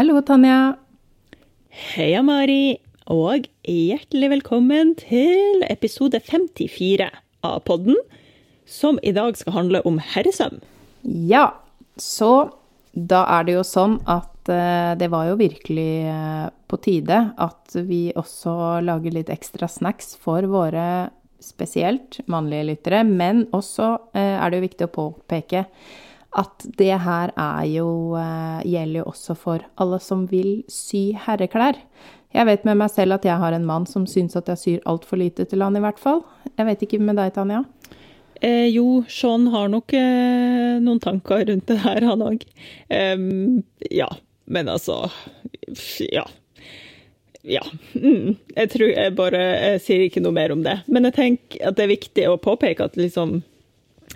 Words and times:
Hallo, 0.00 0.16
Tanja. 0.24 0.78
Heia, 1.68 2.22
Mari, 2.24 2.78
og 3.12 3.44
hjertelig 3.68 4.30
velkommen 4.32 4.94
til 4.96 5.60
episode 5.66 6.16
54 6.24 7.10
av 7.44 7.58
podden, 7.68 7.98
som 8.64 8.96
i 9.04 9.12
dag 9.12 9.36
skal 9.36 9.58
handle 9.58 9.84
om 9.84 10.00
herresøm. 10.14 10.56
Ja, 11.04 11.50
så 12.00 12.48
da 12.96 13.26
er 13.36 13.44
det 13.44 13.58
jo 13.58 13.66
sånn 13.74 14.00
at 14.08 14.48
eh, 14.48 14.96
det 14.96 15.10
var 15.12 15.28
jo 15.28 15.38
virkelig 15.42 15.92
eh, 16.08 16.48
på 16.48 16.80
tide 16.80 17.20
at 17.36 17.76
vi 17.84 18.06
også 18.16 18.56
lager 18.80 19.20
litt 19.20 19.28
ekstra 19.36 19.68
snacks 19.68 20.14
for 20.16 20.48
våre 20.48 21.10
spesielt 21.44 22.22
mannlige 22.24 22.70
lyttere, 22.72 23.04
men 23.04 23.50
også 23.52 23.98
eh, 24.16 24.38
er 24.38 24.48
det 24.48 24.62
jo 24.62 24.70
viktig 24.70 24.88
å 24.88 24.96
påpeke 24.96 25.66
at 26.38 26.66
det 26.78 26.92
her 27.02 27.32
er 27.34 27.64
jo 27.66 27.88
Gjelder 28.62 29.00
jo 29.00 29.08
også 29.10 29.34
for 29.34 29.64
alle 29.80 29.98
som 30.02 30.26
vil 30.30 30.60
sy 30.70 31.10
herreklær. 31.26 31.78
Jeg 32.30 32.46
vet 32.46 32.66
med 32.68 32.78
meg 32.78 32.92
selv 32.94 33.16
at 33.16 33.26
jeg 33.26 33.42
har 33.42 33.54
en 33.56 33.66
mann 33.66 33.86
som 33.90 34.04
syns 34.06 34.38
at 34.38 34.50
jeg 34.52 34.60
syr 34.60 34.84
altfor 34.90 35.18
lite 35.18 35.48
til 35.50 35.64
han, 35.64 35.74
i 35.74 35.82
hvert 35.82 35.98
fall. 35.98 36.22
Jeg 36.54 36.68
vet 36.68 36.84
ikke 36.86 37.00
med 37.02 37.18
deg, 37.18 37.32
Tanja? 37.34 37.64
Eh, 38.40 38.68
jo, 38.70 39.02
Sean 39.10 39.48
har 39.52 39.68
nok 39.72 39.92
eh, 39.98 40.78
noen 40.80 41.00
tanker 41.02 41.42
rundt 41.48 41.66
det 41.68 41.80
her, 41.82 42.06
han 42.06 42.22
òg. 42.24 42.44
Um, 42.88 43.62
ja, 43.90 44.08
men 44.46 44.70
altså 44.70 45.08
Ja. 46.10 46.26
Ja. 47.42 47.62
Mm, 47.96 48.36
jeg 48.52 48.68
tror 48.72 48.90
jeg 48.92 49.14
bare 49.16 49.38
jeg 49.40 49.80
sier 49.84 50.02
ikke 50.04 50.20
noe 50.20 50.36
mer 50.36 50.52
om 50.52 50.64
det. 50.64 50.82
Men 50.92 51.08
jeg 51.08 51.16
tenker 51.16 51.68
at 51.70 51.78
det 51.78 51.86
er 51.86 51.94
viktig 51.94 52.26
å 52.28 52.40
påpeke 52.40 52.84
at 52.84 52.98
liksom 53.00 53.40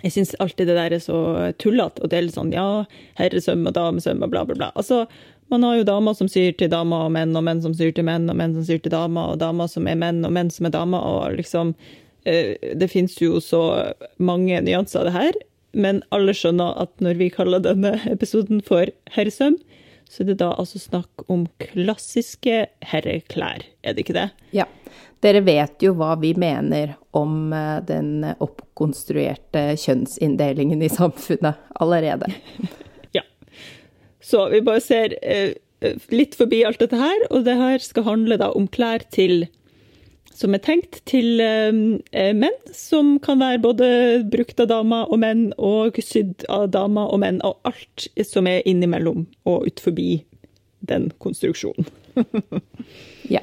Jeg 0.05 0.13
syns 0.13 0.35
alltid 0.43 0.69
det 0.69 0.77
der 0.77 0.93
er 0.95 1.01
så 1.03 1.19
tullete. 1.61 2.03
Og 2.03 2.11
det 2.11 2.17
er 2.17 2.27
litt 2.27 2.37
sånn 2.37 2.53
ja, 2.53 2.85
herresøm 3.17 3.65
og 3.65 3.75
damesøm 3.75 4.21
og 4.21 4.31
bla, 4.31 4.45
bla, 4.45 4.55
bla. 4.55 4.71
Altså, 4.77 5.03
man 5.49 5.65
har 5.65 5.79
jo 5.79 5.89
damer 5.89 6.15
som 6.17 6.29
syr 6.31 6.55
til 6.57 6.69
damer 6.71 7.07
og 7.07 7.13
menn, 7.17 7.35
og 7.37 7.45
menn 7.45 7.61
som 7.65 7.73
syr 7.77 7.91
til 7.97 8.05
menn, 8.07 8.29
og 8.29 8.37
menn 8.37 8.53
som 8.55 8.65
syr 8.65 8.81
til 8.85 8.93
damer, 8.93 9.33
og 9.33 9.41
damer 9.41 9.69
som 9.69 9.89
er 9.89 9.97
menn, 9.99 10.23
og 10.25 10.33
menn 10.33 10.53
som 10.53 10.69
er 10.69 10.73
damer, 10.77 11.01
og 11.05 11.37
liksom 11.41 11.75
Eh, 12.25 12.55
det 12.75 12.89
fins 12.89 13.15
jo 13.21 13.39
så 13.41 13.61
mange 14.17 14.57
nyanser 14.65 15.03
av 15.03 15.07
det 15.07 15.15
her, 15.15 15.39
men 15.77 16.01
alle 16.15 16.33
skjønner 16.35 16.77
at 16.81 16.93
når 17.03 17.19
vi 17.21 17.31
kaller 17.33 17.61
denne 17.63 17.95
episoden 18.09 18.63
for 18.65 18.89
herresøm, 19.13 19.59
så 20.09 20.23
er 20.23 20.31
det 20.31 20.39
da 20.41 20.51
altså 20.57 20.81
snakk 20.81 21.25
om 21.33 21.45
klassiske 21.61 22.65
herreklær, 22.85 23.65
er 23.85 23.95
det 23.95 24.05
ikke 24.05 24.17
det? 24.17 24.29
Ja. 24.55 24.67
Dere 25.23 25.41
vet 25.45 25.83
jo 25.83 25.93
hva 25.97 26.13
vi 26.21 26.33
mener 26.37 26.95
om 27.15 27.53
eh, 27.55 27.77
den 27.87 28.25
oppkonstruerte 28.33 29.67
kjønnsinndelingen 29.81 30.83
i 30.83 30.91
samfunnet 30.91 31.61
allerede. 31.79 32.31
ja. 33.17 33.23
Så 34.21 34.49
vi 34.53 34.63
bare 34.65 34.83
ser 34.83 35.15
eh, 35.21 35.55
litt 36.11 36.35
forbi 36.37 36.63
alt 36.67 36.81
dette 36.83 36.99
her, 36.99 37.27
og 37.31 37.45
det 37.47 37.55
her 37.59 37.79
skal 37.83 38.09
handle 38.09 38.39
da 38.41 38.51
om 38.55 38.67
klær 38.71 39.05
til 39.13 39.45
som 40.35 40.55
er 40.55 40.61
tenkt 40.63 40.99
til 41.07 41.39
eh, 41.39 41.71
eh, 42.11 42.33
menn, 42.35 42.57
som 42.75 43.15
kan 43.23 43.39
være 43.39 43.61
både 43.63 43.89
brukt 44.31 44.59
av 44.59 44.69
damer 44.71 45.11
og 45.11 45.21
menn, 45.23 45.47
og 45.55 45.99
sydd 46.03 46.45
av 46.51 46.67
damer 46.75 47.11
og 47.13 47.21
menn, 47.23 47.41
og 47.47 47.59
alt 47.67 48.07
som 48.27 48.49
er 48.51 48.65
innimellom 48.67 49.25
og 49.47 49.69
ut 49.69 49.83
forbi 49.83 50.09
den 50.85 51.09
konstruksjonen. 51.23 51.87
ja. 53.35 53.41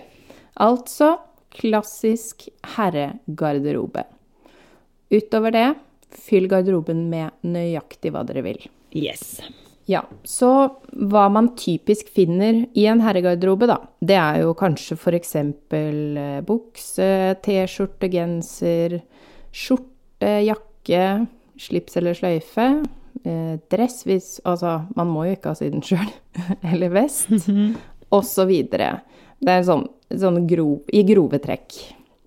Altså 0.60 1.14
klassisk 1.52 2.48
herregarderobe. 2.74 4.04
Utover 5.12 5.54
det, 5.54 5.66
fyll 6.12 6.48
garderoben 6.48 7.06
med 7.12 7.32
nøyaktig 7.44 8.12
hva 8.14 8.24
dere 8.28 8.44
vil. 8.46 8.62
Yes. 8.96 9.40
Ja, 9.90 10.04
så 10.24 10.48
hva 10.92 11.26
man 11.32 11.50
typisk 11.58 12.08
finner 12.14 12.62
i 12.78 12.86
en 12.88 13.02
herregarderobe, 13.02 13.66
da, 13.68 13.80
det 14.00 14.16
er 14.18 14.42
jo 14.44 14.54
kanskje 14.56 14.96
f.eks. 14.96 15.34
Eh, 15.36 16.40
bukse, 16.46 17.08
T-skjorte, 17.42 18.10
genser, 18.12 19.00
skjorte, 19.50 20.36
jakke, 20.46 21.06
slips 21.60 21.98
eller 21.98 22.16
sløyfe. 22.16 22.68
Eh, 23.22 23.56
dress 23.70 24.02
hvis 24.08 24.38
Altså, 24.48 24.80
man 24.96 25.10
må 25.12 25.26
jo 25.26 25.36
ikke 25.36 25.52
ha 25.52 25.58
syden 25.58 25.82
den 25.82 25.88
sjøl. 25.90 26.12
eller 26.72 26.94
vest. 26.94 27.28
-hmm. 27.30 27.74
Og 28.10 28.24
så 28.24 28.44
videre. 28.44 29.00
Det 29.42 29.58
er 29.58 29.66
sånn, 29.66 29.84
sånn 30.22 30.44
grov, 30.50 30.78
I 30.94 31.02
grove 31.08 31.40
trekk 31.42 31.80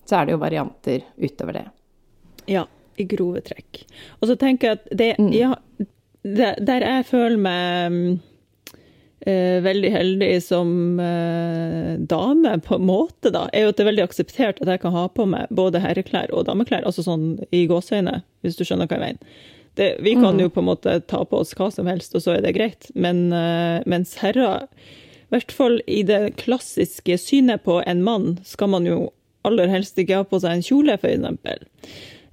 så 0.05 0.19
er 0.19 0.27
det 0.27 0.35
jo 0.35 0.41
varianter 0.41 1.05
utover 1.17 1.57
det. 1.57 1.65
Ja, 2.51 2.67
i 3.01 3.07
grove 3.09 3.41
trekk. 3.45 3.81
Og 4.19 4.29
så 4.29 4.37
tenker 4.39 4.67
jeg 4.67 4.79
at 4.79 4.87
det, 5.01 5.09
mm. 5.17 5.31
ja, 5.33 5.55
der 6.25 6.85
jeg 6.85 7.07
føler 7.09 7.39
meg 7.41 7.97
uh, 9.25 9.57
veldig 9.65 9.91
heldig 9.95 10.29
som 10.45 10.69
uh, 11.01 11.95
dame, 11.97 12.55
på 12.65 12.77
en 12.77 12.87
måte, 12.87 13.33
da, 13.33 13.47
er 13.51 13.65
jo 13.65 13.73
at 13.73 13.79
det 13.79 13.85
er 13.85 13.91
veldig 13.91 14.05
akseptert 14.05 14.61
at 14.61 14.71
jeg 14.75 14.83
kan 14.85 14.95
ha 14.95 15.07
på 15.09 15.27
meg 15.29 15.49
både 15.49 15.81
herreklær 15.83 16.33
og 16.33 16.47
dameklær, 16.49 16.85
altså 16.85 17.05
sånn 17.05 17.31
i 17.49 17.65
gåseøyne, 17.71 18.19
hvis 18.45 18.59
du 18.59 18.65
skjønner 18.65 18.89
hva 18.89 18.99
jeg 18.99 19.07
mener. 19.07 19.41
Det, 19.75 19.89
vi 20.05 20.13
kan 20.15 20.37
mm. 20.37 20.45
jo 20.45 20.51
på 20.55 20.61
en 20.61 20.69
måte 20.69 20.99
ta 21.09 21.25
på 21.27 21.41
oss 21.41 21.51
hva 21.57 21.67
som 21.73 21.89
helst, 21.91 22.13
og 22.15 22.23
så 22.23 22.37
er 22.37 22.45
det 22.45 22.53
greit. 22.55 22.87
Men 22.95 23.25
uh, 23.33 23.81
mens 23.89 24.13
herrer, 24.21 24.69
i 25.25 25.33
hvert 25.33 25.51
fall 25.51 25.79
i 25.89 26.01
det 26.05 26.35
klassiske 26.41 27.17
synet 27.17 27.65
på 27.65 27.79
en 27.85 28.03
mann, 28.05 28.39
skal 28.45 28.69
man 28.73 28.85
jo 28.85 29.09
aller 29.45 29.69
helst 29.69 29.97
ikke 30.01 30.21
ha 30.21 30.25
på 30.27 30.39
seg 30.41 30.57
en 30.57 30.65
kjole, 30.65 30.97
eksempel. 30.97 31.65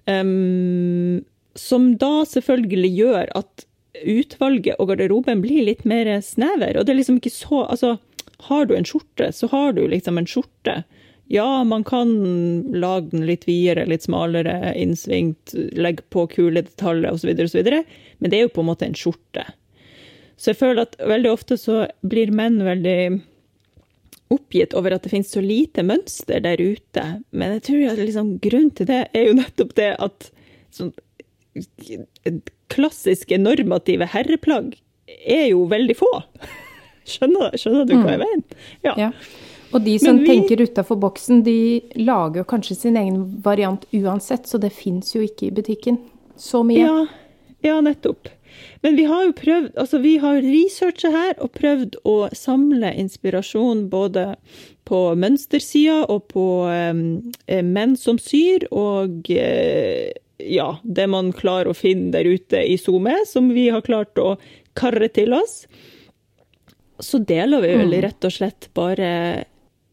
Um, 0.08 1.22
som 1.58 1.92
da 2.00 2.22
selvfølgelig 2.28 2.90
gjør 2.96 3.32
at 3.38 3.66
utvalget 4.08 4.80
og 4.80 4.88
garderoben 4.90 5.42
blir 5.44 5.66
litt 5.68 5.84
mer 5.88 6.08
snever. 6.24 6.76
Og 6.76 6.86
det 6.86 6.94
er 6.94 7.00
liksom 7.02 7.20
ikke 7.20 7.34
så 7.34 7.66
Altså, 7.68 7.96
har 8.48 8.66
du 8.66 8.74
en 8.74 8.88
skjorte, 8.88 9.30
så 9.32 9.48
har 9.52 9.72
du 9.76 9.84
liksom 9.88 10.18
en 10.18 10.28
skjorte. 10.28 10.82
Ja, 11.32 11.62
man 11.64 11.84
kan 11.84 12.10
lage 12.74 13.12
den 13.12 13.26
litt 13.28 13.46
videre, 13.48 13.86
litt 13.88 14.04
smalere, 14.04 14.74
innsvingt, 14.76 15.54
legge 15.78 16.04
på 16.10 16.26
kule 16.32 16.64
detaljer 16.66 17.14
osv., 17.14 17.30
osv., 17.44 17.70
men 18.18 18.30
det 18.30 18.38
er 18.38 18.48
jo 18.48 18.54
på 18.56 18.64
en 18.64 18.68
måte 18.68 18.88
en 18.88 18.98
skjorte. 18.98 19.46
Så 20.42 20.50
jeg 20.50 20.58
føler 20.58 20.88
at 20.88 20.96
veldig 20.98 21.30
ofte 21.30 21.58
så 21.60 21.84
blir 22.02 22.32
menn 22.34 22.58
veldig 22.66 22.98
oppgitt 24.32 24.74
over 24.74 24.96
at 24.96 25.04
det 25.04 25.12
finnes 25.12 25.30
så 25.30 25.42
lite 25.44 25.84
mønster 25.86 26.42
der 26.42 26.58
ute. 26.58 27.04
Men 27.30 27.56
jeg 27.58 27.64
tror 27.68 27.84
at 27.92 28.00
liksom, 28.00 28.32
grunnen 28.42 28.72
til 28.74 28.88
det 28.90 29.04
er 29.12 29.28
jo 29.28 29.36
nettopp 29.38 29.76
det 29.78 29.92
at 30.02 30.32
sånn, 30.74 30.90
klassiske 32.72 33.38
normative 33.38 34.08
herreplagg 34.10 34.74
er 35.06 35.46
jo 35.52 35.66
veldig 35.70 35.96
få. 36.00 36.10
Skjønner, 37.12 37.54
skjønner 37.58 37.86
du 37.86 37.96
hva 37.98 38.14
jeg 38.14 38.20
mm. 38.20 38.26
mener? 38.26 38.68
Ja. 38.86 38.92
ja. 38.98 39.10
Og 39.72 39.82
de 39.86 39.96
som 40.02 40.20
vi... 40.20 40.28
tenker 40.28 40.62
utafor 40.62 40.98
boksen, 41.02 41.42
de 41.46 41.82
lager 41.98 42.42
jo 42.42 42.48
kanskje 42.50 42.76
sin 42.78 42.98
egen 42.98 43.24
variant 43.44 43.86
uansett, 43.94 44.46
så 44.48 44.60
det 44.62 44.72
fins 44.76 45.14
jo 45.14 45.22
ikke 45.24 45.48
i 45.48 45.54
butikken 45.54 45.98
så 46.38 46.62
mye. 46.66 46.82
Ja, 46.82 46.98
ja, 47.62 47.80
nettopp. 47.84 48.30
Men 48.82 48.96
vi 48.98 49.04
har 49.08 49.26
jo 49.26 49.34
prøvd, 49.38 49.70
altså 49.78 50.00
vi 50.02 50.16
har 50.22 50.40
researcha 50.42 51.12
her 51.14 51.36
og 51.38 51.52
prøvd 51.56 51.98
å 52.08 52.16
samle 52.36 52.92
inspirasjon 52.98 53.86
både 53.92 54.32
på 54.88 55.00
mønstersida 55.18 56.02
og 56.10 56.26
på 56.32 56.46
eh, 56.72 57.62
menn 57.62 57.96
som 57.98 58.18
syr, 58.20 58.66
og 58.74 59.30
eh, 59.30 60.10
ja, 60.42 60.68
det 60.82 61.06
man 61.10 61.30
klarer 61.36 61.70
å 61.70 61.78
finne 61.78 62.10
der 62.14 62.26
ute 62.26 62.64
i 62.66 62.76
SoMe, 62.80 63.22
som 63.28 63.52
vi 63.54 63.68
har 63.70 63.86
klart 63.86 64.18
å 64.18 64.34
karre 64.78 65.08
til 65.12 65.34
oss. 65.36 65.62
Så 67.02 67.22
deler 67.26 67.62
vi 67.62 67.74
vel 67.76 67.94
mm. 67.94 68.00
rett 68.04 68.28
og 68.28 68.34
slett 68.34 68.70
bare 68.76 69.10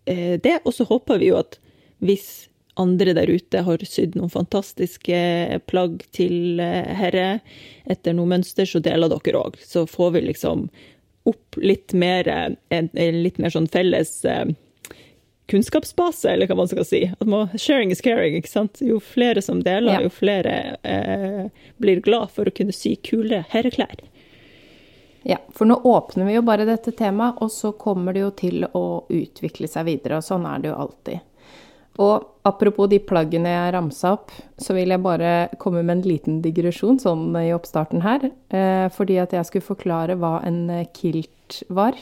eh, 0.06 0.36
det, 0.42 0.60
og 0.64 0.74
så 0.76 0.88
håper 0.90 1.22
vi 1.22 1.32
jo 1.32 1.40
at 1.42 1.60
hvis 2.04 2.49
andre 2.80 3.14
der 3.18 3.30
ute 3.30 3.64
har 3.68 3.84
sydd 3.86 4.16
noen 4.18 4.32
fantastiske 4.34 5.20
plagg 5.70 6.04
til 6.16 6.62
eh, 6.64 6.94
herre 7.00 7.28
etter 7.90 8.16
noe 8.16 8.30
mønster, 8.32 8.70
så 8.70 8.82
deler 8.84 9.12
dere 9.12 9.44
òg. 9.44 9.60
Så 9.64 9.86
får 9.90 10.16
vi 10.16 10.26
liksom 10.30 10.68
opp 11.30 11.60
litt 11.62 11.94
mer, 11.94 12.28
en, 12.70 12.90
litt 12.96 13.38
mer 13.38 13.54
sånn 13.54 13.70
felles 13.70 14.14
eh, 14.26 14.46
kunnskapsbase, 15.50 16.30
eller 16.32 16.50
hva 16.50 16.60
man 16.62 16.70
skal 16.70 16.86
si. 16.86 17.02
Man, 17.26 17.50
sharing 17.58 17.92
is 17.92 18.02
caring. 18.06 18.38
ikke 18.38 18.52
sant? 18.52 18.82
Jo 18.86 19.00
flere 19.04 19.42
som 19.42 19.64
deler, 19.66 19.98
ja. 19.98 20.06
jo 20.06 20.14
flere 20.14 20.56
eh, 20.84 21.46
blir 21.82 22.02
glad 22.06 22.32
for 22.36 22.50
å 22.50 22.56
kunne 22.56 22.76
sy 22.76 22.96
kule 23.04 23.44
herreklær. 23.50 23.98
Ja, 25.28 25.38
for 25.52 25.68
nå 25.68 25.76
åpner 25.84 26.30
vi 26.30 26.38
jo 26.38 26.44
bare 26.48 26.68
dette 26.70 26.94
temaet, 26.96 27.42
og 27.44 27.52
så 27.52 27.74
kommer 27.76 28.16
det 28.16 28.24
jo 28.24 28.30
til 28.40 28.64
å 28.66 28.86
utvikle 29.10 29.68
seg 29.68 29.90
videre. 29.90 30.22
Og 30.22 30.26
sånn 30.26 30.48
er 30.48 30.64
det 30.64 30.72
jo 30.72 30.78
alltid. 30.86 31.26
Og 32.00 32.48
apropos 32.48 32.88
de 32.92 33.02
plaggene 33.04 33.52
jeg 33.52 33.74
ramsa 33.76 34.14
opp, 34.16 34.32
så 34.62 34.76
vil 34.78 34.94
jeg 34.94 35.04
bare 35.04 35.34
komme 35.60 35.82
med 35.84 35.98
en 35.98 36.06
liten 36.08 36.38
digresjon 36.44 37.00
sånn 37.02 37.34
i 37.42 37.50
oppstarten 37.56 38.06
her. 38.06 38.30
Eh, 38.56 38.88
fordi 38.96 39.20
at 39.20 39.36
jeg 39.36 39.50
skulle 39.50 39.68
forklare 39.68 40.16
hva 40.20 40.38
en 40.48 40.62
kilt 40.96 41.62
var 41.68 41.98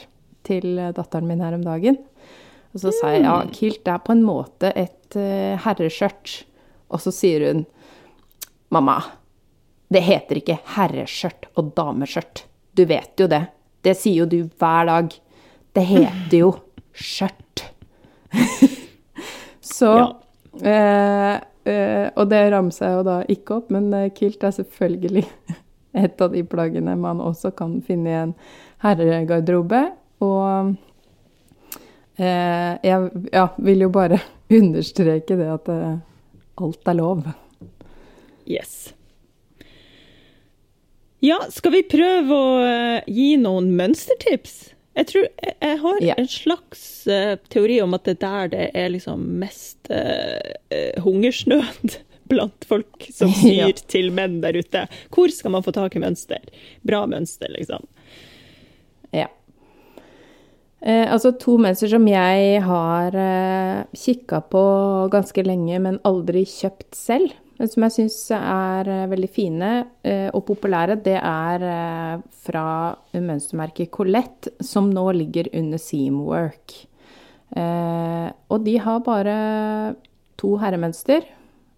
til 0.46 0.78
datteren 0.94 1.26
min 1.28 1.42
her 1.42 1.56
om 1.58 1.66
dagen. 1.66 1.98
Og 2.76 2.84
så 2.84 2.92
sa 2.94 3.10
jeg 3.14 3.24
ja, 3.24 3.40
mm. 3.42 3.52
kilt 3.56 3.90
er 3.90 3.98
på 4.04 4.14
en 4.14 4.22
måte 4.22 4.70
et 4.78 5.18
herreskjørt. 5.64 6.42
Og 6.94 7.02
så 7.02 7.12
sier 7.12 7.48
hun 7.48 7.64
mamma, 8.72 9.00
det 9.88 10.04
heter 10.04 10.40
ikke 10.40 10.58
herreskjørt 10.76 11.48
og 11.56 11.72
dameskjørt. 11.76 12.44
Du 12.76 12.84
vet 12.88 13.20
jo 13.20 13.28
det. 13.30 13.46
Det 13.82 13.96
sier 13.96 14.24
jo 14.24 14.28
du 14.28 14.40
hver 14.60 14.88
dag. 14.88 15.14
Det 15.72 15.84
heter 15.88 16.38
jo 16.42 16.52
skjørt. 16.92 17.64
Så 19.78 19.92
Ja. 19.94 20.06
eh, 20.64 21.34
eh, 21.72 22.10
Og 22.16 22.28
det 22.30 22.42
ramser 22.52 22.86
jeg 22.88 22.96
jo 22.98 23.02
da 23.06 23.16
ikke 23.30 23.56
opp, 23.60 23.70
men 23.74 23.92
eh, 23.94 24.10
kilt 24.16 24.42
er 24.44 24.54
selvfølgelig 24.56 25.24
et 26.04 26.20
av 26.24 26.32
de 26.34 26.42
plaggene 26.44 26.96
man 26.98 27.20
også 27.22 27.52
kan 27.56 27.78
finne 27.86 28.10
i 28.10 28.18
en 28.24 28.34
herregarderobe. 28.82 29.84
Og 30.24 30.74
eh, 32.18 32.74
jeg 32.82 33.10
ja, 33.32 33.46
vil 33.58 33.86
jo 33.86 33.90
bare 33.94 34.18
understreke 34.60 35.36
det 35.38 35.50
at 35.52 35.68
eh, 35.74 35.98
alt 36.58 36.88
er 36.90 36.98
lov. 36.98 37.26
Yes. 38.48 38.94
Ja, 41.22 41.38
skal 41.50 41.72
vi 41.74 41.82
prøve 41.90 42.34
å 42.34 42.50
eh, 42.64 43.06
gi 43.10 43.32
noen 43.42 43.72
mønstertips? 43.78 44.58
Jeg 44.98 45.06
tror 45.12 45.24
jeg, 45.28 45.54
jeg 45.62 45.78
har 45.84 46.02
yeah. 46.02 46.18
en 46.18 46.28
slags 46.30 46.82
uh, 47.06 47.34
teori 47.52 47.78
om 47.84 47.94
at 47.94 48.08
det 48.08 48.16
er 48.16 48.22
der 48.24 48.52
det 48.54 48.68
er 48.74 48.92
liksom 48.92 49.24
mest 49.38 49.90
eh, 49.94 50.98
hungersnød 51.04 51.98
blant 52.30 52.66
folk 52.68 53.08
som 53.14 53.30
syr 53.40 53.68
Ja. 53.68 53.72
til 53.88 54.10
menn 54.14 54.40
der 54.42 54.58
ute. 54.58 54.86
Hvor 55.14 55.30
skal 55.32 55.54
man 55.54 55.64
få 55.64 55.72
tak 55.76 55.96
i 55.96 56.02
mønster? 56.02 56.42
Bra 56.86 57.04
mønster, 57.08 57.50
liksom. 57.54 57.86
Ja. 59.14 59.28
Eh, 60.80 61.06
altså 61.10 61.32
to 61.40 61.56
mønster 61.58 61.90
som 61.90 62.04
jeg 62.10 62.60
har 62.62 63.16
eh, 63.18 63.84
kikka 63.96 64.42
på 64.52 64.64
ganske 65.14 65.42
lenge, 65.46 65.80
men 65.82 66.02
aldri 66.06 66.44
kjøpt 66.46 66.94
selv, 66.98 67.32
men 67.58 67.70
som 67.70 67.84
jeg 67.86 67.94
syns 67.96 68.18
er 68.36 68.90
eh, 68.92 69.06
veldig 69.10 69.30
fine 69.34 69.70
eh, 70.06 70.28
og 70.30 70.44
populære, 70.48 70.98
det 71.04 71.16
er 71.18 71.64
eh, 71.66 72.26
fra 72.46 72.66
mønstermerket 73.14 73.90
Colette, 73.94 74.54
som 74.64 74.92
nå 74.94 75.08
ligger 75.18 75.50
under 75.58 75.82
Seamwork. 75.82 76.84
Og 77.58 78.58
de 78.60 78.74
har 78.84 78.98
bare 79.02 79.34
to 80.38 80.50
herremønster. 80.60 81.24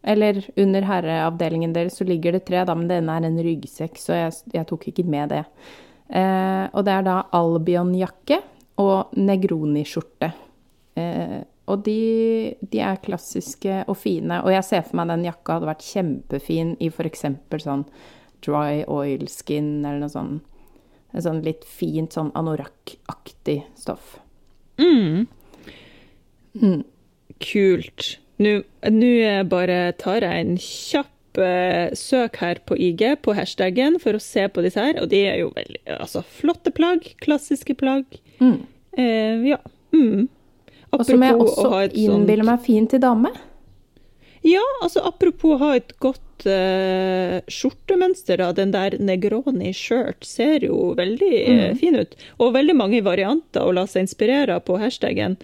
Eller 0.02 0.40
under 0.58 0.86
herreavdelingen 0.88 1.74
deres 1.76 1.98
så 2.00 2.06
ligger 2.08 2.34
det 2.34 2.46
tre, 2.48 2.64
da, 2.66 2.74
men 2.74 2.88
denne 2.90 3.16
er 3.16 3.28
en 3.28 3.38
ryggsekk, 3.44 4.00
så 4.00 4.16
jeg, 4.16 4.36
jeg 4.56 4.68
tok 4.68 4.88
ikke 4.90 5.04
med 5.08 5.30
det. 5.34 5.44
Eh, 6.10 6.66
og 6.72 6.86
det 6.86 6.94
er 6.94 7.06
da 7.06 7.16
Albion-jakke 7.36 8.40
og 8.82 9.12
Negroni-skjorte. 9.20 10.32
Eh, 10.98 11.38
og 11.70 11.84
de, 11.86 12.54
de 12.72 12.80
er 12.84 13.00
klassiske 13.04 13.82
og 13.86 13.96
fine. 14.00 14.40
Og 14.44 14.52
jeg 14.54 14.66
ser 14.66 14.86
for 14.86 15.00
meg 15.00 15.12
den 15.12 15.26
jakka 15.28 15.58
hadde 15.58 15.70
vært 15.70 15.86
kjempefin 15.86 16.74
i 16.82 16.90
f.eks. 16.90 17.26
sånn 17.64 17.86
dry 18.44 18.82
oil 18.88 19.26
skin 19.30 19.80
eller 19.84 20.00
noe 20.02 20.12
sånn. 20.12 20.34
En 21.10 21.24
sånn 21.24 21.40
litt 21.44 21.64
fint 21.66 22.14
sånn 22.14 22.30
anorakk-aktig 22.38 23.62
stoff. 23.78 24.18
Kult. 27.40 28.10
Nå 28.40 28.52
nå 28.90 29.14
bare 29.50 29.80
tar 30.00 30.24
jeg 30.24 30.44
en 30.44 30.54
kjapp 30.64 31.40
eh, 31.44 31.90
søk 31.98 32.38
her 32.40 32.62
på 32.66 32.78
IG, 32.80 33.04
på 33.24 33.34
hashtaggen, 33.36 33.98
for 34.02 34.16
å 34.16 34.22
se 34.22 34.46
på 34.48 34.64
disse 34.64 34.80
her. 34.80 35.00
Og 35.02 35.10
de 35.12 35.24
er 35.28 35.42
jo 35.42 35.50
veldig 35.56 35.82
altså, 35.98 36.24
flotte 36.40 36.72
plagg. 36.74 37.12
Klassiske 37.22 37.76
plagg. 37.78 38.18
Eh, 38.96 39.50
ja. 39.50 39.60
Mm. 39.94 40.28
Og 40.96 41.06
som 41.06 41.22
jeg 41.22 41.38
også 41.38 41.70
innbiller 41.92 42.44
sånt 42.44 42.50
meg 42.50 42.66
fint 42.66 42.92
til 42.94 43.02
dame. 43.02 43.30
Ja, 44.46 44.64
altså 44.80 45.02
apropos 45.04 45.58
å 45.58 45.60
ha 45.60 45.74
et 45.76 45.92
godt 46.00 46.46
uh, 46.48 47.40
skjortemønster, 47.52 48.40
da. 48.40 48.50
Den 48.56 48.72
der 48.72 48.96
Negroni 49.02 49.74
shirt 49.76 50.24
ser 50.24 50.64
jo 50.64 50.94
veldig 50.98 51.34
eh, 51.42 51.66
fin 51.78 51.98
ut. 52.00 52.16
Og 52.40 52.54
veldig 52.56 52.76
mange 52.78 53.02
varianter 53.04 53.68
å 53.68 53.74
la 53.76 53.84
seg 53.90 54.06
inspirere 54.06 54.56
på 54.64 54.80
hashtaggen. 54.80 55.36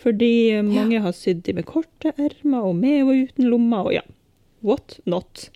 Fordi 0.00 0.32
eh, 0.56 0.66
mange 0.66 1.02
har 1.04 1.14
sydd 1.14 1.44
de 1.46 1.54
med 1.60 1.68
korte 1.70 2.14
ermer 2.16 2.66
og 2.72 2.74
med 2.82 3.04
og 3.04 3.30
uten 3.30 3.50
lommer 3.52 3.90
og 3.90 3.98
ja. 4.00 4.06
What 4.66 4.98
not? 5.08 5.46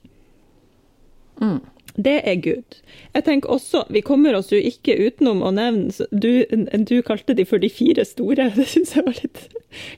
Det 1.96 2.16
er 2.26 2.40
good. 2.42 2.78
Jeg 3.14 3.24
tenker 3.24 3.52
også, 3.54 3.84
Vi 3.92 4.00
kommer 4.02 4.34
oss 4.34 4.50
jo 4.50 4.58
ikke 4.58 4.96
utenom 4.98 5.44
å 5.46 5.52
nevne 5.54 5.92
Du, 6.10 6.42
du 6.88 6.96
kalte 7.06 7.36
de 7.38 7.44
for 7.46 7.62
de 7.62 7.70
fire 7.70 8.02
store. 8.04 8.48
Det 8.56 8.66
syns 8.70 8.96
jeg 8.96 9.06
var 9.06 9.14
litt, 9.20 9.40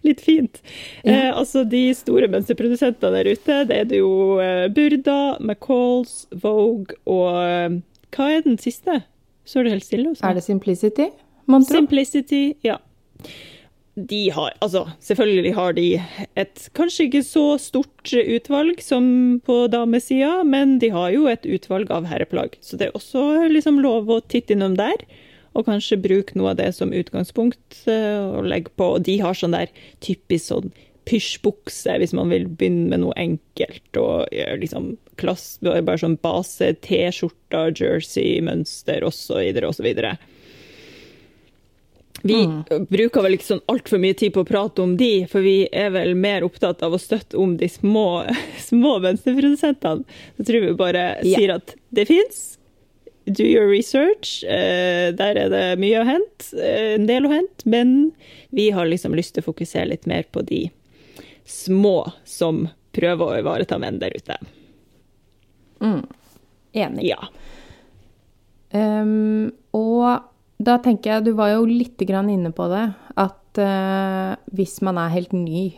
litt 0.04 0.20
fint. 0.20 0.60
Eh, 1.04 1.30
altså 1.32 1.64
De 1.64 1.88
store 1.96 2.28
mønsterprodusentene 2.32 3.14
der 3.16 3.32
ute, 3.32 3.60
det 3.70 3.80
er 3.80 3.88
det 3.88 4.02
jo 4.02 4.36
eh, 4.44 4.66
Burda, 4.68 5.38
McCalls, 5.40 6.26
Vogue 6.44 6.98
og 7.08 7.40
eh, 7.40 7.80
Hva 8.16 8.30
er 8.34 8.44
den 8.44 8.60
siste? 8.60 9.00
Står 9.46 9.64
det 9.64 9.76
helt 9.76 9.86
stille? 9.86 10.10
Også. 10.12 10.24
Er 10.26 10.36
det 10.36 10.44
Simplicity? 10.44 11.10
Mon 11.46 11.64
tro? 11.64 11.78
Simplicity, 11.78 12.56
ja. 12.66 12.80
De 13.96 14.26
har, 14.28 14.52
altså 14.60 14.82
selvfølgelig 15.00 15.52
har 15.56 15.76
de 15.76 15.86
et 16.36 16.64
kanskje 16.76 17.06
ikke 17.06 17.22
så 17.24 17.44
stort 17.56 18.12
utvalg 18.12 18.82
som 18.84 19.06
på 19.46 19.62
damesida, 19.72 20.42
men 20.44 20.76
de 20.82 20.90
har 20.92 21.14
jo 21.14 21.24
et 21.32 21.48
utvalg 21.48 21.88
av 21.94 22.04
herreplagg. 22.10 22.58
Så 22.60 22.76
det 22.76 22.90
er 22.90 22.98
også 22.98 23.46
liksom 23.48 23.80
lov 23.80 24.12
å 24.12 24.20
titte 24.20 24.52
innom 24.52 24.76
der, 24.76 25.00
og 25.56 25.64
kanskje 25.64 25.96
bruke 26.04 26.36
noe 26.36 26.52
av 26.52 26.60
det 26.60 26.68
som 26.76 26.92
utgangspunkt 26.92 27.86
eh, 27.88 28.20
og 28.36 28.50
legge 28.52 28.74
på. 28.76 28.90
Og 28.98 29.06
de 29.08 29.16
har 29.22 29.38
sånn 29.38 29.56
der 29.56 29.72
typisk 30.04 30.50
sånn 30.50 30.68
pysjbukse, 31.06 31.96
hvis 32.02 32.14
man 32.16 32.32
vil 32.34 32.46
begynne 32.50 32.90
med 32.90 33.04
noe 33.04 33.16
enkelt. 33.16 33.88
Og 33.96 34.28
liksom 34.60 34.94
klass, 35.20 35.54
bare 35.64 36.00
sånn 36.02 36.18
base 36.20 36.72
T-skjorter, 36.84 37.72
jersey-mønster 37.78 39.06
osv. 39.06 39.62
osv. 39.70 39.92
Vi 42.22 42.38
bruker 42.90 43.22
vel 43.22 43.36
ikke 43.36 43.48
sånn 43.50 43.64
altfor 43.70 44.00
mye 44.02 44.16
tid 44.18 44.32
på 44.34 44.42
å 44.42 44.48
prate 44.48 44.82
om 44.82 44.96
de, 44.98 45.26
for 45.30 45.44
vi 45.44 45.66
er 45.68 45.92
vel 45.94 46.14
mer 46.18 46.46
opptatt 46.46 46.82
av 46.86 46.96
å 46.96 47.00
støtte 47.00 47.38
om 47.40 47.56
de 47.60 47.68
små, 47.70 48.24
små 48.70 48.96
venstreprodusentene. 49.04 50.20
Så 50.38 50.46
tror 50.48 50.64
vi 50.64 50.76
bare 50.78 51.08
yeah. 51.22 51.36
sier 51.36 51.56
at 51.58 51.76
det 51.96 52.06
fins. 52.10 52.44
Do 53.26 53.42
your 53.42 53.66
research. 53.66 54.44
Eh, 54.44 55.10
der 55.18 55.38
er 55.42 55.52
det 55.52 55.64
mye 55.82 56.02
å 56.02 56.06
hente, 56.06 56.50
eh, 56.62 56.94
en 56.94 57.08
del 57.10 57.26
å 57.26 57.32
hente, 57.34 57.66
men 57.66 58.12
vi 58.54 58.70
har 58.74 58.86
liksom 58.86 59.16
lyst 59.18 59.34
til 59.34 59.44
å 59.44 59.50
fokusere 59.50 59.90
litt 59.90 60.06
mer 60.06 60.28
på 60.30 60.44
de 60.46 60.68
små 61.46 61.98
som 62.26 62.68
prøver 62.96 63.32
å 63.32 63.40
ivareta 63.42 63.78
menn 63.82 63.98
der 64.02 64.14
ute. 64.14 64.38
Enig. 66.76 67.08
Ja. 67.08 67.28
Um, 68.70 69.52
og 69.76 70.26
da 70.58 70.78
tenker 70.82 71.12
jeg, 71.16 71.24
du 71.26 71.32
var 71.36 71.52
jo 71.52 71.66
litt 71.68 72.00
grann 72.08 72.30
inne 72.32 72.52
på 72.54 72.68
det, 72.72 72.84
at 73.20 73.60
eh, 73.60 74.36
hvis 74.56 74.78
man 74.86 74.98
er 75.00 75.12
helt 75.12 75.34
ny 75.36 75.68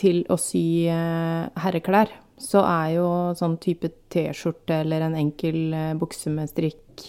til 0.00 0.24
å 0.32 0.36
sy 0.40 0.86
eh, 0.90 1.46
herreklær, 1.62 2.10
så 2.36 2.60
er 2.68 2.96
jo 2.98 3.06
sånn 3.38 3.56
type 3.62 3.88
T-skjorte 4.12 4.82
eller 4.82 5.06
en 5.06 5.16
enkel 5.16 5.72
eh, 5.72 5.94
bukse 5.96 6.32
med 6.32 6.50
strikk 6.52 7.06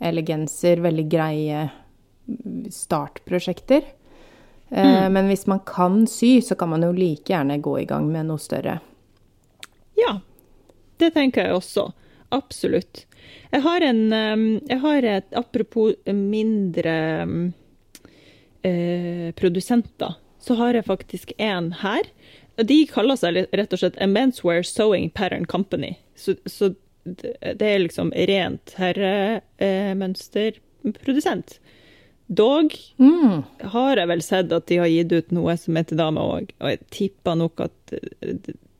eller 0.00 0.24
genser 0.26 0.80
veldig 0.84 1.06
greie 1.12 1.62
mm, 1.70 2.66
startprosjekter. 2.72 3.86
Eh, 4.70 5.06
Men 5.12 5.28
hvis 5.28 5.46
man 5.50 5.62
kan 5.66 6.02
sy, 6.08 6.40
så 6.44 6.56
kan 6.56 6.72
man 6.72 6.84
jo 6.84 6.92
like 6.96 7.32
gjerne 7.32 7.60
gå 7.60 7.78
i 7.82 7.88
gang 7.88 8.08
med 8.12 8.28
noe 8.28 8.40
større. 8.40 8.78
Ja, 9.98 10.18
det 11.00 11.12
tenker 11.16 11.46
jeg 11.46 11.56
også. 11.56 11.90
Absolutt. 12.32 13.04
Jeg 13.50 13.66
har 13.66 13.82
en 13.82 14.00
jeg 14.68 14.78
har 14.82 15.02
et, 15.02 15.26
Apropos 15.34 15.94
mindre 16.06 16.94
eh, 18.62 19.34
produsenter, 19.34 20.14
så 20.40 20.54
har 20.60 20.74
jeg 20.74 20.84
faktisk 20.86 21.32
en 21.38 21.72
her. 21.80 22.02
De 22.56 22.86
kaller 22.90 23.16
seg 23.16 23.46
rett 23.56 23.72
og 23.72 23.78
slett 23.80 24.00
a 24.00 24.06
Menswear 24.10 24.62
Sewing 24.66 25.10
Pattern 25.10 25.46
Company. 25.48 25.94
Så, 26.14 26.34
så 26.46 26.74
det 27.04 27.66
er 27.66 27.78
liksom 27.80 28.12
rent 28.12 28.74
herremønsterprodusent. 28.78 31.60
Dog 32.30 32.74
har 33.72 33.96
jeg 33.98 34.08
vel 34.12 34.22
sett 34.22 34.52
at 34.54 34.66
de 34.70 34.76
har 34.78 34.86
gitt 34.86 35.12
ut 35.12 35.30
noe 35.34 35.56
som 35.58 35.76
heter 35.78 35.96
dame 35.98 36.20
òg, 36.22 36.52
og 36.62 36.68
jeg 36.70 36.80
tipper 36.94 37.34
nok 37.40 37.60
at 37.66 37.76
eh, 37.96 38.36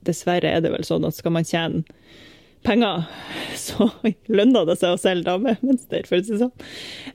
dessverre 0.07 0.49
er 0.55 0.61
det 0.63 0.71
vel 0.77 0.87
sånn 0.87 1.07
at 1.09 1.17
skal 1.17 1.33
man 1.35 1.49
tjene 1.49 1.83
penger, 2.67 3.05
så 3.57 3.91
lønner 4.29 4.67
det 4.69 4.79
seg 4.81 4.95
å 4.97 5.01
selge 5.01 5.27
damemønster, 5.31 6.07
for 6.09 6.19
å 6.21 6.25
si 6.25 6.35
det 6.35 6.41
sånn. 6.43 6.53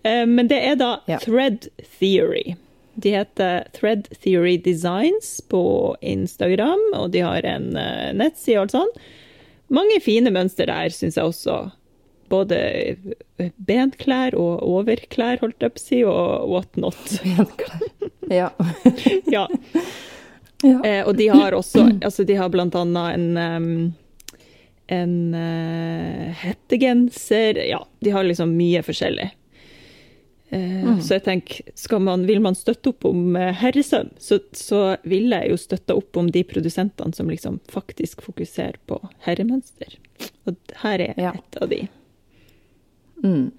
Eh, 0.04 0.25
Men 0.25 0.48
det 0.52 0.62
er 0.72 0.75
da 0.80 0.92
Ja. 1.08 1.20
Thread 1.24 1.68
Theory. 2.00 2.56
De 2.96 3.12
heter 3.12 3.66
Thread 3.75 4.08
Theory 4.24 4.58
Designs 4.58 5.42
på 5.52 5.96
Instagram, 6.02 6.84
og 6.96 7.12
de 7.12 7.20
har 7.25 7.44
en 7.46 7.75
eh, 7.78 8.14
nettside 8.16 8.58
og 8.58 8.62
alt 8.68 8.75
sånn. 8.78 8.94
Mange 9.75 9.98
fine 10.02 10.32
mønster 10.32 10.70
der, 10.70 10.90
syns 10.94 11.18
jeg 11.18 11.25
også. 11.25 11.72
Både 12.30 12.58
benklær 13.68 14.34
og 14.40 14.64
overklær, 14.66 15.38
holdt 15.44 15.62
jeg 15.62 15.74
på 15.75 15.82
å 15.82 15.84
si, 15.84 16.00
og 16.06 16.50
whatnot. 16.50 17.20
Ja. 18.32 18.50
Ja. 19.30 19.44
ja. 20.64 20.80
Eh, 20.82 21.04
og 21.06 21.14
de 21.20 21.28
har 21.30 21.54
også 21.54 21.84
altså 22.02 22.24
De 22.25 22.34
har 22.40 22.50
blant 22.50 22.74
annet 22.74 23.14
en 23.20 23.38
em, 23.38 23.68
en 24.88 25.34
uh, 25.34 26.30
hettegenser 26.42 27.58
Ja, 27.70 27.88
de 28.00 28.13
har 28.13 28.24
liksom 28.24 28.54
mye 28.58 28.84
forskjellig. 28.86 29.32
Uh, 30.54 30.86
mm. 30.86 31.01
Så 31.01 31.18
jeg 31.18 31.25
tenker, 31.25 32.00
man, 32.00 32.25
vil 32.30 32.42
man 32.44 32.58
støtte 32.58 32.94
opp 32.94 33.08
om 33.10 33.36
uh, 33.36 33.50
herresøm, 33.58 34.12
så, 34.22 34.39
så 34.54 34.84
vil 35.04 35.34
jeg 35.34 35.51
jo 35.51 35.60
støtte 35.60 35.98
opp 35.98 36.18
om 36.22 36.30
de 36.32 36.46
produsentene 36.48 37.18
som 37.18 37.30
liksom 37.32 37.60
faktisk 37.72 38.22
fokuserer 38.25 38.77
på 38.86 39.00
herremønster. 39.25 39.98
Og 40.46 40.75
her 40.84 41.08
er 41.10 41.22
ja. 41.22 41.36
et 41.36 41.62
av 41.62 41.72
de. 41.72 41.86
Mm. 43.24 43.51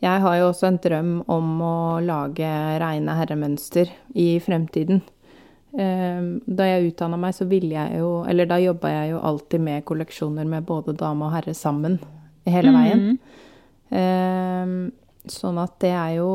Jeg 0.00 0.20
har 0.24 0.36
jo 0.38 0.48
også 0.48 0.68
en 0.70 0.78
drøm 0.80 1.16
om 1.28 1.48
å 1.60 1.78
lage 2.00 2.50
reine 2.80 3.16
herremønster 3.18 3.90
i 4.16 4.32
fremtiden. 4.40 5.02
Ehm, 5.78 6.40
da 6.46 6.66
jeg 6.66 6.90
utdanna 6.90 7.18
meg, 7.20 7.34
så 7.36 7.46
ville 7.46 7.76
jeg 7.76 8.00
jo 8.00 8.24
Eller 8.26 8.48
da 8.50 8.56
jobba 8.58 8.90
jeg 8.90 9.12
jo 9.12 9.20
alltid 9.22 9.62
med 9.62 9.84
kolleksjoner 9.86 10.48
med 10.50 10.66
både 10.66 10.96
dame 10.98 11.28
og 11.28 11.36
herre 11.36 11.54
sammen 11.54 12.00
hele 12.50 12.72
veien. 12.74 13.04
Mm. 13.92 14.90
Sånn 15.30 15.58
at 15.62 15.76
det 15.84 15.92
er 15.94 16.16
jo 16.16 16.30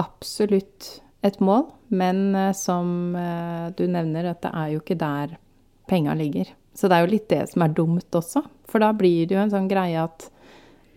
absolutt 0.00 0.88
et 1.22 1.38
mål, 1.40 1.68
men 1.94 2.34
eh, 2.34 2.50
som 2.56 3.14
eh, 3.16 3.70
du 3.78 3.86
nevner, 3.86 4.32
at 4.32 4.42
det 4.42 4.50
er 4.58 4.72
jo 4.72 4.82
ikke 4.82 4.98
der 4.98 5.36
penga 5.90 6.16
ligger. 6.18 6.50
Så 6.74 6.88
det 6.88 6.96
er 6.96 7.06
jo 7.06 7.12
litt 7.12 7.28
det 7.30 7.44
som 7.52 7.64
er 7.64 7.76
dumt 7.76 8.18
også. 8.18 8.42
For 8.68 8.82
da 8.82 8.90
blir 8.96 9.28
det 9.28 9.36
jo 9.36 9.42
en 9.42 9.52
sånn 9.52 9.70
greie 9.70 10.02
at 10.02 10.26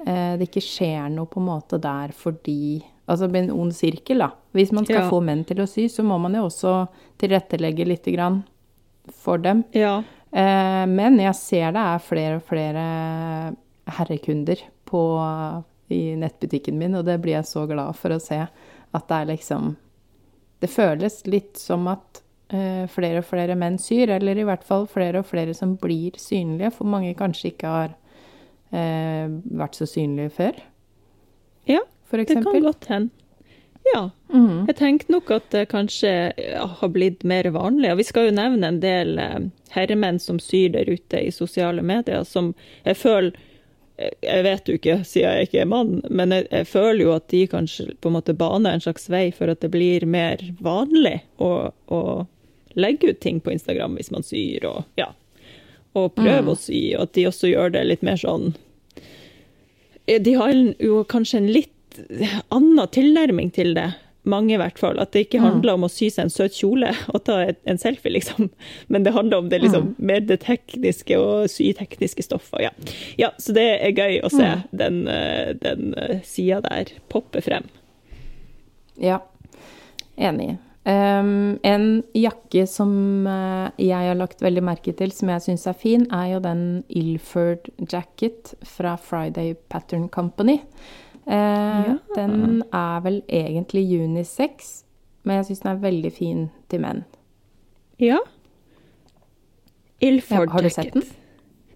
eh, 0.06 0.34
det 0.40 0.50
ikke 0.50 0.64
skjer 0.66 1.12
noe 1.14 1.30
på 1.30 1.42
en 1.44 1.50
måte 1.52 1.80
der 1.82 2.16
fordi 2.16 2.80
Altså 3.06 3.30
en 3.30 3.52
ond 3.54 3.74
sirkel, 3.76 4.24
da. 4.24 4.32
Hvis 4.56 4.72
man 4.74 4.86
skal 4.88 5.04
ja. 5.04 5.10
få 5.12 5.20
menn 5.22 5.44
til 5.46 5.62
å 5.62 5.70
sy, 5.70 5.86
så 5.94 6.04
må 6.06 6.18
man 6.22 6.38
jo 6.38 6.48
også 6.48 6.74
tilrettelegge 7.22 7.86
lite 7.86 8.14
grann 8.16 8.42
for 9.14 9.42
dem. 9.42 9.62
Ja. 9.78 10.00
Eh, 10.32 10.84
men 10.90 11.20
jeg 11.22 11.38
ser 11.38 11.76
det 11.76 11.86
er 11.86 12.04
flere 12.04 12.40
og 12.40 12.48
flere 12.50 12.86
herrekunder 14.00 14.64
på, 14.90 15.02
i 15.94 16.02
nettbutikken 16.18 16.80
min, 16.82 16.98
og 16.98 17.06
det 17.06 17.20
blir 17.22 17.38
jeg 17.38 17.50
så 17.52 17.68
glad 17.70 17.94
for 18.00 18.16
å 18.16 18.22
se. 18.22 18.42
At 18.96 19.10
det 19.10 19.18
er 19.22 19.34
liksom 19.36 19.76
Det 20.64 20.70
føles 20.72 21.18
litt 21.28 21.60
som 21.60 21.84
at 21.92 22.22
eh, 22.50 22.88
flere 22.90 23.20
og 23.20 23.28
flere 23.28 23.58
menn 23.60 23.76
syr, 23.78 24.16
eller 24.16 24.40
i 24.40 24.46
hvert 24.48 24.64
fall 24.66 24.88
flere 24.90 25.20
og 25.22 25.28
flere 25.28 25.54
som 25.54 25.76
blir 25.78 26.16
synlige, 26.18 26.72
for 26.78 26.90
mange 26.90 27.12
kanskje 27.20 27.52
ikke 27.52 27.74
har 27.74 27.92
eh, 28.72 29.28
vært 29.60 29.76
så 29.78 29.86
synlige 29.90 30.32
før. 30.38 30.62
Ja, 31.70 31.84
det 32.12 32.28
kan 32.32 32.44
godt 32.64 32.90
hende. 32.92 33.10
Ja. 33.94 34.10
Mm. 34.34 34.66
Jeg 34.68 34.76
tenkte 34.80 35.14
nok 35.14 35.32
at 35.32 35.50
det 35.54 35.68
kanskje 35.70 36.12
har 36.80 36.90
blitt 36.94 37.24
mer 37.24 37.46
vanlig. 37.54 37.92
Og 37.94 38.00
vi 38.02 38.08
skal 38.08 38.30
jo 38.30 38.38
nevne 38.38 38.72
en 38.72 38.80
del 38.82 39.20
eh, 39.22 39.42
herremenn 39.76 40.18
som 40.22 40.40
syr 40.42 40.74
der 40.74 40.90
ute 40.90 41.22
i 41.22 41.34
sosiale 41.34 41.86
medier, 41.86 42.26
som 42.26 42.54
jeg 42.84 42.98
føler 42.98 43.36
jeg 43.96 44.44
vet 44.44 44.68
jo 44.68 44.76
ikke, 44.76 44.96
siden 45.08 45.38
jeg 45.38 45.48
ikke 45.48 45.60
er 45.64 45.68
mann, 45.72 45.92
men 46.12 46.34
jeg, 46.36 46.48
jeg, 46.52 46.68
føler 46.68 47.02
jo 47.06 47.12
at 47.16 47.28
de 47.32 47.46
kanskje 47.48 47.94
på 48.04 48.10
en 48.12 48.18
måte 48.18 48.36
baner 48.36 48.76
en 48.76 48.84
slags 48.84 49.08
vei 49.12 49.30
for 49.32 49.52
at 49.52 49.62
det 49.64 49.70
blir 49.72 50.04
mer 50.04 50.42
vanlig 50.60 51.22
å, 51.40 51.72
å 51.72 52.02
legge 52.76 53.14
ut 53.14 53.22
ting 53.24 53.40
på 53.40 53.54
Instagram 53.56 53.96
hvis 53.96 54.12
man 54.12 54.28
syr, 54.28 54.68
og 54.68 55.00
ja, 55.00 55.14
og 55.96 56.12
prøve 56.18 56.44
mm. 56.44 56.52
å 56.52 56.58
sy, 56.60 56.82
og 56.98 57.08
at 57.08 57.16
de 57.16 57.28
også 57.30 57.54
gjør 57.54 57.72
det 57.78 57.86
litt 57.88 58.04
mer 58.04 58.20
sånn 58.20 58.52
De 60.06 60.34
har 60.36 60.52
jo 60.84 61.00
kanskje 61.08 61.40
en 61.40 61.48
litt 61.56 61.75
annen 62.54 62.88
tilnærming 62.94 63.54
til 63.56 63.74
det 63.78 63.92
mange 64.26 64.56
i 64.56 64.60
hvert 64.60 64.80
fall. 64.82 65.00
At 65.02 65.14
det 65.14 65.26
ikke 65.26 65.44
handler 65.44 65.76
om 65.78 65.86
å 65.88 65.92
sy 65.92 66.10
seg 66.14 66.28
en 66.28 66.34
søt 66.34 66.58
kjole 66.58 66.92
og 67.14 67.24
ta 67.28 67.38
en 67.54 67.82
selfie, 67.82 68.14
liksom. 68.16 68.50
Men 68.92 69.06
det 69.06 69.16
handler 69.16 69.44
om 69.44 69.52
det 69.52 69.62
liksom, 69.64 69.94
mer 69.98 70.26
det 70.26 70.42
tekniske 70.46 71.20
og 71.22 71.50
sytekniske 71.54 72.26
stoffer. 72.26 72.68
Ja. 72.68 72.74
ja. 73.22 73.32
så 73.42 73.56
det 73.56 73.68
er 73.78 73.96
gøy 73.96 74.20
å 74.26 74.34
se 74.34 74.52
den, 74.76 75.06
eh, 75.12 75.54
den 75.62 75.94
eh, 76.02 76.20
sida 76.26 76.62
der 76.66 76.96
poppe 77.12 77.44
frem. 77.46 77.70
Ja, 79.02 79.22
enig. 80.16 80.56
Um, 80.86 81.58
en 81.66 82.04
jakke 82.14 82.68
som 82.70 82.92
uh, 83.26 83.72
jeg 83.82 84.06
har 84.06 84.20
lagt 84.20 84.44
veldig 84.46 84.62
merke 84.68 84.94
til, 84.94 85.10
som 85.18 85.32
jeg 85.34 85.42
syns 85.42 85.64
er 85.72 85.80
fin, 85.82 86.04
er 86.14 86.36
jo 86.36 86.44
den 86.44 86.62
Ilford 86.94 87.72
jacket 87.82 88.54
fra 88.70 88.94
Friday 89.02 89.56
Pattern 89.74 90.06
Company. 90.14 90.60
Eh, 91.26 91.36
ja. 91.90 91.98
Den 92.16 92.64
er 92.70 93.04
vel 93.06 93.22
egentlig 93.28 93.86
unisex, 93.98 94.84
men 95.26 95.42
jeg 95.42 95.50
syns 95.50 95.64
den 95.66 95.72
er 95.74 95.84
veldig 95.84 96.14
fin 96.14 96.48
til 96.72 96.84
menn. 96.86 97.04
Ja. 98.02 98.20
Ilford 100.04 100.50
ja, 100.50 100.54
Har 100.54 100.66
du 100.66 100.70
sett 100.70 100.94
den? 100.94 101.06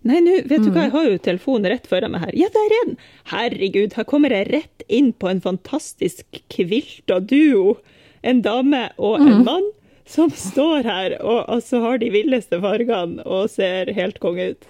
Nei, 0.08 0.22
nu, 0.24 0.32
vet 0.48 0.64
du 0.64 0.70
hva, 0.72 0.86
jeg 0.86 0.92
mm. 0.94 0.96
har 0.96 1.08
jo 1.10 1.18
telefonen 1.26 1.72
rett 1.74 1.88
foran 1.90 2.14
meg 2.14 2.24
her. 2.24 2.36
Ja, 2.38 2.48
der 2.54 2.68
er 2.68 2.76
den! 2.76 2.94
Herregud, 3.34 3.98
her 3.98 4.06
kommer 4.08 4.32
jeg 4.32 4.48
rett 4.54 4.86
inn 4.88 5.12
på 5.12 5.28
en 5.32 5.42
fantastisk 5.44 6.40
kvilta 6.54 7.20
duo. 7.20 7.76
En 8.24 8.40
dame 8.44 8.86
og 8.96 9.20
en 9.20 9.42
mm. 9.42 9.44
mann 9.48 9.68
som 10.10 10.32
står 10.34 10.88
her 10.88 11.18
og 11.20 11.44
altså 11.52 11.82
har 11.84 12.00
de 12.02 12.10
villeste 12.14 12.58
fargene 12.64 13.24
og 13.28 13.52
ser 13.54 13.92
helt 13.96 14.22
konge 14.24 14.54
ut. 14.54 14.70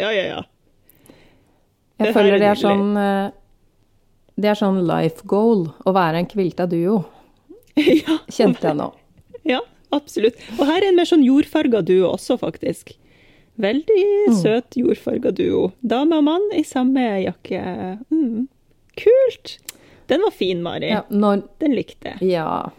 Ja, 0.00 0.10
ja, 0.16 0.24
ja. 0.32 0.40
Jeg 2.00 2.16
føler 2.16 2.40
det 2.40 2.48
er 2.48 2.58
sånn 2.58 2.96
uh, 2.96 3.28
det 4.40 4.52
er 4.52 4.58
sånn 4.58 4.82
life 4.88 5.26
goal 5.28 5.68
å 5.86 5.94
være 5.96 6.22
en 6.22 6.30
kvilta 6.30 6.68
duo. 6.70 7.04
Ja. 7.80 8.18
Kjente 8.28 8.66
jeg 8.66 8.76
nå. 8.76 8.88
Ja, 9.46 9.60
absolutt. 9.94 10.36
Og 10.58 10.66
her 10.68 10.82
er 10.82 10.90
en 10.90 10.98
mer 10.98 11.08
sånn 11.08 11.22
jordfarga 11.24 11.80
duo 11.86 12.10
også, 12.10 12.36
faktisk. 12.42 12.90
Veldig 13.60 14.02
mm. 14.28 14.34
søt 14.40 14.76
jordfarga 14.76 15.32
duo. 15.36 15.70
Dame 15.80 16.18
og 16.18 16.26
mann 16.26 16.44
i 16.56 16.64
samme 16.66 17.04
jakke. 17.22 17.62
Mm. 18.12 18.48
Kult! 19.00 19.56
Den 20.10 20.26
var 20.26 20.34
fin, 20.34 20.60
Mari. 20.62 20.90
Ja, 20.90 21.04
når, 21.08 21.44
Den 21.62 21.76
likte 21.78 22.16
jeg. 22.16 22.32
Ja. 22.34 22.70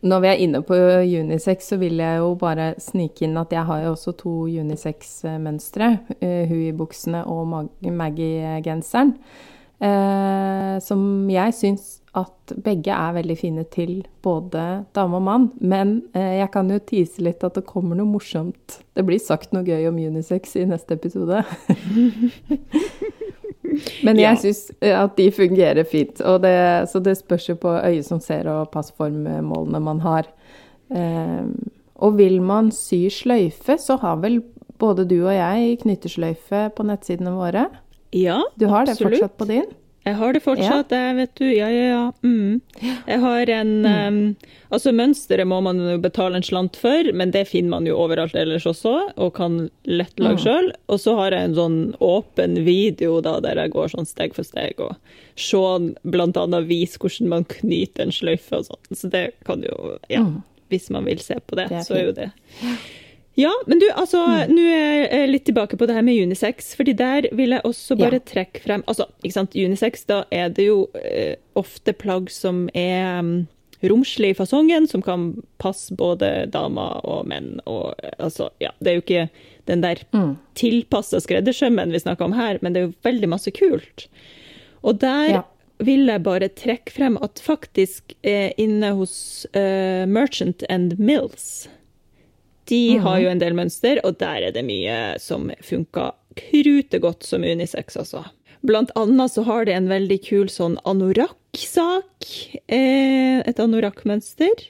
Når 0.00 0.22
vi 0.22 0.28
er 0.30 0.40
inne 0.44 0.62
på 0.62 0.76
unisex, 1.04 1.72
så 1.72 1.78
vil 1.80 1.98
jeg 1.98 2.20
jo 2.22 2.32
bare 2.38 2.70
snike 2.80 3.26
inn 3.26 3.36
at 3.40 3.52
jeg 3.52 3.66
har 3.66 3.82
jo 3.82 3.92
også 3.96 4.14
to 4.20 4.34
unisex-mønstre. 4.46 5.90
Uh, 6.22 6.44
Hui-buksene 6.48 7.24
og 7.28 7.68
Maggie-genseren. 7.82 9.16
Eh, 9.78 10.78
som 10.82 11.02
jeg 11.30 11.54
syns 11.54 11.86
at 12.18 12.54
begge 12.64 12.90
er 12.90 13.12
veldig 13.14 13.36
fine 13.38 13.62
til 13.70 14.00
både 14.24 14.64
dame 14.96 15.20
og 15.20 15.24
mann. 15.26 15.46
Men 15.60 16.00
eh, 16.18 16.38
jeg 16.40 16.50
kan 16.54 16.70
jo 16.72 16.80
tise 16.82 17.22
litt 17.22 17.44
at 17.46 17.58
det 17.58 17.66
kommer 17.68 17.98
noe 17.98 18.10
morsomt. 18.10 18.80
Det 18.96 19.04
blir 19.06 19.22
sagt 19.22 19.54
noe 19.54 19.66
gøy 19.66 19.86
om 19.90 20.00
unisex 20.00 20.56
i 20.58 20.66
neste 20.68 20.98
episode. 20.98 21.44
Men 24.06 24.18
jeg 24.18 24.24
ja. 24.24 24.36
syns 24.40 24.62
eh, 24.80 24.96
at 24.96 25.16
de 25.18 25.30
fungerer 25.34 25.86
fint. 25.86 26.22
Det, 26.42 26.56
så 26.90 27.02
det 27.04 27.18
spørs 27.20 27.50
jo 27.50 27.58
på 27.60 27.74
øyet 27.78 28.06
som 28.08 28.22
ser 28.24 28.48
og 28.50 28.70
passformmålene 28.74 29.82
man 29.84 30.02
har. 30.02 30.30
Eh, 30.90 31.44
og 31.98 32.18
vil 32.18 32.40
man 32.42 32.72
sy 32.74 33.06
sløyfe, 33.12 33.78
så 33.78 33.98
har 34.02 34.22
vel 34.22 34.40
både 34.78 35.04
du 35.10 35.20
og 35.20 35.34
jeg 35.34 35.80
knyttersløyfe 35.82 36.68
på 36.74 36.86
nettsidene 36.86 37.34
våre. 37.34 37.66
Ja, 38.10 38.38
absolutt. 38.40 38.58
Du 38.60 38.66
har 38.66 38.82
absolutt. 38.82 38.98
det 38.98 39.18
fortsatt 39.18 39.38
på 39.38 39.50
din? 39.50 39.68
Jeg 40.08 40.16
har 40.16 40.32
det 40.32 40.40
fortsatt, 40.40 40.92
ja. 40.94 41.12
vet 41.12 41.34
du. 41.36 41.44
Ja, 41.52 41.68
ja, 41.68 41.84
ja. 41.88 42.04
Mm. 42.22 42.60
Jeg 42.80 43.20
har 43.20 43.50
en 43.52 43.72
mm. 43.84 44.06
um, 44.06 44.52
Altså, 44.68 44.92
mønsteret 44.92 45.48
må 45.48 45.62
man 45.64 45.80
jo 45.80 45.96
betale 46.00 46.36
en 46.36 46.44
slant 46.44 46.76
for, 46.76 47.08
men 47.16 47.32
det 47.32 47.46
finner 47.48 47.72
man 47.72 47.86
jo 47.88 47.96
overalt 47.96 48.36
ellers 48.36 48.66
også, 48.68 48.94
og 49.16 49.30
kan 49.38 49.56
lett 49.88 50.20
lage 50.20 50.36
mm. 50.36 50.42
sjøl. 50.44 50.68
Og 50.92 51.00
så 51.00 51.14
har 51.16 51.36
jeg 51.36 51.48
en 51.48 51.56
sånn 51.56 51.78
åpen 52.04 52.58
video 52.66 53.22
da, 53.24 53.38
der 53.44 53.60
jeg 53.62 53.72
går 53.72 53.94
sånn 53.94 54.08
steg 54.08 54.36
for 54.36 54.44
steg, 54.44 54.80
og 54.80 54.96
Sean 55.40 55.94
annet 56.04 56.68
viser 56.68 57.00
hvordan 57.00 57.32
man 57.32 57.48
knyter 57.48 58.04
en 58.04 58.12
sløyfe 58.12 58.60
og 58.60 58.68
sånn. 58.68 58.92
Så 58.92 59.12
det 59.12 59.24
kan 59.48 59.64
jo 59.64 59.96
Ja, 60.12 60.24
mm. 60.24 60.40
hvis 60.72 60.90
man 60.92 61.08
vil 61.08 61.20
se 61.24 61.40
på 61.40 61.56
det, 61.56 61.70
det 61.72 61.84
så 61.88 61.96
er 61.96 62.08
jo 62.10 62.16
det. 62.16 62.30
Ja, 63.38 63.52
men 63.66 63.78
du, 63.78 63.86
altså, 63.94 64.18
mm. 64.26 64.50
nå 64.50 64.62
er 64.66 65.12
jeg 65.20 65.28
litt 65.30 65.44
tilbake 65.46 65.76
på 65.78 65.86
det 65.86 65.94
her 65.94 66.02
med 66.02 66.18
unisex. 66.26 66.72
fordi 66.74 66.96
der 66.98 67.28
vil 67.38 67.54
jeg 67.54 67.62
også 67.68 67.94
bare 68.00 68.18
ja. 68.18 68.24
trekke 68.26 68.64
frem 68.64 68.82
altså, 68.90 69.06
ikke 69.22 69.36
sant, 69.36 69.54
Unisex, 69.54 70.02
da 70.10 70.24
er 70.34 70.50
det 70.50 70.66
jo 70.66 70.80
eh, 70.98 71.36
ofte 71.54 71.94
plagg 71.94 72.32
som 72.34 72.64
er 72.74 73.20
um, 73.22 73.30
romslig 73.86 74.32
i 74.34 74.38
fasongen, 74.40 74.88
som 74.90 75.06
kan 75.06 75.28
passe 75.62 75.94
både 75.94 76.48
damer 76.50 76.98
og 77.06 77.30
menn. 77.30 77.60
Og, 77.70 77.94
altså, 78.18 78.50
ja, 78.58 78.72
det 78.82 78.90
er 78.90 78.98
jo 78.98 79.06
ikke 79.06 79.28
den 79.70 79.86
der 79.86 80.02
mm. 80.10 80.34
tilpassa 80.58 81.22
skreddersømmen 81.22 81.94
vi 81.94 82.02
snakker 82.02 82.26
om 82.26 82.34
her, 82.34 82.58
men 82.58 82.74
det 82.74 82.82
er 82.82 82.88
jo 82.88 82.96
veldig 83.06 83.32
masse 83.36 83.54
kult. 83.54 84.08
Og 84.82 84.98
der 84.98 85.30
ja. 85.30 85.46
vil 85.78 86.10
jeg 86.10 86.26
bare 86.26 86.50
trekke 86.58 86.98
frem 86.98 87.22
at 87.22 87.38
faktisk 87.38 88.18
eh, 88.26 88.50
inne 88.58 88.96
hos 88.98 89.46
eh, 89.54 90.10
Merchant 90.10 90.66
and 90.66 90.98
Mills 90.98 91.68
de 92.68 92.82
mm. 92.96 93.04
har 93.04 93.20
jo 93.22 93.30
en 93.32 93.42
del 93.42 93.56
mønster, 93.56 94.00
og 94.04 94.18
der 94.20 94.48
er 94.48 94.54
det 94.56 94.64
mye 94.66 94.98
som 95.22 95.48
funka 95.64 96.12
krutegodt 96.38 97.26
som 97.26 97.44
unisex, 97.44 97.96
altså. 97.98 98.24
Blant 98.66 98.90
annet 98.98 99.32
så 99.32 99.44
har 99.46 99.68
det 99.68 99.76
en 99.76 99.90
veldig 99.90 100.18
kul 100.26 100.48
sånn 100.50 100.76
anorakk-sak. 100.88 102.26
Eh, 102.66 103.38
et 103.46 103.62
anorakkmønster. 103.62 104.66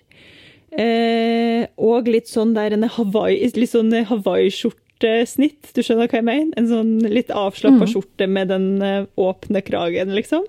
Eh, 0.76 1.64
og 1.80 2.10
litt 2.12 2.28
sånn 2.28 2.52
der 2.56 2.76
en 2.76 2.84
Hawaii, 2.98 3.40
litt 3.56 3.72
sånn 3.72 3.94
Hawaii-skjortesnitt, 4.10 5.72
du 5.72 5.80
skjønner 5.80 6.10
hva 6.10 6.20
jeg 6.20 6.28
mener? 6.28 6.52
En 6.60 6.68
sånn 6.68 6.92
litt 7.08 7.32
avslappa 7.32 7.86
mm. 7.86 7.90
skjorte 7.94 8.28
med 8.28 8.52
den 8.52 8.68
eh, 8.84 9.08
åpne 9.16 9.64
kragen, 9.64 10.12
liksom. 10.18 10.44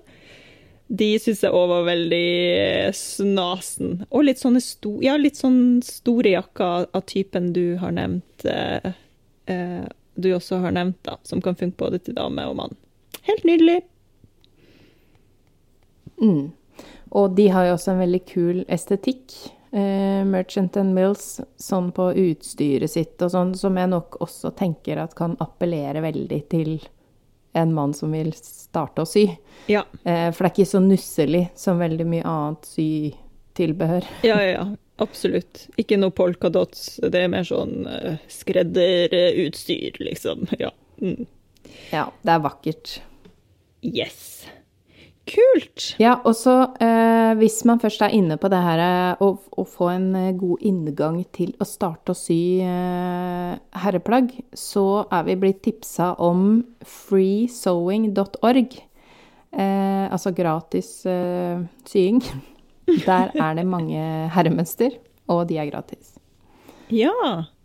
De 0.90 1.10
syns 1.22 1.44
jeg 1.46 1.54
òg 1.54 1.68
var 1.70 1.86
veldig 1.86 2.28
eh, 2.58 2.90
snasen. 2.98 4.00
Og 4.10 4.26
litt 4.26 4.42
sånne 4.42 4.62
sto 4.64 4.96
ja, 5.06 5.14
litt 5.22 5.38
sånn 5.38 5.84
store 5.86 6.34
jakker 6.34 6.90
av 6.98 7.06
typen 7.10 7.52
du 7.54 7.78
har 7.82 7.94
nevnt. 7.94 8.46
Eh, 8.50 8.92
eh, 9.54 9.86
du 10.20 10.32
også 10.34 10.64
har 10.64 10.74
nevnt, 10.76 10.98
da, 11.06 11.20
som 11.24 11.44
kan 11.46 11.58
funke 11.60 11.78
både 11.80 12.02
til 12.04 12.18
dame 12.18 12.48
og 12.50 12.58
mann. 12.58 12.74
Helt 13.30 13.46
nydelig. 13.46 13.84
Mm. 16.20 16.50
Og 17.10 17.38
de 17.38 17.48
har 17.54 17.70
jo 17.70 17.78
også 17.78 17.94
en 17.94 18.04
veldig 18.04 18.22
kul 18.30 18.66
estetikk. 18.68 19.34
Eh, 19.72 20.26
Merchant 20.26 20.78
and 20.82 20.96
Mills, 20.98 21.40
sånn 21.62 21.92
på 21.94 22.10
utstyret 22.18 22.92
sitt 22.92 23.22
og 23.22 23.34
sånn, 23.34 23.54
som 23.58 23.78
jeg 23.78 23.92
nok 23.92 24.18
også 24.26 24.52
tenker 24.58 25.02
at 25.02 25.14
kan 25.18 25.38
appellere 25.44 26.02
veldig 26.02 26.42
til 26.50 26.80
en 27.62 27.74
mann 27.76 27.94
som 27.98 28.14
vil 28.16 28.32
starte 28.36 29.04
å 29.04 29.10
sy. 29.10 29.26
Ja. 29.72 29.86
Eh, 30.04 30.30
for 30.34 30.46
det 30.46 30.50
er 30.50 30.56
ikke 30.56 30.72
så 30.74 30.84
nusselig 30.84 31.44
som 31.60 31.82
veldig 31.82 32.08
mye 32.10 32.28
annet 32.28 32.70
sytilbehør. 32.74 34.08
Ja, 34.30 34.38
ja, 34.44 34.54
ja. 34.58 34.68
Absolutt. 35.00 35.70
Ikke 35.80 35.96
noe 35.96 36.12
polkadots. 36.12 36.98
Det 37.00 37.22
er 37.22 37.30
mer 37.32 37.46
sånn 37.48 37.86
uh, 37.88 38.18
skredderutstyr, 38.28 39.96
liksom. 40.04 40.44
Ja. 40.60 40.74
Mm. 41.00 41.24
Ja, 41.94 42.10
det 42.28 42.34
er 42.34 42.42
vakkert. 42.44 42.98
Yes. 43.80 44.18
Kult! 45.30 45.84
Ja, 46.02 46.16
og 46.26 46.34
så 46.38 46.56
eh, 46.82 47.34
hvis 47.38 47.60
man 47.70 47.80
først 47.82 48.02
er 48.02 48.14
inne 48.18 48.38
på 48.42 48.50
det 48.50 48.60
her 48.66 48.82
å, 49.22 49.28
å 49.38 49.66
få 49.70 49.92
en 49.94 50.08
eh, 50.18 50.32
god 50.38 50.64
inngang 50.66 51.20
til 51.36 51.52
å 51.62 51.68
starte 51.70 52.16
å 52.16 52.18
sy 52.18 52.60
eh, 52.66 53.54
herreplagg, 53.84 54.32
så 54.58 55.04
er 55.14 55.28
vi 55.28 55.38
blitt 55.44 55.62
tipsa 55.68 56.16
om 56.18 56.64
freesewing.org. 56.82 58.80
Eh, 59.50 60.06
altså 60.10 60.34
gratis 60.38 60.92
eh, 61.10 61.62
sying. 61.90 62.24
Der 63.06 63.30
er 63.38 63.54
det 63.60 63.68
mange 63.70 64.02
herremønster, 64.34 64.96
og 65.30 65.44
de 65.52 65.60
er 65.62 65.70
gratis. 65.70 66.16
Ja, 66.90 67.14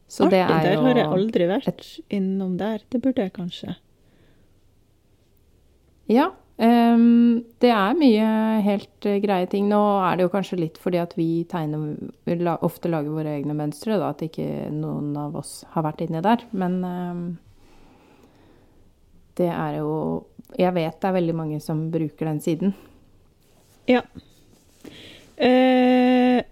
Så 0.04 0.26
artig. 0.26 0.42
er 0.44 0.66
Der 0.68 0.83
har 0.85 0.99
jeg 1.00 1.09
aldri 1.09 1.47
vært 1.49 1.87
innom 2.12 2.59
der. 2.61 2.83
Det 2.92 3.00
burde 3.00 3.25
jeg 3.25 3.33
kanskje. 3.33 3.76
Ja. 6.12 6.26
Ehm, 6.62 7.44
det 7.62 7.70
er 7.75 7.99
mye 7.99 8.26
helt 8.66 9.08
eh, 9.08 9.20
greie 9.23 9.49
ting. 9.50 9.68
Nå 9.70 9.80
er 10.04 10.16
det 10.16 10.26
jo 10.26 10.32
kanskje 10.32 10.61
litt 10.61 10.78
fordi 10.82 11.00
at 11.02 11.16
vi 11.18 11.28
tegner 11.50 11.96
vi 12.28 12.38
ofte 12.54 12.92
lager 12.92 13.14
våre 13.14 13.37
egne 13.38 13.56
mønstre, 13.58 13.99
da, 14.00 14.12
at 14.14 14.23
ikke 14.26 14.68
noen 14.75 15.14
av 15.18 15.37
oss 15.40 15.62
har 15.75 15.87
vært 15.87 16.04
inni 16.06 16.23
der. 16.25 16.46
Men 16.52 16.78
ehm, 16.88 17.26
det 19.40 19.50
er 19.50 19.80
jo 19.80 20.25
Jeg 20.58 20.75
vet 20.76 21.00
det 21.00 21.08
er 21.08 21.16
veldig 21.16 21.34
mange 21.34 21.61
som 21.61 21.88
bruker 21.90 22.28
den 22.28 22.40
siden. 22.40 22.75
Ja. 23.90 24.02
Eh, 25.37 26.44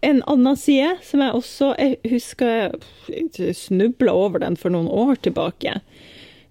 en 0.00 0.22
annen 0.30 0.56
side 0.56 0.94
som 1.04 1.20
jeg 1.20 1.34
også 1.34 1.72
Jeg 1.76 1.98
husker 2.08 2.78
jeg 3.10 3.56
snubla 3.58 4.14
over 4.14 4.40
den 4.40 4.56
for 4.56 4.72
noen 4.72 4.88
år 4.88 5.18
tilbake. 5.26 5.80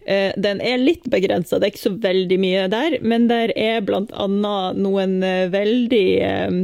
Eh, 0.07 0.31
den 0.39 0.61
er 0.63 0.79
litt 0.79 1.07
begrensa, 1.11 1.59
det 1.59 1.67
er 1.67 1.73
ikke 1.73 1.83
så 1.89 1.95
veldig 1.99 2.37
mye 2.39 2.67
der, 2.71 2.97
men 3.03 3.27
der 3.27 3.51
er 3.59 3.83
annet 3.91 4.79
noen 4.79 5.17
eh, 5.25 5.49
veldig 5.51 6.05
eh, 6.23 6.59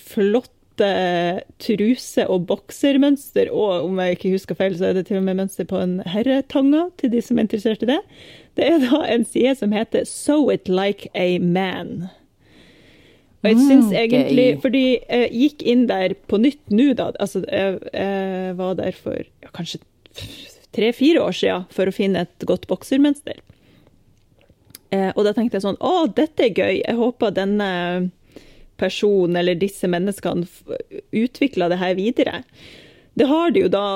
flotte 0.00 0.54
truse- 1.60 2.24
og 2.28 2.46
boksermønster, 2.48 3.50
og 3.52 3.90
om 3.90 4.00
jeg 4.00 4.16
ikke 4.16 4.32
husker 4.32 4.56
feil, 4.56 4.76
så 4.76 4.90
er 4.90 4.96
det 4.96 5.06
til 5.10 5.20
og 5.20 5.26
med 5.28 5.42
mønster 5.42 5.68
på 5.68 5.80
en 5.80 5.98
herretanga, 6.08 6.86
til 7.00 7.12
de 7.12 7.20
som 7.24 7.36
er 7.36 7.46
interessert 7.46 7.84
i 7.84 7.90
det. 7.92 8.00
Det 8.56 8.64
er 8.64 8.80
da 8.84 9.02
en 9.04 9.28
side 9.28 9.54
som 9.60 9.76
heter 9.76 10.08
Sew 10.08 10.48
it 10.52 10.68
like 10.68 11.12
a 11.14 11.36
man. 11.38 12.08
Og 13.44 13.50
jeg 13.52 13.60
syns 13.60 13.92
Mm, 13.92 13.96
egentlig 14.00 14.46
okay. 14.56 14.60
Fordi 14.64 14.84
jeg 14.98 15.30
gikk 15.32 15.62
inn 15.62 15.86
der 15.88 16.14
på 16.28 16.40
nytt 16.40 16.72
nå, 16.72 16.92
da. 16.96 17.12
Altså, 17.20 17.44
jeg, 17.44 17.78
jeg 17.92 18.56
var 18.58 18.74
der 18.80 18.96
for 18.96 19.20
ja, 19.20 19.52
kanskje 19.54 19.84
tre-fire 20.74 21.22
år 21.22 21.36
siden 21.36 21.66
for 21.72 21.88
å 21.88 21.94
finne 21.94 22.24
et 22.26 22.46
godt 22.48 22.66
boksermønster. 22.70 23.38
Eh, 24.94 25.10
og 25.14 25.24
da 25.26 25.32
tenkte 25.34 25.58
jeg 25.58 25.66
sånn 25.66 25.80
Å, 25.82 26.06
dette 26.14 26.46
er 26.46 26.54
gøy. 26.54 26.82
Jeg 26.82 26.98
håper 26.98 27.34
denne 27.34 27.70
personen 28.80 29.38
eller 29.40 29.56
disse 29.58 29.88
menneskene 29.88 30.46
utvikler 31.16 31.72
det 31.72 31.80
her 31.80 31.96
videre. 31.98 32.42
Det 33.16 33.28
har 33.30 33.54
de 33.54 33.64
jo 33.64 33.72
da 33.72 33.86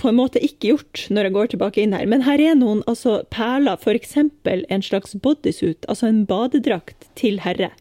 på 0.00 0.08
en 0.08 0.16
måte 0.16 0.40
ikke 0.40 0.72
gjort 0.72 1.04
når 1.12 1.28
jeg 1.28 1.34
går 1.36 1.52
tilbake 1.52 1.82
inn 1.82 1.94
her. 1.96 2.06
Men 2.08 2.24
her 2.24 2.40
er 2.40 2.56
noen 2.56 2.80
altså, 2.90 3.20
perler, 3.34 3.76
f.eks. 3.76 4.16
en 4.16 4.84
slags 4.86 5.16
bodysuit, 5.20 5.84
altså 5.90 6.08
en 6.08 6.24
badedrakt 6.28 7.10
til 7.20 7.42
herre. 7.44 7.72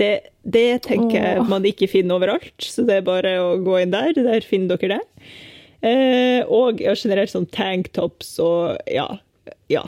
Det, 0.00 0.12
det 0.48 0.84
tenker 0.86 1.18
jeg 1.18 1.48
man 1.50 1.66
ikke 1.68 1.90
finner 1.90 2.16
overalt, 2.16 2.54
så 2.64 2.86
det 2.88 3.00
er 3.00 3.04
bare 3.10 3.34
å 3.42 3.50
gå 3.60 3.82
inn 3.82 3.92
der. 3.92 4.14
Der 4.16 4.46
finner 4.46 4.80
dere 4.80 5.02
det. 5.02 5.32
Eh, 5.82 6.46
og 6.46 6.78
generelt 6.78 7.32
sånn 7.32 7.48
tanktops 7.50 8.36
og 8.42 8.78
ja, 8.86 9.08
ja. 9.72 9.82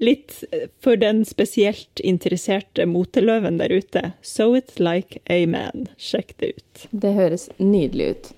Litt 0.00 0.38
for 0.80 0.96
den 0.96 1.26
spesielt 1.28 2.00
interesserte 2.00 2.86
moteløven 2.88 3.58
der 3.60 3.74
ute. 3.74 4.14
So 4.24 4.54
it 4.56 4.78
like 4.80 5.20
a 5.28 5.42
man. 5.44 5.90
Sjekk 6.00 6.32
det 6.40 6.54
ut. 6.56 6.86
Det 6.90 7.12
høres 7.18 7.50
nydelig 7.58 8.06
ut. 8.14 8.30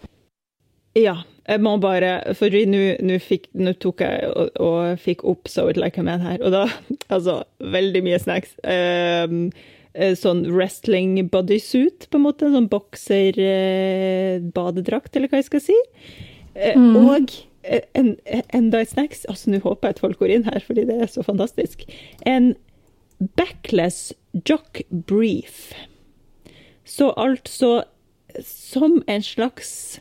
Ja, 0.98 1.20
jeg 1.48 1.62
må 1.64 1.76
bare 1.80 2.34
For 2.36 2.52
nå 2.52 3.72
tok 3.80 4.02
jeg 4.04 4.26
og, 4.28 4.58
og 4.60 4.98
fikk 5.00 5.22
opp 5.24 5.48
So 5.48 5.64
it 5.72 5.78
like 5.80 5.96
a 5.98 6.04
man 6.04 6.20
her, 6.20 6.42
og 6.42 6.52
da 6.52 6.66
Altså, 7.14 7.38
veldig 7.62 8.02
mye 8.04 8.18
snacks. 8.20 8.56
Um, 8.66 9.46
sånn 10.16 10.46
wrestling 10.48 11.18
bodysuit, 11.30 12.08
på 12.08 12.18
en 12.18 12.26
måte. 12.26 12.50
Sånn 12.50 12.70
bokser 12.72 13.38
eh, 13.38 14.38
badedrakt, 14.56 15.14
eller 15.14 15.28
hva 15.28 15.42
jeg 15.42 15.50
skal 15.50 15.64
si. 15.66 15.76
Eh, 16.54 16.76
Og 16.76 17.30
eh, 17.62 17.84
en, 17.98 18.16
enda 18.52 18.82
et 18.82 18.92
snacks. 18.92 19.24
Altså, 19.30 19.50
nå 19.52 19.62
håper 19.64 19.88
jeg 19.88 19.96
at 19.96 20.04
folk 20.04 20.18
går 20.22 20.34
inn 20.36 20.48
her, 20.48 20.60
fordi 20.64 20.86
det 20.88 20.98
er 21.00 21.10
så 21.10 21.24
fantastisk. 21.26 21.84
En 22.26 22.54
backless 23.38 24.12
jock 24.48 24.82
brief. 24.90 25.72
Så 26.84 27.12
altså 27.16 27.82
som 28.42 29.02
en 29.06 29.22
slags 29.22 30.00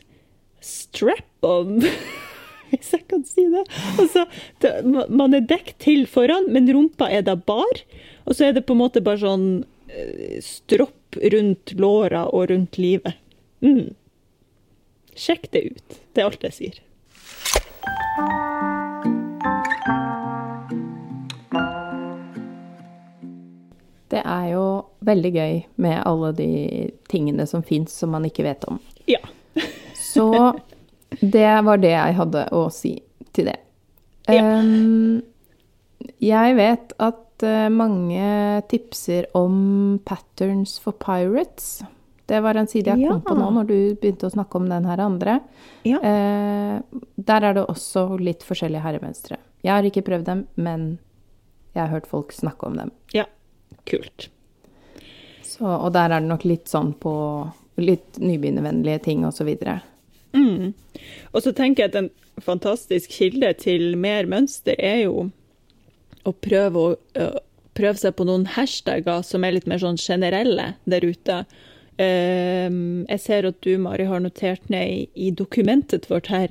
strap-on, 0.62 1.82
hvis 2.70 2.92
jeg 2.94 3.04
kan 3.10 3.24
si 3.28 3.44
det. 3.52 3.64
Altså, 4.00 4.24
det, 4.64 4.72
man 5.10 5.36
er 5.36 5.44
dekket 5.44 5.78
til 5.84 6.06
foran, 6.10 6.48
men 6.52 6.70
rumpa 6.72 7.10
er 7.12 7.24
da 7.26 7.36
bar. 7.36 7.82
Og 8.26 8.36
så 8.36 8.48
er 8.48 8.56
det 8.56 8.64
på 8.68 8.76
en 8.76 8.82
måte 8.84 9.02
bare 9.04 9.20
sånn 9.22 9.46
eh, 9.90 10.38
stropp 10.44 11.18
rundt 11.34 11.74
låra 11.76 12.24
og 12.30 12.48
rundt 12.52 12.78
livet. 12.80 13.18
Mm. 13.62 13.92
Sjekk 15.16 15.50
det 15.52 15.62
ut. 15.72 16.00
Det 16.12 16.22
er 16.22 16.28
alt 16.30 16.44
jeg 16.46 16.56
sier. 16.56 16.80
Det 24.12 24.20
er 24.20 24.46
jo 24.52 24.64
veldig 25.04 25.32
gøy 25.32 25.54
med 25.80 26.02
alle 26.04 26.32
de 26.36 26.50
tingene 27.08 27.46
som 27.48 27.64
fins 27.64 27.94
som 27.96 28.12
man 28.12 28.26
ikke 28.28 28.44
vet 28.44 28.64
om. 28.68 28.80
Ja. 29.08 29.20
Så 30.12 30.28
det 31.20 31.48
var 31.64 31.80
det 31.80 31.94
jeg 31.94 32.18
hadde 32.18 32.46
å 32.52 32.66
si 32.72 32.98
til 33.32 33.48
det. 33.48 33.58
Ja. 34.28 34.44
Jeg 36.22 36.56
vet 36.58 36.92
at 37.02 37.44
eh, 37.46 37.72
mange 37.72 38.62
tipser 38.70 39.26
om 39.38 39.98
Patterns 40.06 40.76
for 40.82 40.96
Pirates. 40.96 41.80
Det 42.32 42.40
var 42.40 42.56
en 42.56 42.68
side 42.70 42.88
jeg 42.88 43.08
kom 43.10 43.20
på 43.26 43.36
nå 43.36 43.50
når 43.58 43.68
du 43.68 43.76
begynte 44.00 44.28
å 44.28 44.32
snakke 44.32 44.56
om 44.56 44.68
den 44.70 44.86
her 44.88 45.02
andre. 45.04 45.38
Ja. 45.84 45.98
Eh, 46.00 47.00
der 47.20 47.48
er 47.48 47.58
det 47.58 47.66
også 47.68 48.06
litt 48.16 48.46
forskjellige 48.46 48.84
herremønstre. 48.84 49.36
Jeg 49.62 49.74
har 49.74 49.86
ikke 49.86 50.04
prøvd 50.06 50.30
dem, 50.30 50.46
men 50.56 50.86
jeg 51.76 51.84
har 51.84 51.92
hørt 51.92 52.08
folk 52.08 52.32
snakke 52.32 52.70
om 52.70 52.80
dem. 52.80 52.94
ja. 53.16 53.28
Kult. 53.88 54.28
Så, 55.42 55.66
og 55.66 55.90
der 55.92 56.12
er 56.12 56.22
det 56.22 56.28
nok 56.30 56.44
litt 56.46 56.70
sånn 56.70 56.92
på 57.02 57.12
litt 57.82 58.20
nybegynnervennlige 58.22 59.02
ting 59.04 59.24
videre. 59.26 59.80
Mm. 60.32 60.72
Og 61.32 61.42
så 61.44 61.52
tenker 61.56 61.82
jeg 61.84 61.92
at 61.92 61.98
en 61.98 62.10
fantastisk 62.40 63.12
kilde 63.12 63.50
til 63.60 63.96
mer 64.00 64.28
mønster 64.30 64.78
er 64.78 65.02
jo 65.04 65.26
å 66.24 66.32
prøve, 66.32 66.84
å, 66.94 67.26
prøve 67.76 67.98
seg 67.98 68.14
på 68.16 68.26
noen 68.28 68.46
hashtagger 68.54 69.24
som 69.26 69.44
er 69.44 69.58
litt 69.58 69.68
mer 69.68 69.82
sånn 69.82 70.00
generelle 70.00 70.72
der 70.86 71.04
ute. 71.04 71.42
Ehm, 72.00 73.04
jeg 73.08 73.20
ser 73.20 73.48
at 73.48 73.58
du, 73.64 73.74
Mari, 73.80 74.06
har 74.08 74.22
notert 74.24 74.68
ned 74.72 75.10
i, 75.14 75.30
dokumentet 75.30 76.08
vårt 76.10 76.30
her 76.32 76.48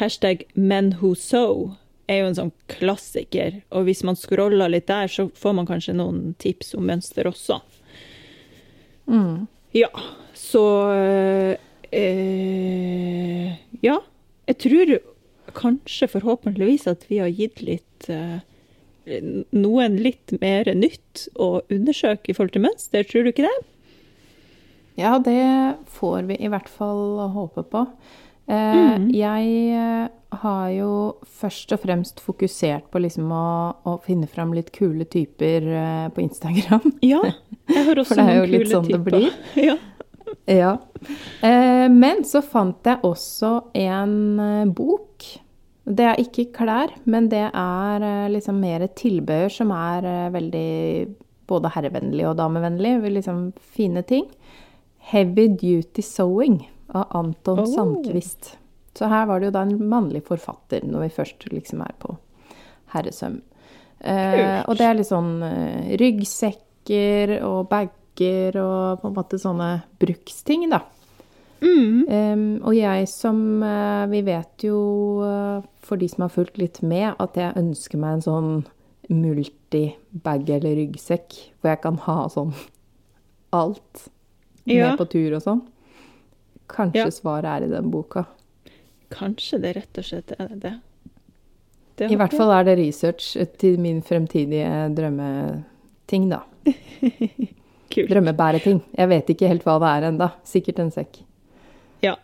hashtag 0.00 0.44
men 0.54 0.94
who 1.00 1.14
so' 1.14 1.76
er 2.10 2.24
jo 2.24 2.30
en 2.30 2.38
sånn 2.38 2.54
klassiker. 2.72 3.60
Og 3.70 3.86
hvis 3.86 4.02
man 4.06 4.18
scroller 4.18 4.72
litt 4.72 4.88
der, 4.90 5.06
så 5.06 5.28
får 5.30 5.54
man 5.54 5.68
kanskje 5.68 5.94
noen 5.94 6.34
tips 6.42 6.74
om 6.74 6.88
mønster 6.90 7.28
også. 7.30 7.60
Ja, 9.76 9.90
så 10.34 10.64
eh, 11.94 13.54
Ja, 13.86 13.96
jeg 14.50 14.58
tror 14.66 14.98
kanskje 15.54 16.10
forhåpentligvis 16.10 16.86
at 16.90 17.06
vi 17.10 17.18
har 17.22 17.30
gitt 17.30 17.62
litt 17.62 18.10
eh, 18.10 18.42
noen 19.54 19.96
litt 20.02 20.34
mer 20.42 20.68
nytt 20.74 21.28
å 21.34 21.60
undersøke 21.70 22.30
i 22.30 22.34
forhold 22.36 22.54
til 22.54 22.66
mønster, 22.66 23.06
tror 23.06 23.26
du 23.26 23.32
ikke 23.32 23.46
det? 23.46 23.56
Ja, 25.00 25.18
det 25.18 25.76
får 25.88 26.28
vi 26.28 26.36
i 26.44 26.48
hvert 26.52 26.68
fall 26.68 27.22
håpe 27.32 27.64
på. 27.72 27.86
Eh, 28.50 28.96
mm. 28.98 29.10
Jeg 29.14 29.50
eh, 29.78 30.08
har 30.42 30.70
jo 30.74 30.90
først 31.40 31.72
og 31.76 31.82
fremst 31.84 32.20
fokusert 32.24 32.88
på 32.90 33.02
liksom 33.02 33.30
å, 33.32 33.44
å 33.86 33.96
finne 34.04 34.26
fram 34.30 34.54
litt 34.56 34.72
kule 34.74 35.06
typer 35.08 35.68
eh, 35.70 36.08
på 36.14 36.24
Instagram. 36.24 36.90
Ja, 37.12 37.22
jeg 37.70 37.86
har 37.86 38.02
også 38.02 38.18
noen 38.18 38.18
kule 38.18 38.18
typer. 38.18 38.18
For 38.18 38.20
det 38.20 38.26
er 38.26 38.40
jo 38.40 38.50
litt 38.50 38.72
sånn 38.74 38.90
typer. 38.90 38.98
det 38.98 39.22
blir. 39.22 39.38
Ja. 39.70 39.78
ja. 40.50 40.74
Men 41.90 42.20
så 42.28 42.42
fant 42.44 42.86
jeg 42.86 43.00
også 43.06 43.54
en 43.78 44.74
bok. 44.76 45.24
Det 45.90 46.06
er 46.06 46.20
ikke 46.22 46.50
klær, 46.54 46.92
men 47.08 47.26
det 47.32 47.46
er 47.48 48.04
liksom 48.30 48.60
mer 48.62 48.84
tilbehør 48.98 49.50
som 49.54 49.72
er 49.74 50.06
veldig 50.34 50.68
både 51.50 51.72
herrevennlig 51.74 52.28
og 52.28 52.36
damevennlig. 52.38 52.98
Liksom 53.16 53.48
fine 53.74 54.04
ting. 54.06 54.28
Heavy 55.00 55.48
Duty 55.48 56.02
Sewing 56.02 56.62
av 56.88 57.06
Anton 57.16 57.62
oh. 57.64 57.68
Sandquist. 57.68 58.56
Så 58.94 59.08
her 59.10 59.26
var 59.26 59.40
det 59.40 59.50
jo 59.50 59.54
da 59.54 59.64
en 59.66 59.88
mannlig 59.90 60.24
forfatter, 60.26 60.84
når 60.84 61.06
vi 61.06 61.14
først 61.20 61.46
liksom 61.52 61.82
er 61.84 61.94
på 62.02 62.14
herresøm. 62.94 63.40
Eh, 64.00 64.60
og 64.64 64.78
det 64.78 64.86
er 64.86 64.96
litt 64.96 65.10
sånn 65.10 65.42
eh, 65.44 65.92
ryggsekker 66.00 67.36
og 67.46 67.68
bager 67.70 68.56
og 68.60 69.02
på 69.02 69.10
en 69.10 69.16
måte 69.16 69.40
sånne 69.40 69.74
bruksting, 70.00 70.66
da. 70.72 70.82
Mm. 71.60 72.06
Um, 72.08 72.44
og 72.64 72.72
jeg 72.72 73.04
som 73.12 73.60
uh, 73.60 74.06
Vi 74.08 74.22
vet 74.24 74.62
jo, 74.64 74.78
uh, 75.20 75.60
for 75.84 76.00
de 76.00 76.06
som 76.08 76.24
har 76.24 76.32
fulgt 76.32 76.56
litt 76.56 76.80
med, 76.80 77.12
at 77.20 77.36
jeg 77.36 77.52
ønsker 77.60 78.00
meg 78.00 78.16
en 78.16 78.24
sånn 78.24 78.54
multibag 79.12 80.48
eller 80.56 80.78
ryggsekk, 80.78 81.36
hvor 81.60 81.74
jeg 81.74 81.82
kan 81.84 81.98
ha 82.06 82.16
sånn 82.32 82.54
alt 83.52 84.06
med 84.64 84.98
på 84.98 85.06
tur 85.10 85.36
og 85.38 85.44
sånn. 85.44 85.62
Kanskje 86.70 87.06
ja. 87.06 87.14
svaret 87.14 87.50
er 87.50 87.66
i 87.66 87.72
den 87.72 87.90
boka. 87.90 88.24
Kanskje 89.10 89.58
det 89.62 89.74
rett 89.78 90.00
og 90.00 90.06
slett 90.06 90.34
er 90.36 90.52
det. 90.54 90.74
det 91.98 92.10
I 92.12 92.18
hvert 92.18 92.36
fall 92.36 92.52
er 92.54 92.68
det 92.68 92.76
research 92.78 93.32
til 93.58 93.80
min 93.82 94.02
fremtidige 94.06 94.70
drømmeting, 94.94 96.30
da. 96.30 96.44
Kult. 97.90 98.06
Drømmebæreting. 98.12 98.84
Jeg 98.94 99.10
vet 99.10 99.32
ikke 99.34 99.50
helt 99.50 99.66
hva 99.66 99.80
det 99.82 99.90
er 99.90 100.08
ennå. 100.12 100.30
Sikkert 100.46 100.78
en 100.78 100.92
sekk. 100.94 101.24
Ja. 102.04 102.14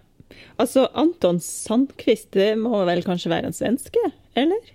Altså, 0.63 0.87
Anton 0.95 1.41
Sandquist, 1.43 2.31
det 2.37 2.53
må 2.61 2.85
vel 2.87 3.03
kanskje 3.07 3.33
være 3.35 3.51
en 3.51 3.57
svenske, 3.57 4.03
eller? 4.39 4.75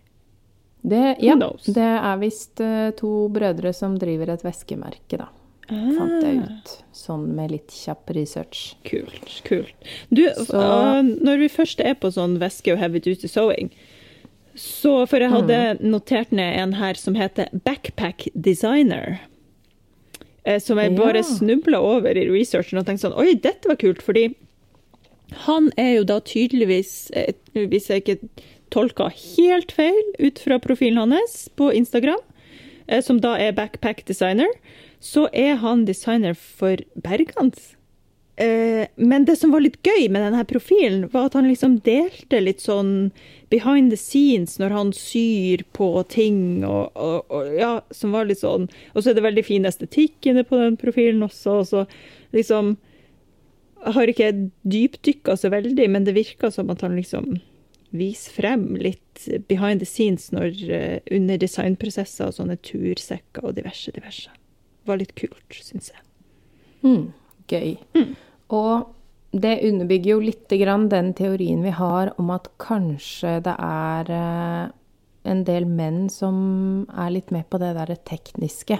Det, 0.81 1.15
ja. 1.23 1.37
Det 1.37 1.91
er 1.93 2.17
visst 2.19 2.59
uh, 2.59 2.89
to 2.97 3.29
brødre 3.31 3.71
som 3.77 3.95
driver 4.01 4.33
et 4.33 4.43
veskemerke, 4.43 5.21
da. 5.21 5.29
Ah. 5.71 5.87
Fant 5.95 6.27
jeg 6.27 6.41
ut. 6.43 6.75
Sånn 6.95 7.29
med 7.37 7.55
litt 7.55 7.71
kjapp 7.71 8.11
research. 8.13 8.75
Kult. 8.87 9.39
kult. 9.47 9.89
Du, 10.11 10.25
så, 10.35 10.59
uh, 10.59 10.99
når 11.01 11.45
vi 11.45 11.49
først 11.53 11.81
er 11.81 11.95
på 11.97 12.11
sånn 12.13 12.37
væske 12.41 12.75
og 12.75 12.81
heavy 12.83 13.01
duty 13.03 13.31
sewing 13.31 13.71
så 14.57 15.05
For 15.07 15.23
jeg 15.23 15.31
hadde 15.31 15.59
mm. 15.79 15.83
notert 15.93 16.31
ned 16.35 16.57
en 16.59 16.77
her 16.79 16.97
som 16.99 17.15
heter 17.15 17.51
Backpack 17.65 18.27
Designer. 18.35 19.21
Eh, 20.43 20.59
som 20.59 20.79
jeg 20.81 20.95
bare 20.97 21.21
ja. 21.21 21.27
snubla 21.27 21.79
over 21.85 22.17
i 22.17 22.25
researchen 22.29 22.81
og 22.81 22.87
tenkte 22.87 23.05
sånn 23.05 23.19
Oi, 23.21 23.35
dette 23.37 23.69
var 23.69 23.77
kult, 23.81 24.01
fordi 24.03 24.31
han 25.45 25.69
er 25.79 25.93
jo 25.95 26.07
da 26.09 26.17
tydeligvis, 26.27 27.11
eh, 27.15 27.37
hvis 27.53 27.87
jeg 27.87 28.03
ikke 28.03 28.45
tolka 28.73 29.07
helt 29.13 29.71
feil 29.75 30.01
ut 30.19 30.41
fra 30.43 30.57
profilen 30.59 31.13
hans 31.13 31.45
på 31.55 31.69
Instagram, 31.77 32.19
eh, 32.87 32.99
som 33.05 33.21
da 33.23 33.37
er 33.39 33.55
backpack 33.55 34.03
designer, 34.09 34.49
så 35.01 35.27
er 35.33 35.57
han 35.63 35.85
designer 35.89 36.37
for 36.37 36.81
Bergans. 36.93 37.73
Eh, 38.41 38.87
men 38.95 39.25
det 39.25 39.35
som 39.35 39.51
var 39.51 39.61
litt 39.61 39.79
gøy 39.85 40.07
med 40.13 40.23
denne 40.23 40.43
profilen, 40.47 41.07
var 41.11 41.27
at 41.27 41.35
han 41.37 41.49
liksom 41.49 41.79
delte 41.85 42.39
litt 42.41 42.63
sånn 42.63 43.11
behind 43.51 43.91
the 43.91 43.99
scenes 43.99 44.55
når 44.61 44.75
han 44.77 44.93
syr 44.95 45.65
på 45.75 45.89
ting, 46.09 46.63
og, 46.65 46.95
og, 46.95 47.27
og 47.33 47.51
ja, 47.57 47.73
som 47.91 48.15
var 48.15 48.29
litt 48.29 48.39
sånn 48.39 48.69
Og 48.93 49.01
så 49.01 49.11
er 49.11 49.17
det 49.17 49.25
veldig 49.25 49.43
fin 49.45 49.67
estetikk 49.67 50.31
inne 50.31 50.45
på 50.47 50.61
den 50.61 50.79
profilen 50.79 51.25
også, 51.27 51.59
og 51.59 51.67
så 51.67 51.85
liksom 52.37 52.77
Jeg 53.83 53.95
har 53.97 54.13
ikke 54.13 54.33
dypdykka 54.63 55.35
så 55.37 55.51
veldig, 55.51 55.89
men 55.91 56.07
det 56.07 56.15
virka 56.15 56.53
som 56.53 56.71
at 56.71 56.85
han 56.85 56.95
liksom 56.97 57.41
viser 57.91 58.37
frem 58.37 58.69
litt 58.79 59.25
behind 59.49 59.83
the 59.83 59.89
scenes 59.89 60.29
når, 60.31 60.53
uh, 60.71 60.99
under 61.11 61.41
designprosesser 61.41 62.29
og 62.29 62.37
sånne 62.37 62.55
tursekker 62.63 63.49
og 63.49 63.57
diverse, 63.57 63.91
diverse 63.91 64.31
var 64.87 65.01
litt 65.01 65.13
kult, 65.17 65.55
syns 65.55 65.91
jeg. 65.93 66.03
Mm, 66.81 67.11
gøy. 67.51 67.77
Mm. 67.97 68.13
Og 68.51 68.91
det 69.31 69.61
underbygger 69.63 70.11
jo 70.11 70.19
litt 70.25 70.51
den 70.91 71.13
teorien 71.15 71.63
vi 71.63 71.71
har 71.71 72.11
om 72.19 72.31
at 72.33 72.49
kanskje 72.59 73.39
det 73.45 73.55
er 73.55 74.11
eh, 74.11 74.71
en 75.31 75.43
del 75.47 75.67
menn 75.69 76.09
som 76.09 76.87
er 76.91 77.13
litt 77.15 77.31
med 77.31 77.47
på 77.49 77.61
det 77.61 77.73
derre 77.77 77.95
tekniske. 77.95 78.79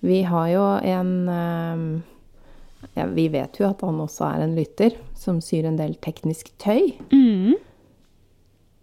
Vi 0.00 0.22
har 0.22 0.48
jo 0.48 0.64
en 0.80 1.12
eh, 1.28 2.02
ja, 2.94 3.06
Vi 3.06 3.28
vet 3.28 3.58
jo 3.60 3.68
at 3.68 3.82
han 3.84 4.00
også 4.00 4.28
er 4.30 4.44
en 4.44 4.56
lytter 4.56 4.96
som 5.18 5.40
syr 5.40 5.66
en 5.66 5.78
del 5.78 5.96
teknisk 6.00 6.52
tøy. 6.62 6.94
Mm. 7.12 7.56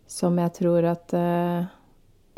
Som 0.09 0.37
jeg 0.41 0.53
tror 0.59 0.85
at 0.91 1.13
uh, 1.17 1.69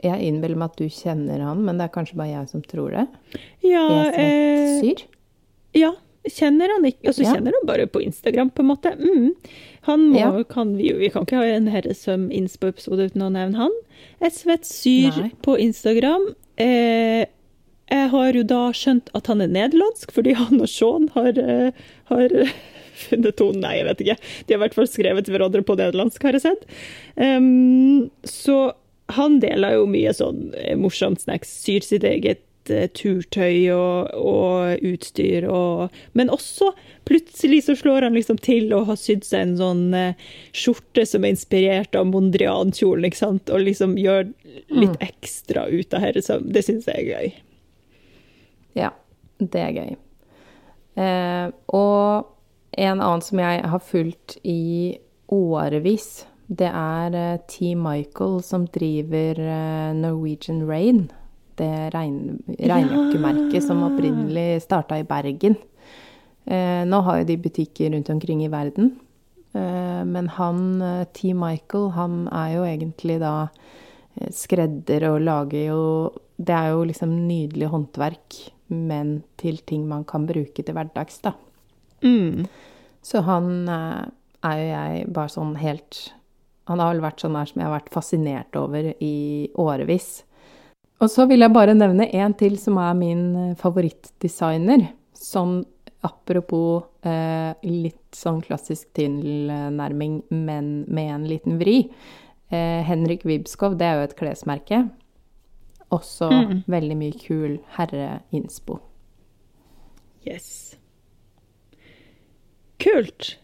jeg 0.05 0.29
innbiller 0.29 0.59
meg 0.59 0.73
at 0.73 0.81
du 0.81 0.89
kjenner 0.91 1.43
han, 1.43 1.61
men 1.65 1.79
det 1.79 1.87
er 1.87 1.93
kanskje 1.95 2.17
bare 2.19 2.31
jeg 2.31 2.49
som 2.53 2.63
tror 2.65 2.95
det? 2.95 3.05
Ja, 3.65 3.85
eh, 4.13 4.79
syr? 4.81 5.05
Ja, 5.75 5.91
kjenner 6.31 6.71
han 6.75 6.87
ikke 6.87 7.09
Altså, 7.11 7.25
ja. 7.25 7.35
kjenner 7.35 7.55
han 7.57 7.67
bare 7.69 7.87
på 7.91 8.01
Instagram, 8.05 8.51
på 8.55 8.63
en 8.63 8.69
måte. 8.71 8.93
Mm. 8.99 9.35
Han 9.89 10.07
må, 10.09 10.19
ja. 10.19 10.31
kan 10.49 10.75
vi, 10.77 10.89
vi 10.97 11.11
kan 11.13 11.27
ikke 11.27 11.41
ha 11.41 11.49
en 11.53 11.69
Herresøm 11.69 12.29
Inspo-episode 12.33 13.11
uten 13.11 13.25
å 13.25 13.31
nevne 13.33 13.65
han. 13.65 13.79
Esvet 14.25 14.65
Syr 14.67 15.19
Nei. 15.19 15.31
på 15.45 15.57
Instagram. 15.61 16.31
Eh, 16.61 17.25
jeg 17.91 18.09
har 18.09 18.37
jo 18.39 18.45
da 18.49 18.61
skjønt 18.73 19.11
at 19.17 19.27
han 19.29 19.43
er 19.45 19.51
nederlandsk, 19.53 20.13
fordi 20.15 20.33
han 20.39 20.63
og 20.63 20.71
Sean 20.71 21.09
har, 21.13 21.37
eh, 21.37 21.83
har 22.09 22.33
funnet 23.05 23.37
tonen 23.37 23.61
Nei, 23.61 23.75
jeg 23.79 23.89
vet 23.89 24.01
ikke. 24.05 24.17
De 24.47 24.55
har 24.55 24.59
i 24.59 24.63
hvert 24.63 24.79
fall 24.79 24.89
skrevet 24.89 25.29
hverandre 25.29 25.61
på 25.67 25.77
nederlandsk, 25.77 26.25
har 26.25 26.37
jeg 26.37 26.47
sett. 26.47 26.65
Um, 27.19 28.09
så 28.25 28.73
han 29.13 29.39
deler 29.43 29.77
jo 29.77 29.85
mye 29.89 30.13
sånn 30.15 30.49
eh, 30.57 30.75
morsomt 30.79 31.21
snacks. 31.21 31.51
Syr 31.61 31.85
sitt 31.85 32.05
eget 32.07 32.41
uh, 32.71 32.87
turtøy 32.97 33.69
og, 33.75 34.13
og 34.17 34.85
utstyr 34.85 35.45
og 35.51 35.93
Men 36.17 36.31
også 36.33 36.71
plutselig 37.05 37.63
så 37.67 37.75
slår 37.77 38.07
han 38.07 38.17
liksom 38.17 38.39
til 38.41 38.73
og 38.73 38.87
har 38.89 38.97
sydd 38.97 39.27
seg 39.27 39.43
en 39.45 39.57
sånn 39.59 39.83
uh, 39.93 40.31
skjorte 40.57 41.05
som 41.05 41.25
er 41.25 41.35
inspirert 41.35 41.97
av 41.97 42.09
Mondrian-kjolen, 42.09 43.05
ikke 43.09 43.21
sant, 43.21 43.53
og 43.53 43.67
liksom 43.67 43.93
gjør 44.01 44.31
litt 44.73 44.97
mm. 44.97 45.03
ekstra 45.05 45.67
ut 45.69 45.93
av 45.93 46.09
dette. 46.09 46.39
Det 46.49 46.65
syns 46.65 46.89
jeg 46.89 47.05
er 47.05 47.11
gøy. 47.11 47.35
Ja, 48.75 48.91
det 49.37 49.61
er 49.61 49.77
gøy. 49.77 49.95
Eh, 50.95 51.47
og 51.75 52.31
en 52.71 53.01
annen 53.01 53.23
som 53.23 53.39
jeg 53.39 53.63
har 53.71 53.83
fulgt 53.83 54.37
i 54.47 54.95
årevis 55.31 56.25
det 56.47 56.69
er 56.69 57.15
uh, 57.15 57.41
T. 57.49 57.73
Michael 57.77 58.41
som 58.45 58.67
driver 58.69 59.39
uh, 59.39 59.93
Norwegian 59.97 60.65
Rain. 60.69 61.07
Det 61.57 61.71
regn, 61.95 62.43
regnjakkemerket 62.59 63.61
ja. 63.61 63.63
som 63.63 63.85
opprinnelig 63.87 64.61
starta 64.65 64.99
i 64.99 65.07
Bergen. 65.07 65.55
Uh, 66.45 66.83
nå 66.85 66.99
har 67.07 67.21
jo 67.21 67.29
de 67.31 67.39
butikker 67.41 67.95
rundt 67.95 68.11
omkring 68.13 68.45
i 68.45 68.51
verden. 68.51 68.99
men 69.55 70.27
han, 70.35 70.57
T. 71.15 71.29
Michael, 71.31 71.85
han 71.95 72.27
er 72.27 72.49
jo 72.57 72.63
egentlig 72.67 73.21
da 73.21 73.47
skredder 74.35 75.05
og 75.07 75.21
lager 75.23 75.69
jo 75.69 76.09
Det 76.35 76.51
er 76.51 76.73
jo 76.73 76.81
liksom 76.83 77.13
nydelig 77.29 77.69
håndverk, 77.71 78.35
men 78.67 79.23
til 79.39 79.61
ting 79.63 79.87
man 79.87 80.03
kan 80.03 80.27
bruke 80.27 80.59
til 80.59 80.75
hverdags, 80.75 81.21
da. 81.23 81.31
Mm. 82.03 82.43
Så 82.99 83.21
han 83.23 83.69
er 83.71 84.59
jo 84.59 84.67
jeg 84.67 85.07
bare 85.15 85.31
sånn 85.31 85.55
helt 85.55 86.01
han 86.69 86.81
har 86.81 86.93
vel 86.93 87.03
vært 87.03 87.21
sånn 87.21 87.37
der 87.37 87.49
som 87.49 87.61
jeg 87.61 87.67
har 87.67 87.75
vært 87.75 87.93
fascinert 87.93 88.57
over 88.57 88.89
i 89.03 89.15
årevis. 89.61 90.09
Og 91.03 91.11
så 91.11 91.25
vil 91.29 91.43
jeg 91.43 91.53
bare 91.53 91.75
nevne 91.77 92.07
en 92.15 92.33
til 92.37 92.55
som 92.59 92.79
er 92.81 92.95
min 92.97 93.23
eh, 93.35 93.55
favorittdesigner. 93.59 94.87
Sånn 95.15 95.59
apropos 96.05 96.85
eh, 97.05 97.51
litt 97.65 98.15
sånn 98.15 98.41
klassisk 98.45 98.91
tilnærming, 98.97 100.21
men 100.29 100.71
med 100.87 101.11
en 101.17 101.27
liten 101.29 101.59
vri. 101.61 101.81
Eh, 102.53 102.81
Henrik 102.87 103.25
Wibskov, 103.27 103.77
det 103.79 103.89
er 103.89 103.99
jo 103.99 104.07
et 104.07 104.17
klesmerke. 104.17 104.85
Også 105.93 106.29
mm. 106.31 106.59
veldig 106.71 106.97
mye 106.97 107.17
kul 107.21 107.57
herreinspo. 107.77 108.79
Yes. 110.25 110.47
Kult. 112.81 113.35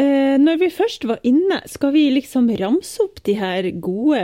Eh, 0.00 0.38
når 0.40 0.56
vi 0.62 0.70
først 0.72 1.04
var 1.08 1.20
inne, 1.26 1.60
skal 1.68 1.92
vi 1.92 2.06
liksom 2.14 2.48
ramse 2.60 3.02
opp 3.04 3.20
de 3.26 3.36
her 3.36 3.68
gode 3.84 4.22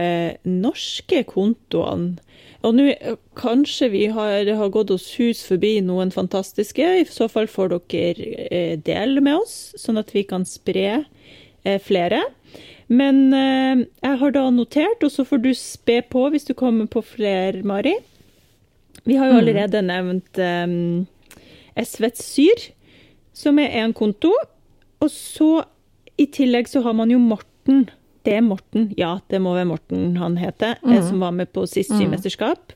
norske 0.48 1.22
kontoene. 1.28 2.16
Og 2.66 2.74
nå 2.74 2.88
kanskje 3.38 3.86
vi 3.92 4.06
har, 4.10 4.48
har, 4.48 4.70
gått 4.74 4.90
oss 4.90 5.12
hus 5.20 5.44
forbi 5.46 5.76
noen 5.84 6.10
fantastiske. 6.10 6.82
I 6.82 7.04
så 7.06 7.28
fall 7.30 7.46
får 7.50 7.76
dere 7.76 8.48
eh, 8.48 8.74
dele 8.82 9.22
med 9.22 9.44
oss, 9.44 9.76
sånn 9.78 10.00
at 10.00 10.10
vi 10.14 10.24
kan 10.26 10.46
spre 10.48 11.04
eh, 11.62 11.78
flere. 11.78 12.24
Men 12.88 13.28
eh, 13.36 13.84
jeg 14.02 14.20
har 14.24 14.34
da 14.34 14.48
notert, 14.50 15.04
og 15.04 15.12
så 15.14 15.26
får 15.28 15.44
du 15.44 15.52
spe 15.54 16.00
på 16.10 16.24
hvis 16.32 16.48
du 16.48 16.54
kommer 16.58 16.90
på 16.90 17.04
flere, 17.04 17.62
Mari. 17.62 17.94
Vi 19.04 19.16
har 19.16 19.30
jo 19.30 19.36
mm. 19.36 19.40
allerede 19.44 19.82
nevnt 19.86 20.40
um, 20.42 21.06
Svets 21.86 22.24
Syr, 22.26 22.70
som 23.36 23.60
er 23.62 23.76
en 23.84 23.94
konto. 23.96 24.32
Og 25.04 25.10
så 25.12 25.50
i 26.18 26.26
tillegg 26.34 26.68
så 26.70 26.82
har 26.86 26.96
man 26.98 27.12
jo 27.12 27.20
Morten. 27.22 27.86
Det 28.26 28.34
er 28.34 28.42
Morten, 28.44 28.90
ja, 28.98 29.18
det 29.30 29.40
må 29.40 29.54
være 29.54 29.70
Morten 29.70 30.18
han 30.20 30.36
heter, 30.40 30.76
eh, 30.82 30.98
mm. 30.98 31.06
som 31.06 31.22
var 31.22 31.36
med 31.36 31.52
på 31.54 31.64
sist 31.70 31.94
mm. 31.94 32.02
symesterskap. 32.02 32.74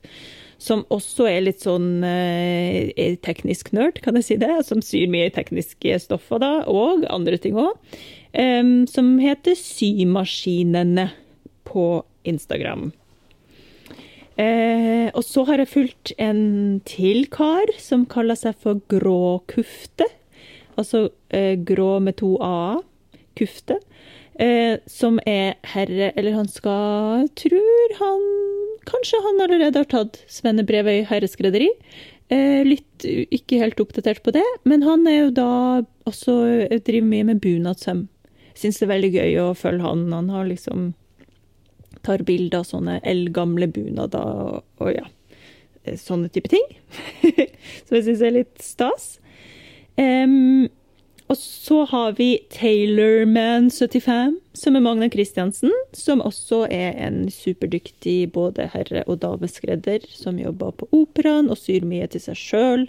Som 0.63 0.85
også 0.93 1.27
er 1.27 1.43
litt 1.43 1.59
sånn 1.65 2.05
eh, 2.07 3.17
teknisk 3.25 3.73
nerd, 3.75 3.99
kan 4.05 4.15
jeg 4.15 4.27
si 4.29 4.39
det. 4.39 4.53
Som 4.63 4.79
syr 4.85 5.11
mye 5.11 5.33
tekniske 5.35 5.97
stoffer, 6.05 6.39
da, 6.39 6.53
og 6.71 7.03
andre 7.11 7.39
ting 7.41 7.59
òg. 7.59 7.75
Um, 8.33 8.87
som 8.89 9.17
heter 9.21 9.57
Symaskinene 9.59 11.09
på 11.67 11.87
Instagram. 12.25 12.93
Eh, 14.39 15.11
og 15.13 15.21
så 15.27 15.43
har 15.45 15.61
jeg 15.61 15.69
fulgt 15.69 16.13
en 16.17 16.81
til 16.89 17.27
kar 17.29 17.69
som 17.77 18.07
kaller 18.09 18.39
seg 18.39 18.57
for 18.63 18.81
Gråkufte. 18.89 20.07
Altså 20.79 21.07
eh, 21.29 21.55
grå 21.59 21.97
med 22.03 22.17
to 22.21 22.35
a-er. 22.41 22.81
Kufte. 23.37 23.79
Eh, 24.41 24.79
som 24.89 25.19
er 25.29 25.59
herre 25.75 26.07
Eller 26.17 26.33
han 26.33 26.47
skal 26.49 27.27
Tror 27.37 27.91
han 27.99 28.23
Kanskje 28.89 29.19
han 29.21 29.41
allerede 29.45 29.77
har 29.77 29.85
tatt 29.89 30.17
svennebrevet 30.27 30.97
i 30.97 31.05
herreskrederi. 31.07 31.69
Eh, 32.33 32.63
litt 32.67 33.05
ikke 33.05 33.61
helt 33.61 33.79
oppdatert 33.79 34.19
på 34.25 34.33
det, 34.35 34.43
men 34.67 34.83
han 34.83 35.05
er 35.07 35.17
jo 35.21 35.29
da 35.37 35.51
også 36.09 36.35
driver 36.83 37.07
mye 37.07 37.29
med 37.29 37.39
bunadssøm. 37.43 38.01
Syns 38.59 38.81
det 38.81 38.87
er 38.89 38.91
veldig 38.91 39.11
gøy 39.13 39.39
å 39.39 39.47
følge 39.55 39.85
han. 39.85 40.03
Han 40.11 40.27
har 40.33 40.49
liksom 40.49 40.89
tar 42.03 42.25
bilder 42.27 42.59
av 42.59 42.67
sånne 42.67 42.99
eldgamle 43.07 43.69
bunader 43.71 44.43
og, 44.43 44.63
og 44.83 44.91
ja, 44.91 45.07
sånne 45.99 46.31
type 46.33 46.51
ting. 46.51 46.65
Som 47.85 47.97
jeg 47.97 48.07
syns 48.09 48.23
er 48.23 48.35
litt 48.41 48.63
stas. 48.63 49.13
Um, 49.97 50.69
og 51.31 51.37
så 51.39 51.83
har 51.89 52.15
vi 52.17 52.39
Taylorman75, 52.53 54.35
som 54.53 54.75
er 54.75 54.83
Magne 54.83 55.09
Christiansen. 55.09 55.71
Som 55.95 56.21
også 56.21 56.65
er 56.69 56.97
en 57.07 57.23
superdyktig 57.31 58.31
både 58.35 58.67
herre- 58.73 59.05
og 59.07 59.21
dameskredder 59.23 60.05
som 60.13 60.37
jobber 60.41 60.75
på 60.77 60.89
operaen 60.91 61.49
og 61.49 61.57
syr 61.57 61.87
mye 61.87 62.09
til 62.11 62.21
seg 62.21 62.37
sjøl. 62.37 62.85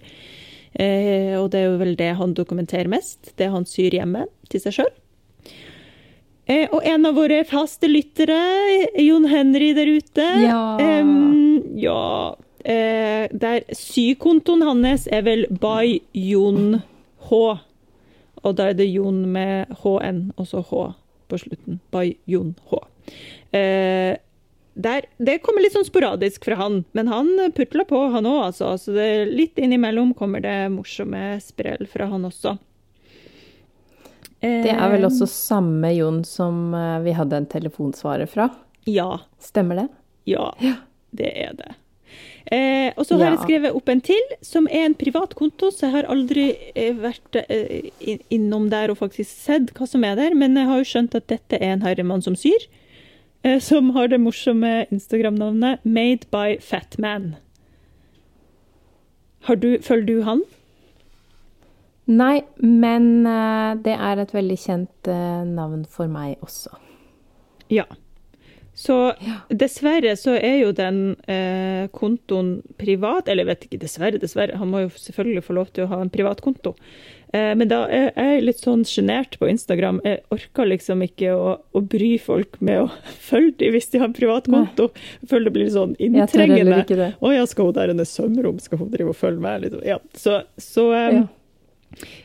Eh, 0.75 1.33
og 1.38 1.53
det 1.55 1.62
er 1.62 1.71
jo 1.71 1.81
vel 1.81 1.95
det 1.97 2.11
han 2.19 2.35
dokumenterer 2.35 2.90
mest, 2.90 3.33
det 3.38 3.49
han 3.53 3.64
syr 3.69 3.95
hjemme 3.95 4.27
til 4.51 4.64
seg 4.64 4.81
sjøl. 4.81 4.93
Eh, 6.45 6.67
og 6.69 6.83
en 6.85 7.07
av 7.09 7.17
våre 7.17 7.45
faste 7.49 7.88
lyttere, 7.88 8.37
Jon 9.01 9.29
Henry 9.31 9.73
der 9.77 9.88
ute 9.88 10.27
Ja. 10.43 10.64
Um, 11.01 11.62
ja 11.79 12.35
eh, 12.64 13.31
der 13.33 13.62
Sykontoen 13.73 14.67
hans 14.67 15.07
er 15.07 15.25
vel 15.25 15.47
by 15.49 16.03
Jon 16.12 16.83
H. 17.31 17.41
Og 18.45 18.59
da 18.59 18.69
er 18.71 18.77
det 18.79 18.91
Jon 18.91 19.25
med 19.33 19.73
HN, 19.83 20.29
og 20.37 20.49
så 20.51 20.63
H 20.69 20.85
på 21.31 21.41
slutten. 21.41 21.81
By 21.95 22.13
Jon 22.29 22.55
H. 22.71 22.83
Eh, 23.57 24.17
der, 24.75 25.07
det 25.23 25.39
kommer 25.45 25.63
litt 25.63 25.77
sånn 25.77 25.87
sporadisk 25.87 26.49
fra 26.49 26.59
han, 26.59 26.83
men 26.99 27.09
han 27.09 27.31
putler 27.55 27.87
på, 27.89 28.01
han 28.11 28.27
òg, 28.27 28.41
altså. 28.51 28.75
Så 28.81 28.95
det, 28.97 29.09
litt 29.31 29.59
innimellom 29.61 30.13
kommer 30.19 30.43
det 30.45 30.57
morsomme 30.75 31.39
sprell 31.45 31.87
fra 31.91 32.11
han 32.11 32.27
også. 32.29 32.57
Det 34.45 34.75
er 34.75 34.91
vel 34.93 35.07
også 35.07 35.25
samme 35.31 35.89
Jon 35.95 36.19
som 36.29 36.75
eh, 36.77 36.99
vi 37.07 37.15
hadde 37.17 37.39
en 37.39 37.47
telefonsvarer 37.49 38.29
fra? 38.29 38.51
Ja. 38.85 39.23
Stemmer 39.41 39.79
det? 39.79 39.87
Ja, 40.29 40.51
det 41.17 41.31
er 41.47 41.57
det. 41.57 41.71
Eh, 42.53 42.91
og 43.01 43.07
så 43.09 43.17
har 43.17 43.31
ja. 43.31 43.35
jeg 43.35 43.45
skrevet 43.47 43.77
opp 43.77 43.89
en 43.89 44.03
til, 44.05 44.33
som 44.45 44.67
er 44.69 44.91
en 44.91 44.97
privat 45.01 45.33
konto, 45.39 45.71
så 45.73 45.87
jeg 45.87 45.95
har 45.95 46.09
aldri 46.13 46.51
eh, 46.77 46.93
vært 46.93 47.39
eh, 47.41 47.89
innom 48.35 48.69
der 48.73 48.93
og 48.93 49.01
faktisk 49.01 49.31
sett 49.33 49.73
hva 49.79 49.89
som 49.89 50.05
er 50.05 50.19
der, 50.21 50.37
men 50.37 50.59
jeg 50.61 50.69
har 50.69 50.83
jo 50.83 50.91
skjønt 50.91 51.17
at 51.17 51.31
dette 51.33 51.61
er 51.61 51.73
en 51.73 51.87
herremann 51.87 52.25
som 52.25 52.37
syr, 52.37 52.67
eh, 53.47 53.57
som 53.65 53.95
har 53.97 54.13
det 54.13 54.21
morsomme 54.21 54.83
Instagram-navnet 54.93 55.81
Made 55.89 56.29
by 56.35 56.59
Fatman. 56.61 57.35
Har 59.49 59.61
følger 59.61 60.07
du 60.09 60.23
han? 60.25 60.45
Nei, 62.05 62.45
men 62.61 63.25
uh, 63.25 63.73
det 63.81 63.95
er 63.97 64.21
et 64.21 64.33
veldig 64.37 64.57
kjent 64.61 65.09
uh, 65.09 65.45
navn 65.49 65.87
for 65.89 66.09
meg 66.13 66.37
også. 66.45 66.77
Ja. 67.73 67.87
Så 68.75 68.97
dessverre 69.55 70.17
så 70.19 70.35
er 70.35 70.57
jo 70.65 70.73
den 70.75 71.17
eh, 71.31 71.87
kontoen 71.95 72.57
privat. 72.81 73.29
Eller 73.29 73.45
jeg 73.45 73.51
vet 73.53 73.67
ikke, 73.69 73.83
dessverre, 73.85 74.21
dessverre. 74.23 74.59
Han 74.61 74.73
må 74.73 74.85
jo 74.85 74.95
selvfølgelig 74.95 75.45
få 75.47 75.59
lov 75.61 75.71
til 75.75 75.87
å 75.87 75.93
ha 75.95 76.01
en 76.03 76.13
privat 76.13 76.43
konto. 76.45 76.77
men 77.35 77.67
da 77.67 77.81
er 77.91 78.13
jeg 78.15 78.43
litt 78.45 78.61
sånn 78.63 78.85
sjenert 78.87 79.35
på 79.41 79.49
Instagram. 79.51 79.97
Jeg 80.07 80.21
orker 80.31 80.69
liksom 80.71 81.01
ikke 81.03 81.33
å, 81.35 81.57
å, 81.75 81.81
bry 81.83 82.13
folk 82.23 82.61
med 82.63 82.85
å 82.85 82.85
følge 83.31 83.57
dem 83.65 83.75
hvis 83.75 83.91
de 83.91 83.99
har 83.99 84.07
en 84.07 84.15
privat 84.15 84.47
konto. 84.47 84.91
Jeg 85.19 85.33
føler 85.33 85.51
det 85.51 85.55
blir 85.57 85.73
sånn 85.75 85.97
inntrengende. 85.99 87.09
Å 87.19 87.33
ja, 87.35 87.47
skal 87.51 87.73
hun 87.73 87.79
der 87.81 87.91
inne 87.91 88.07
sømrom? 88.07 88.63
Skal 88.63 88.85
hun 88.85 88.93
drive 88.93 89.11
og 89.11 89.19
følge 89.19 89.43
meg? 89.43 89.65
Litt? 89.65 89.81
Ja, 89.83 89.99
så, 90.15 90.45
så 90.63 90.93
eh, 90.95 91.09
ja. 91.19 91.25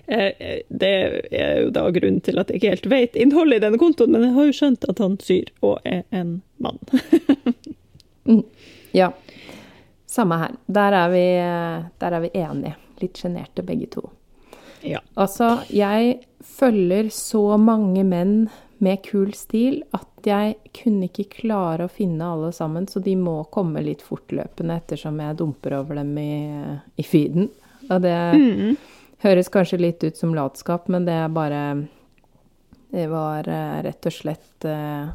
Eh, 0.06 0.62
det 0.70 0.92
er 1.32 1.64
jo 1.64 1.74
da 1.76 1.86
grunnen 1.94 2.22
til 2.26 2.42
at 2.42 2.50
jeg 2.50 2.62
ikke 2.62 2.74
helt 2.76 2.90
vet 2.92 3.20
innholdet 3.20 3.60
i 3.60 3.66
denne 3.68 3.82
kontoen, 3.82 4.14
men 4.16 4.28
jeg 4.28 4.36
har 4.38 4.50
jo 4.50 4.58
skjønt 4.60 4.88
at 4.92 5.02
han 5.04 5.18
syr 5.24 5.52
og 5.62 5.80
er 5.84 6.06
en 6.12 6.40
mann. 6.58 6.82
Mm. 8.30 8.44
ja. 8.94 9.08
Samme 10.06 10.36
her. 10.38 10.52
Der 10.68 10.94
er 10.94 11.08
vi, 11.10 11.24
der 11.98 12.14
er 12.14 12.22
vi 12.22 12.30
enige. 12.38 12.76
Litt 13.02 13.18
sjenerte 13.18 13.64
begge 13.66 13.88
to. 13.90 14.04
Ja. 14.86 15.00
Altså, 15.18 15.64
jeg 15.74 16.20
følger 16.46 17.10
så 17.10 17.58
mange 17.58 18.04
menn 18.06 18.36
med 18.80 19.02
kul 19.04 19.34
stil 19.36 19.82
at 19.96 20.28
jeg 20.28 20.56
kunne 20.76 21.10
ikke 21.10 21.28
klare 21.42 21.88
å 21.88 21.92
finne 21.92 22.28
alle 22.28 22.52
sammen, 22.56 22.88
så 22.88 23.02
de 23.04 23.16
må 23.20 23.42
komme 23.52 23.84
litt 23.84 24.04
fortløpende 24.06 24.78
ettersom 24.80 25.20
jeg 25.24 25.40
dumper 25.40 25.80
over 25.80 26.00
dem 26.00 26.14
i, 26.22 26.32
i 27.00 27.06
feeden. 27.08 27.50
Og 27.90 28.02
det 28.04 28.16
mm. 28.36 28.78
Høres 29.20 29.50
kanskje 29.52 29.82
litt 29.82 30.04
ut 30.04 30.16
som 30.16 30.32
latskap, 30.36 30.88
men 30.88 31.08
det 31.08 31.16
er 31.16 31.32
bare 31.34 31.64
Det 32.90 33.08
var 33.12 33.48
eh, 33.52 33.82
rett 33.86 34.08
og 34.08 34.16
slett 34.16 34.66
eh, 34.66 35.10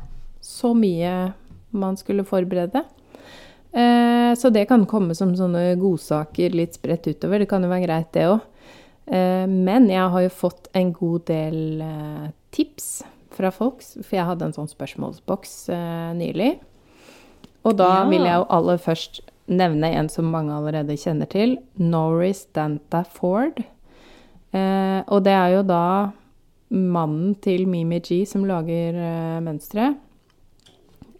så 0.44 0.74
mye 0.76 1.32
man 1.74 1.96
skulle 1.98 2.22
forberede. 2.22 2.84
Eh, 3.72 4.30
så 4.38 4.50
det 4.54 4.68
kan 4.70 4.84
komme 4.86 5.16
som 5.18 5.32
sånne 5.34 5.72
godsaker 5.80 6.54
litt 6.54 6.76
spredt 6.76 7.08
utover. 7.08 7.42
Det 7.42 7.48
kan 7.50 7.64
jo 7.64 7.72
være 7.72 7.86
greit, 7.88 8.12
det 8.14 8.28
òg. 8.30 8.44
Men 9.04 9.90
jeg 9.90 10.04
har 10.14 10.22
jo 10.22 10.30
fått 10.32 10.70
en 10.72 10.92
god 10.96 11.26
del 11.28 11.82
tips 12.56 13.02
fra 13.36 13.50
folk, 13.52 13.82
for 13.82 14.16
jeg 14.16 14.24
hadde 14.24 14.46
en 14.46 14.54
sånn 14.56 14.70
spørsmålsboks 14.70 15.52
nylig. 16.16 16.54
Og 17.68 17.76
da 17.76 17.90
ja. 17.98 18.06
vil 18.08 18.24
jeg 18.24 18.38
jo 18.38 18.46
aller 18.56 18.80
først 18.80 19.20
nevne 19.44 19.90
en 19.98 20.08
som 20.08 20.30
mange 20.32 20.56
allerede 20.56 20.96
kjenner 20.96 21.28
til. 21.28 21.58
Norris 21.76 22.46
Danta 22.56 23.02
Ford. 23.04 23.60
Eh, 24.54 25.00
og 25.10 25.24
det 25.26 25.34
er 25.34 25.56
jo 25.56 25.64
da 25.66 25.84
mannen 26.74 27.34
til 27.42 27.66
Mimi 27.70 28.00
G 28.04 28.22
som 28.28 28.46
lager 28.46 28.98
eh, 28.98 29.38
mønstre. 29.44 29.92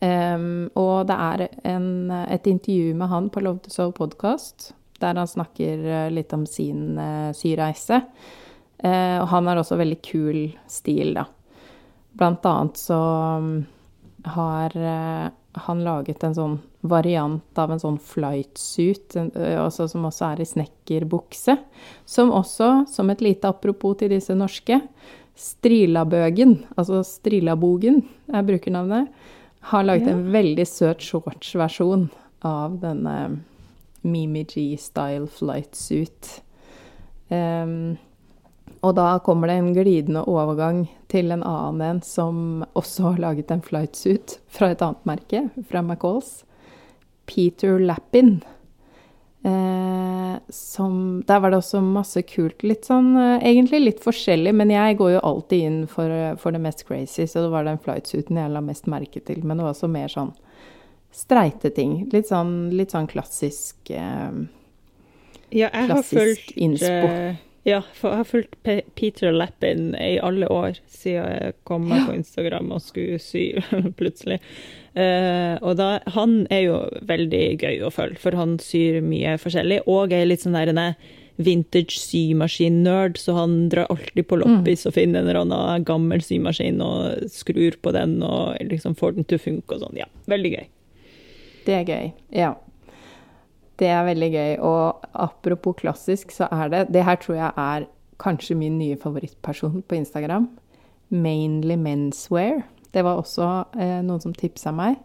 Um, 0.05 0.67
og 0.77 1.07
det 1.09 1.15
er 1.17 1.43
en, 1.71 2.11
et 2.13 2.47
intervju 2.51 2.93
med 2.99 3.09
han 3.09 3.31
på 3.33 3.41
Love 3.41 3.63
to 3.65 3.71
Soul 3.73 3.95
podcast, 3.97 4.75
der 5.01 5.17
han 5.17 5.31
snakker 5.31 5.81
uh, 5.81 6.11
litt 6.13 6.35
om 6.37 6.43
sin 6.45 6.99
uh, 6.99 7.31
syreise. 7.33 8.03
Uh, 8.85 9.23
og 9.23 9.31
han 9.31 9.49
har 9.49 9.63
også 9.63 9.79
veldig 9.81 10.01
kul 10.05 10.43
stil, 10.69 11.15
da. 11.17 11.25
Blant 12.19 12.45
annet 12.47 12.77
så 12.79 12.99
har 13.41 13.65
har 14.35 15.33
han 15.55 15.83
laget 15.87 16.25
en 16.27 16.35
sånn 16.35 16.55
variant 16.85 17.59
av 17.59 17.73
en 17.73 17.81
sånn 17.81 17.99
flightsuit, 18.03 19.17
altså 19.37 19.87
som 19.89 20.05
også 20.09 20.27
er 20.33 20.43
i 20.43 20.49
snekkerbukse. 20.49 21.57
Som 22.05 22.33
også, 22.35 22.85
som 22.91 23.13
et 23.13 23.23
lite 23.25 23.49
apropos 23.49 23.97
til 24.01 24.13
disse 24.13 24.35
norske, 24.37 24.81
Strilabøgen, 25.35 26.61
altså 26.79 27.01
Strilabogen 27.07 28.05
er 28.31 28.45
brukernavnet, 28.47 29.09
har 29.71 29.87
laget 29.87 30.11
ja. 30.11 30.15
en 30.15 30.29
veldig 30.35 30.67
søt 30.69 31.03
shortsversjon 31.03 32.07
av 32.47 32.77
denne 32.83 33.17
Mimi 34.05 34.45
G-style 34.47 35.27
flightsuit. 35.33 36.29
Um, 37.33 37.97
Og 38.85 38.95
da 38.99 39.19
kommer 39.25 39.49
det 39.49 39.59
en 39.59 39.75
glidende 39.77 40.25
overgang 40.29 40.85
til 41.13 41.33
en 41.33 41.45
annen 41.47 41.85
en 41.87 42.03
som 42.05 42.65
også 42.77 43.15
har 43.15 43.23
laget 43.23 43.53
en 43.55 43.65
flightsuit 43.65 44.39
fra 44.53 44.73
et 44.75 44.83
annet 44.85 45.07
merke, 45.09 45.47
fra 45.71 45.81
McCalls. 45.83 46.43
Peter 47.27 47.79
Lappin. 47.81 48.43
Eh, 49.45 50.37
som 50.49 51.23
Der 51.27 51.41
var 51.41 51.51
det 51.51 51.59
også 51.59 51.81
masse 51.81 52.23
kult. 52.29 52.63
Litt 52.65 52.87
sånn 52.89 53.11
eh, 53.17 53.45
Egentlig 53.51 53.81
litt 53.83 54.05
forskjellig, 54.05 54.55
men 54.57 54.73
jeg 54.73 54.97
går 55.01 55.15
jo 55.17 55.25
alltid 55.33 55.65
inn 55.69 55.81
for, 55.89 56.13
for 56.41 56.57
det 56.57 56.63
mest 56.65 56.87
crazy, 56.89 57.27
så 57.29 57.45
det 57.45 57.53
var 57.53 57.69
den 57.69 57.81
flightsuiten 57.81 58.41
jeg 58.41 58.53
la 58.53 58.65
mest 58.65 58.89
merke 58.89 59.21
til. 59.21 59.43
Men 59.45 59.61
det 59.61 59.67
var 59.67 59.77
også 59.77 59.91
mer 59.93 60.13
sånn 60.13 60.33
streite 61.15 61.71
ting. 61.77 62.07
Litt 62.13 62.29
sånn, 62.33 62.73
litt 62.77 62.93
sånn 62.97 63.09
klassisk 63.11 63.93
eh, 63.93 64.45
Ja, 65.55 65.69
jeg 65.69 65.91
har 65.93 66.05
fulgt 66.09 66.57
innspo. 66.57 67.35
Ja, 67.65 67.81
for 67.97 68.13
jeg 68.13 68.21
har 68.21 68.29
fulgt 68.29 68.57
P 68.65 68.75
Peter 68.93 69.33
Lappin 69.33 69.95
i 69.97 70.19
alle 70.21 70.49
år 70.53 70.77
siden 70.85 71.31
jeg 71.33 71.55
kom 71.65 71.87
meg 71.89 72.03
ja. 72.03 72.07
på 72.11 72.17
Instagram 72.19 72.75
og 72.77 72.83
skulle 72.85 73.21
sy 73.23 73.47
plutselig. 73.99 74.41
Uh, 74.95 75.57
og 75.65 75.79
da, 75.81 75.89
han 76.15 76.43
er 76.53 76.67
jo 76.67 76.79
veldig 77.09 77.45
gøy 77.65 77.81
å 77.83 77.93
følge, 77.95 78.21
for 78.21 78.37
han 78.37 78.59
syr 78.63 79.01
mye 79.05 79.39
forskjellig. 79.41 79.81
Og 79.91 80.13
er 80.13 80.29
litt 80.29 80.45
sånn 80.45 80.59
der 80.59 80.75
en 80.75 80.83
vintage 81.41 81.97
symaskin-nerd, 81.99 83.17
så 83.19 83.35
han 83.41 83.57
drar 83.73 83.89
alltid 83.91 84.29
på 84.29 84.39
loppis 84.39 84.85
mm. 84.85 84.89
og 84.91 84.95
finner 84.95 85.23
en 85.23 85.31
eller 85.31 85.41
annen 85.41 85.89
gammel 85.89 86.23
symaskin 86.23 86.79
og 86.85 87.25
skrur 87.33 87.81
på 87.83 87.95
den 87.97 88.21
og 88.23 88.61
liksom 88.63 88.95
får 88.99 89.17
den 89.17 89.27
til 89.27 89.41
å 89.41 89.45
funke 89.49 89.79
og 89.79 89.87
sånn. 89.87 89.99
Ja, 90.05 90.07
veldig 90.31 90.53
gøy. 90.55 90.69
Det 91.65 91.81
er 91.81 91.89
gøy, 91.89 92.13
ja. 92.37 92.53
Det 93.81 93.89
er 93.91 94.07
veldig 94.07 94.31
gøy. 94.33 94.53
Og 94.63 95.07
apropos 95.13 95.79
klassisk, 95.81 96.33
så 96.35 96.49
er 96.53 96.71
det 96.73 96.87
Det 96.95 97.05
her 97.05 97.17
tror 97.17 97.35
jeg 97.35 97.53
er 97.57 97.89
kanskje 98.23 98.57
min 98.57 98.79
nye 98.79 98.97
favorittperson 98.97 99.83
på 99.83 99.95
Instagram. 99.95 100.49
Mainly 101.11 101.77
menswear. 101.77 102.63
Det 102.95 103.03
var 103.05 103.19
også 103.19 103.65
eh, 103.75 104.01
noen 104.07 104.23
som 104.23 104.35
tipsa 104.35 104.71
meg. 104.73 104.97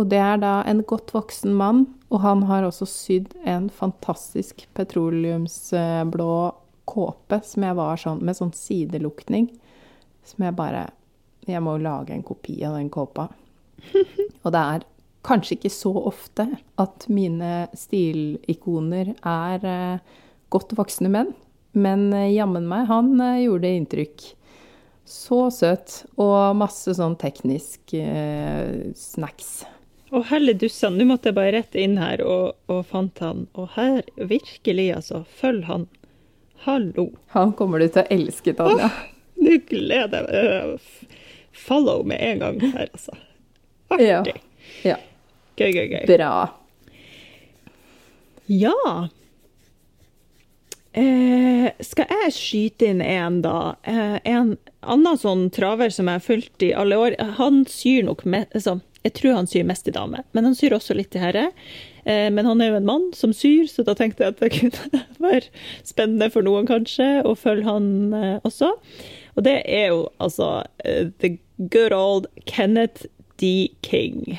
Og 0.00 0.08
det 0.10 0.18
er 0.18 0.40
da 0.40 0.62
en 0.66 0.82
godt 0.88 1.12
voksen 1.14 1.52
mann, 1.54 1.84
og 2.10 2.22
han 2.24 2.42
har 2.48 2.64
også 2.64 2.88
sydd 2.88 3.34
en 3.44 3.68
fantastisk 3.70 4.64
petroleumsblå 4.74 6.32
kåpe 6.88 7.38
som 7.44 7.66
jeg 7.66 7.76
var 7.78 8.00
sånn, 8.00 8.22
med 8.24 8.38
sånn 8.38 8.54
sidelukning. 8.56 9.50
Som 10.24 10.46
jeg 10.46 10.58
bare 10.58 10.90
Jeg 11.42 11.58
må 11.58 11.72
lage 11.82 12.14
en 12.14 12.22
kopi 12.22 12.60
av 12.62 12.76
den 12.76 12.86
kåpa. 12.86 13.24
Og 14.44 14.52
det 14.54 14.60
er 14.60 14.84
kanskje 15.26 15.56
ikke 15.58 15.72
så 15.72 15.92
ofte 16.10 16.46
at 16.82 17.06
mine 17.12 17.66
stilikoner 17.78 19.14
er 19.18 19.66
eh, 19.68 20.20
godt 20.52 20.74
voksne 20.78 21.10
menn. 21.12 21.32
Men 21.72 22.12
eh, 22.12 22.32
jammen 22.34 22.68
meg, 22.68 22.86
han 22.90 23.14
eh, 23.20 23.44
gjorde 23.46 23.74
inntrykk. 23.78 24.24
Så 25.08 25.44
søt. 25.54 26.02
Og 26.20 26.56
masse 26.58 26.94
sånn 26.96 27.16
teknisk 27.20 27.94
eh, 27.96 28.92
snacks. 28.98 29.62
Å 30.12 30.20
helle 30.28 30.52
dussan, 30.58 30.98
nå 30.98 31.06
måtte 31.08 31.30
jeg 31.30 31.38
bare 31.38 31.54
rette 31.56 31.80
inn 31.80 31.96
her 31.96 32.20
og, 32.26 32.58
og 32.68 32.82
fant 32.90 33.22
han. 33.24 33.46
Og 33.56 33.72
her, 33.78 34.02
virkelig 34.16 34.90
altså, 34.98 35.22
følg 35.40 35.64
han. 35.70 35.88
Hallo. 36.66 37.08
Han 37.34 37.54
kommer 37.58 37.80
du 37.80 37.88
til 37.88 38.04
å 38.04 38.10
elske, 38.12 38.52
Tanja. 38.58 38.92
Nå 39.42 39.56
gleder 39.66 40.28
jeg 40.28 40.74
meg. 40.74 41.16
Follow 41.52 42.04
med 42.08 42.20
en 42.22 42.38
gang 42.40 42.60
her, 42.62 42.86
altså. 42.92 43.16
Artig. 43.92 44.06
Ja. 44.08 44.20
ja. 44.86 45.00
Gøy, 45.58 45.70
gøy, 45.72 45.86
gøy. 45.92 46.04
Bra. 46.08 46.32
Ja. 48.50 49.08
Eh, 50.92 51.68
skal 51.80 52.10
jeg 52.12 52.32
skyte 52.36 52.88
inn 52.92 53.00
en, 53.04 53.40
da? 53.44 53.76
Eh, 53.88 54.18
en 54.28 54.56
annen 54.82 55.20
sånn 55.20 55.46
traver 55.54 55.92
som 55.94 56.10
jeg 56.10 56.20
har 56.20 56.24
fulgt 56.24 56.64
i 56.64 56.72
alle 56.76 56.98
år. 57.00 57.16
Han 57.38 57.62
syr 57.70 58.04
nok 58.08 58.26
mest 58.28 58.52
altså, 58.52 58.80
Jeg 59.02 59.16
tror 59.18 59.34
han 59.34 59.48
syr 59.50 59.64
mest 59.66 59.88
i 59.88 59.94
dame, 59.94 60.20
men 60.30 60.44
han 60.46 60.54
syr 60.54 60.76
også 60.76 60.94
litt 60.94 61.10
til 61.10 61.24
herre. 61.24 61.48
Eh, 62.04 62.28
men 62.30 62.46
han 62.46 62.60
er 62.60 62.70
jo 62.70 62.80
en 62.80 62.86
mann 62.86 63.08
som 63.16 63.32
syr, 63.34 63.64
så 63.70 63.82
da 63.86 63.96
tenkte 63.98 64.22
jeg 64.22 64.34
at 64.34 64.42
det 64.42 64.52
kunne 64.54 65.02
være 65.24 65.48
spennende 65.86 66.28
for 66.34 66.46
noen, 66.46 66.68
kanskje, 66.70 67.08
å 67.26 67.34
følge 67.38 67.66
han 67.66 67.88
eh, 68.14 68.36
også. 68.46 68.72
Og 69.36 69.46
det 69.46 69.62
er 69.64 69.88
jo 69.94 70.04
altså 70.20 70.48
uh, 70.84 71.04
the 71.24 71.38
good 71.72 71.94
old 71.96 72.28
Kenneth 72.44 73.06
D. 73.40 73.72
King. 73.80 74.36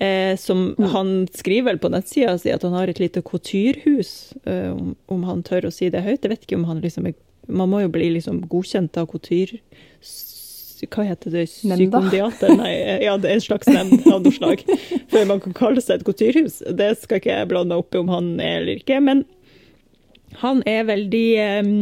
Eh, 0.00 0.36
som 0.36 0.74
mm. 0.78 0.90
Han 0.90 1.28
skriver 1.32 1.72
vel 1.72 1.78
på 1.78 1.90
nettsida 1.92 2.38
si 2.40 2.48
at 2.48 2.62
han 2.64 2.72
har 2.72 2.88
et 2.88 3.00
lite 3.02 3.20
couturehus, 3.20 4.32
eh, 4.48 4.70
om, 4.72 4.94
om, 5.12 5.26
han 5.28 5.42
tør 5.44 5.68
å 5.68 5.72
si 5.74 5.90
det 5.92 6.00
høyt. 6.06 6.24
Jeg 6.24 6.32
vet 6.32 6.46
ikke 6.46 6.56
om 6.56 6.64
han 6.70 6.80
liksom 6.80 7.10
er 7.10 7.18
Man 7.50 7.68
må 7.72 7.80
jo 7.82 7.90
bli 7.90 8.12
liksom 8.16 8.44
godkjent 8.48 8.96
av 9.00 9.08
couture... 9.10 9.58
Hva 10.80 11.04
heter 11.04 11.34
det? 11.34 11.42
Psykondiater? 11.50 12.54
Nei, 12.56 12.70
eh, 12.78 13.02
ja, 13.04 13.18
det 13.20 13.28
er 13.28 13.36
en 13.36 13.44
slags 13.44 13.68
nemnd 13.68 14.06
av 14.08 14.22
noe 14.24 14.32
slag. 14.32 14.62
Før 15.12 15.26
man 15.28 15.42
kan 15.44 15.56
kalle 15.58 15.82
seg 15.84 15.98
et 15.98 16.06
couturehus. 16.06 16.62
Det 16.64 16.94
skal 17.02 17.20
ikke 17.20 17.34
jeg 17.34 17.50
blande 17.50 17.74
meg 17.74 17.82
opp 17.82 17.92
i 17.92 18.00
om 18.00 18.08
han 18.08 18.30
er 18.40 18.62
eller 18.62 18.80
ikke. 18.80 19.02
Men 19.04 19.26
han 20.40 20.62
er 20.70 20.86
veldig 20.88 21.26
eh, 21.44 21.72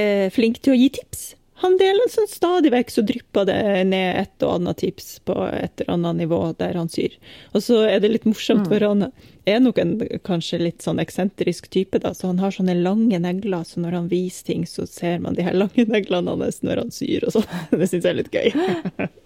eh 0.00 0.26
flink 0.32 0.62
til 0.64 0.72
å 0.72 0.80
gi 0.80 0.88
tips 0.96 1.34
sånn 1.64 2.28
stadig 2.28 2.72
vekk, 2.74 2.90
så 2.90 3.02
drypper 3.06 3.46
det 3.48 3.84
ned 3.88 4.18
et 4.20 4.44
og 4.44 4.58
annet 4.58 4.80
tips 4.82 5.20
på 5.24 5.34
et 5.48 5.80
eller 5.80 5.94
annet 5.94 6.16
nivå 6.24 6.40
der 6.58 6.74
han 6.78 6.88
syr. 6.88 7.14
Og 7.52 7.62
så 7.64 7.84
er 7.88 8.00
det 8.02 8.10
litt 8.12 8.26
morsomt, 8.28 8.68
for 8.68 8.84
han 8.84 9.08
er 9.44 9.60
nok 9.60 9.78
en 9.78 9.94
kanskje 10.24 10.60
litt 10.62 10.84
sånn 10.84 11.00
eksentrisk 11.02 11.68
type, 11.72 11.98
da, 12.00 12.14
så 12.14 12.30
han 12.30 12.40
har 12.42 12.54
sånne 12.54 12.76
lange 12.80 13.18
negler, 13.20 13.64
så 13.68 13.82
når 13.82 13.98
han 13.98 14.10
viser 14.12 14.50
ting, 14.52 14.66
så 14.68 14.86
ser 14.88 15.20
man 15.24 15.36
de 15.36 15.46
her 15.46 15.56
lange 15.56 15.86
neglene 15.94 16.36
hans 16.36 16.62
når 16.64 16.84
han 16.84 16.92
syr 16.94 17.28
og 17.28 17.38
sånn. 17.38 17.48
Det 17.84 17.88
syns 17.90 18.04
jeg 18.04 18.12
er 18.12 18.20
litt 18.20 18.34
gøy. 18.34 18.50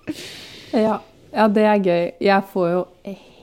ja. 0.86 1.00
ja, 1.32 1.48
det 1.48 1.66
er 1.66 1.82
gøy. 1.84 2.06
Jeg 2.24 2.48
får 2.52 2.70
jo 2.72 2.80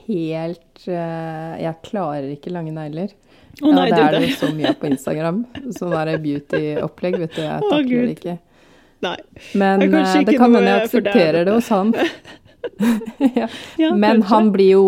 helt 0.06 0.84
uh, 0.86 1.54
Jeg 1.58 1.74
klarer 1.86 2.28
ikke 2.30 2.52
lange 2.54 2.74
negler. 2.74 3.14
Oh, 3.62 3.72
nei, 3.72 3.86
ja, 3.88 3.96
det 3.96 4.02
er 4.04 4.18
det 4.20 4.34
så 4.36 4.50
mye 4.52 4.74
på 4.76 4.90
Instagram. 4.90 5.44
Sånn 5.72 5.94
der 5.94 6.18
beauty-opplegg, 6.20 7.16
vet 7.22 7.38
du. 7.38 7.44
Jeg 7.46 7.70
takler 7.70 8.10
det 8.10 8.16
ikke. 8.18 8.36
Nei. 8.98 9.16
Men 9.54 9.82
eh, 9.82 10.22
det 10.24 10.38
kan 10.38 10.54
hende 10.54 10.70
jeg 10.70 10.84
aksepterer 10.86 11.44
det 11.44 11.52
hos 11.52 11.68
han. 11.68 11.92
ja. 13.40 13.48
Ja, 13.78 13.94
Men 13.94 14.22
han 14.22 14.52
blir 14.52 14.70
jo 14.70 14.86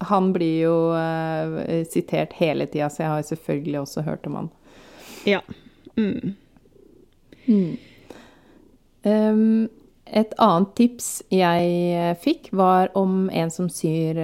han 0.00 0.30
blir 0.32 0.62
jo 0.62 0.76
uh, 0.96 1.84
sitert 1.84 2.32
hele 2.38 2.64
tida, 2.66 2.86
så 2.88 3.02
jeg 3.02 3.10
har 3.12 3.26
selvfølgelig 3.28 3.80
også 3.82 4.04
hørt 4.06 4.24
om 4.30 4.38
han. 4.38 4.48
Ja. 5.28 5.42
Mm. 5.98 6.32
Mm. 7.44 7.74
Um, 9.04 9.68
et 10.08 10.32
annet 10.40 10.72
tips 10.74 11.10
jeg 11.30 11.66
eh, 11.92 12.14
fikk, 12.18 12.48
var 12.56 12.88
om 12.98 13.28
en 13.28 13.52
som 13.52 13.68
syr 13.70 14.16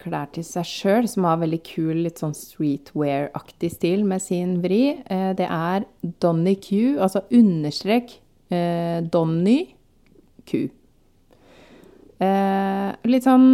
klær 0.00 0.30
til 0.32 0.46
seg 0.46 0.70
sjøl, 0.70 1.08
som 1.10 1.26
har 1.28 1.42
veldig 1.42 1.58
kul, 1.66 1.98
litt 2.06 2.22
sånn 2.22 2.32
streetwear-aktig 2.38 3.74
stil 3.74 4.06
med 4.08 4.22
sin 4.24 4.60
vri. 4.62 5.02
Det 5.10 5.44
er 5.44 5.84
Donny 6.22 6.54
Q, 6.62 6.94
altså 6.96 7.26
understrek 7.28 8.22
eh, 8.54 8.98
Donny 9.02 9.58
ku. 10.48 10.66
Eh, 12.22 12.90
litt 13.10 13.26
sånn 13.26 13.48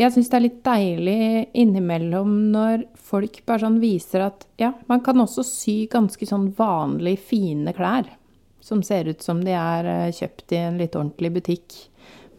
Jeg 0.00 0.10
syns 0.10 0.30
det 0.32 0.36
er 0.38 0.42
litt 0.42 0.62
deilig 0.66 1.24
innimellom 1.62 2.32
når 2.50 2.86
folk 2.96 3.42
bare 3.46 3.62
sånn 3.62 3.76
viser 3.82 4.24
at 4.24 4.46
ja, 4.58 4.72
man 4.88 5.02
kan 5.04 5.20
også 5.20 5.44
sy 5.46 5.76
ganske 5.92 6.26
sånn 6.26 6.48
vanlig 6.58 7.18
fine 7.28 7.74
klær. 7.76 8.08
Som 8.62 8.82
ser 8.86 9.10
ut 9.10 9.22
som 9.22 9.42
de 9.44 9.54
er 9.54 9.88
eh, 9.90 10.14
kjøpt 10.16 10.54
i 10.56 10.62
en 10.64 10.80
litt 10.80 10.96
ordentlig 10.98 11.32
butikk, 11.36 11.76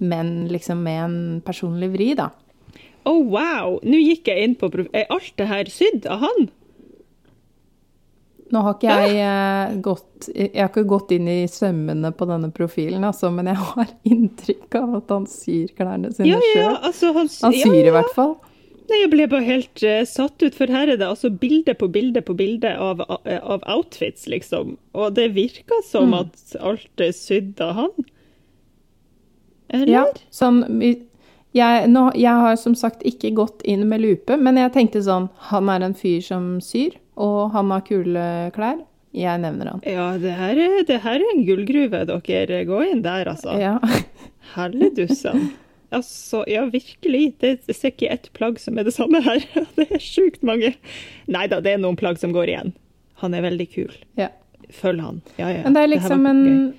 men 0.04 0.50
liksom 0.52 0.82
med 0.84 1.04
en 1.04 1.18
personlig 1.46 1.94
vri, 1.94 2.10
da. 2.20 2.32
Oh, 3.08 3.22
wow! 3.28 3.78
Nå 3.84 4.00
gikk 4.00 4.30
jeg 4.32 4.48
inn 4.48 4.58
på 4.60 4.70
Er 4.96 5.10
alt 5.12 5.34
det 5.40 5.48
her 5.50 5.72
sydd 5.72 6.08
av 6.08 6.24
han? 6.24 6.50
Nå 8.54 8.62
har 8.62 8.76
ikke 8.78 8.96
jeg 8.96 9.20
eh, 9.24 9.76
gått 9.82 10.30
Jeg 10.30 10.54
har 10.60 10.70
ikke 10.70 10.86
gått 10.90 11.14
inn 11.16 11.28
i 11.32 11.42
sømmene 11.50 12.14
på 12.16 12.28
denne 12.30 12.52
profilen, 12.54 13.04
altså, 13.08 13.32
men 13.34 13.50
jeg 13.50 13.60
har 13.60 13.94
inntrykk 14.14 14.80
av 14.80 14.98
at 15.02 15.14
han 15.16 15.28
syr 15.30 15.74
klærne 15.78 16.14
sine 16.14 16.36
ja, 16.36 16.42
ja. 16.56 16.74
Altså, 16.80 17.14
han, 17.16 17.30
han, 17.30 17.56
syr 17.58 17.80
ja, 17.80 17.86
i 17.90 17.94
hvert 17.96 18.14
fall. 18.16 18.36
Nei, 18.84 19.00
jeg 19.00 19.12
ble 19.14 19.28
bare 19.32 19.48
helt 19.48 19.86
uh, 19.88 20.02
satt 20.08 20.44
ut, 20.44 20.56
for 20.58 20.72
her 20.72 20.92
er 20.92 21.00
det 21.00 21.08
altså 21.08 21.32
bilde 21.32 21.74
på 21.80 21.88
bilde 21.92 22.22
på 22.26 22.36
bilde 22.38 22.74
av, 22.76 23.02
av, 23.08 23.64
outfits, 23.72 24.28
liksom. 24.30 24.76
Og 24.92 25.16
det 25.18 25.30
virker 25.38 25.82
som 25.88 26.12
mm. 26.12 26.18
at 26.20 26.58
alt 26.60 27.04
er 27.06 27.14
sydd 27.16 27.64
av 27.64 27.78
han. 27.80 28.10
Eller? 29.74 29.90
Ja, 29.90 30.04
sånn 30.36 30.62
jeg, 31.54 31.88
nå, 31.90 32.08
jeg 32.18 32.44
har 32.44 32.58
som 32.60 32.76
sagt 32.78 33.06
ikke 33.08 33.32
gått 33.38 33.64
inn 33.70 33.88
med 33.90 34.04
lupe, 34.04 34.38
men 34.42 34.60
jeg 34.60 34.74
tenkte 34.74 35.02
sånn 35.06 35.28
Han 35.50 35.70
er 35.70 35.86
en 35.86 35.96
fyr 35.98 36.22
som 36.26 36.58
syr 36.66 36.98
og 37.16 37.54
han 37.54 37.72
har 37.74 37.86
kule 37.88 38.26
klær. 38.56 38.82
Jeg 39.14 39.42
nevner 39.44 39.70
han. 39.70 39.82
Ja, 39.86 40.08
det 40.18 40.32
her 40.34 40.58
er, 40.58 40.80
det 40.90 41.02
her 41.04 41.22
er 41.22 41.34
en 41.36 41.44
gullgruve 41.46 42.00
dere 42.10 42.64
går 42.66 42.88
inn 42.90 43.04
der, 43.06 43.30
altså. 43.30 43.54
Ja. 43.62 43.78
Helledussan. 44.56 45.52
Altså, 45.94 46.42
ja, 46.50 46.64
virkelig. 46.66 47.36
Det 47.42 47.60
ser 47.70 47.92
ikke 47.92 48.10
ett 48.10 48.32
plagg 48.34 48.58
som 48.62 48.80
er 48.82 48.88
det 48.88 48.96
samme 48.96 49.22
her. 49.22 49.44
Det 49.78 49.86
er 49.92 50.02
sjukt 50.02 50.42
mange. 50.42 50.74
Nei 51.30 51.46
da, 51.52 51.62
det 51.62 51.76
er 51.76 51.84
noen 51.84 52.00
plagg 52.00 52.18
som 52.22 52.34
går 52.34 52.50
igjen. 52.50 52.74
Han 53.22 53.38
er 53.38 53.46
veldig 53.46 53.68
kul. 53.76 53.94
Ja. 54.18 54.32
følg 54.74 55.04
han. 55.04 55.22
Ja, 55.38 55.52
ja. 55.52 55.62
Men 55.68 55.78
det 55.78 55.84
er 55.84 55.92
liksom 55.92 56.26
det 56.26 56.32
en, 56.34 56.74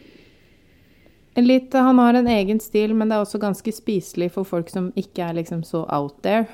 en 1.38 1.46
litt 1.46 1.72
Han 1.72 1.98
har 2.02 2.18
en 2.18 2.26
egen 2.26 2.60
stil, 2.60 2.94
men 2.94 3.08
det 3.08 3.16
er 3.16 3.22
også 3.22 3.38
ganske 3.38 3.72
spiselig 3.72 4.32
for 4.34 4.48
folk 4.48 4.72
som 4.72 4.90
ikke 4.98 5.28
er 5.28 5.38
liksom 5.38 5.62
så 5.62 5.84
out 5.86 6.18
there. 6.26 6.48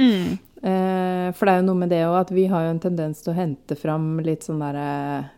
Mm. 0.00 0.38
Eh, 0.66 1.32
for 1.36 1.46
det 1.46 1.52
er 1.52 1.60
jo 1.60 1.66
noe 1.68 1.78
med 1.78 1.92
det 1.94 2.02
òg 2.08 2.16
at 2.24 2.30
vi 2.34 2.46
har 2.50 2.64
jo 2.64 2.72
en 2.74 2.82
tendens 2.82 3.20
til 3.22 3.30
å 3.30 3.36
hente 3.36 3.76
fram 3.78 4.16
litt 4.26 4.46
sånn 4.46 4.64
derre 4.64 4.88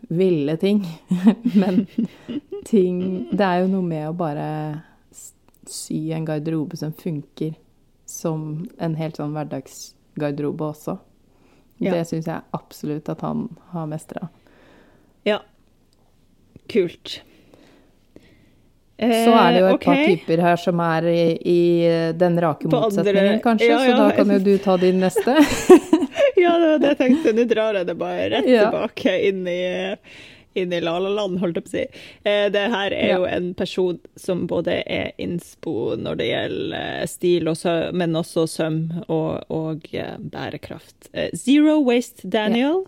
ville 0.09 0.55
ting. 0.61 0.81
Men 1.61 1.85
ting 2.69 3.29
Det 3.29 3.45
er 3.45 3.63
jo 3.63 3.73
noe 3.75 3.85
med 3.85 4.07
å 4.09 4.17
bare 4.17 4.49
sy 5.69 6.07
en 6.17 6.25
garderobe 6.25 6.79
som 6.81 6.95
funker 6.97 7.59
som 8.09 8.65
en 8.81 8.95
helt 8.97 9.21
sånn 9.21 9.35
hverdagsgarderobe 9.37 10.71
også. 10.71 10.97
Ja. 11.77 11.93
Det 11.93 12.07
syns 12.09 12.31
jeg 12.31 12.57
absolutt 12.57 13.11
at 13.13 13.21
han 13.21 13.51
har 13.75 13.91
mestra. 13.91 14.31
Ja. 15.29 15.43
Kult. 16.73 17.21
Så 18.99 19.31
er 19.39 19.53
det 19.55 19.61
jo 19.61 19.67
et 19.69 19.75
okay. 19.77 19.85
par 19.87 20.05
typer 20.11 20.41
her 20.43 20.57
som 20.59 20.81
er 20.83 21.05
i, 21.13 21.21
i 21.47 21.61
den 22.19 22.39
rake 22.43 22.67
På 22.67 22.81
andre- 22.81 22.89
motsetningen, 22.99 23.41
kanskje, 23.45 23.69
ja, 23.71 23.79
så 23.85 23.99
da 24.01 24.09
kan 24.17 24.33
jo 24.35 24.39
du 24.43 24.57
ta 24.59 24.77
din 24.77 24.99
neste. 25.05 25.37
Ja, 26.39 26.53
det 26.59 26.67
var 26.71 26.79
det 26.79 26.89
jeg 26.93 26.99
tenkte. 27.01 27.33
Nå 27.35 27.45
drar 27.51 27.75
jeg 27.75 27.87
det 27.89 27.95
bare 27.99 28.27
rett 28.31 28.47
Ja. 28.47 28.69
tilbake 28.71 29.15
inn 29.27 29.41
i, 29.51 29.57
inn 30.59 30.73
i 30.73 30.79
La-la-land, 30.81 31.41
holdt 31.43 31.59
jeg 31.59 31.65
på 31.67 31.71
å 31.71 31.73
si. 31.73 31.83
Eh, 32.23 32.45
Det 32.55 32.63
her 32.71 32.95
er 32.95 33.09
Ja. 33.09 33.17
jo 33.19 33.25
en 33.27 33.49
person 33.59 33.99
som 34.17 34.45
både 34.51 34.77
er 34.87 35.11
innspo 35.19 35.97
når 35.99 36.17
det 36.21 36.29
gjelder 36.29 36.77
eh, 37.03 37.07
stil, 37.11 37.49
og 37.51 37.57
sø 37.59 37.75
men 37.93 38.15
også 38.19 38.47
søm 38.51 38.79
og, 39.09 39.43
og 39.51 39.89
eh, 39.93 40.15
bærekraft. 40.19 41.11
Eh, 41.13 41.31
Zero 41.35 41.81
Waste 41.83 42.23
Daniel 42.31 42.85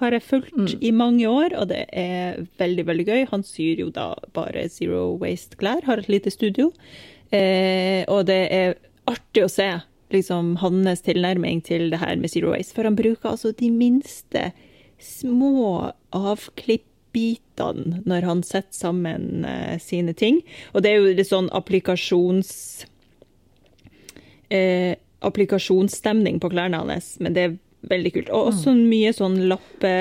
har 0.00 0.12
jeg 0.12 0.24
fulgt 0.26 0.76
i 0.84 0.92
mange 0.92 1.28
år, 1.28 1.54
og 1.56 1.70
det 1.70 1.86
er 1.96 2.42
veldig, 2.60 2.84
veldig 2.88 3.06
gøy. 3.08 3.22
Han 3.32 3.44
syr 3.46 3.80
jo 3.80 3.90
da 3.94 4.10
bare 4.36 4.68
Zero 4.72 5.16
Waste-klær, 5.20 5.84
har 5.86 6.02
et 6.02 6.10
lite 6.12 6.32
studio. 6.32 6.70
Eh, 7.32 8.04
og 8.12 8.26
det 8.28 8.42
er 8.52 8.76
artig 9.08 9.46
å 9.46 9.52
se 9.52 9.70
liksom, 10.14 10.56
hans 10.60 11.04
tilnærming 11.06 11.62
til 11.64 11.88
det 11.94 12.02
her 12.02 12.16
med 12.20 12.30
Zero 12.32 12.52
Waste, 12.52 12.76
for 12.76 12.88
han 12.88 12.98
bruker 12.98 13.32
altså 13.32 13.54
de 13.56 13.70
minste 13.72 14.50
små 15.02 15.92
avklippbitene 16.16 18.02
når 18.08 18.28
han 18.28 18.44
setter 18.46 18.76
sammen 18.76 19.44
eh, 19.48 19.80
sine 19.82 20.12
ting. 20.16 20.42
Og 20.74 20.84
det 20.84 20.92
er 20.92 21.00
jo 21.00 21.16
litt 21.16 21.32
sånn 21.32 21.50
applikasjons 21.56 22.52
eh, 24.52 24.94
applikasjonsstemning 25.26 26.40
på 26.42 26.50
klærne 26.52 26.82
hans, 26.84 27.16
men 27.22 27.34
det 27.36 27.42
er 27.42 27.56
veldig 27.90 28.12
kult. 28.14 28.34
Og 28.34 28.52
også 28.52 28.76
mye 28.78 29.14
sånn 29.16 29.40
lappe 29.50 29.94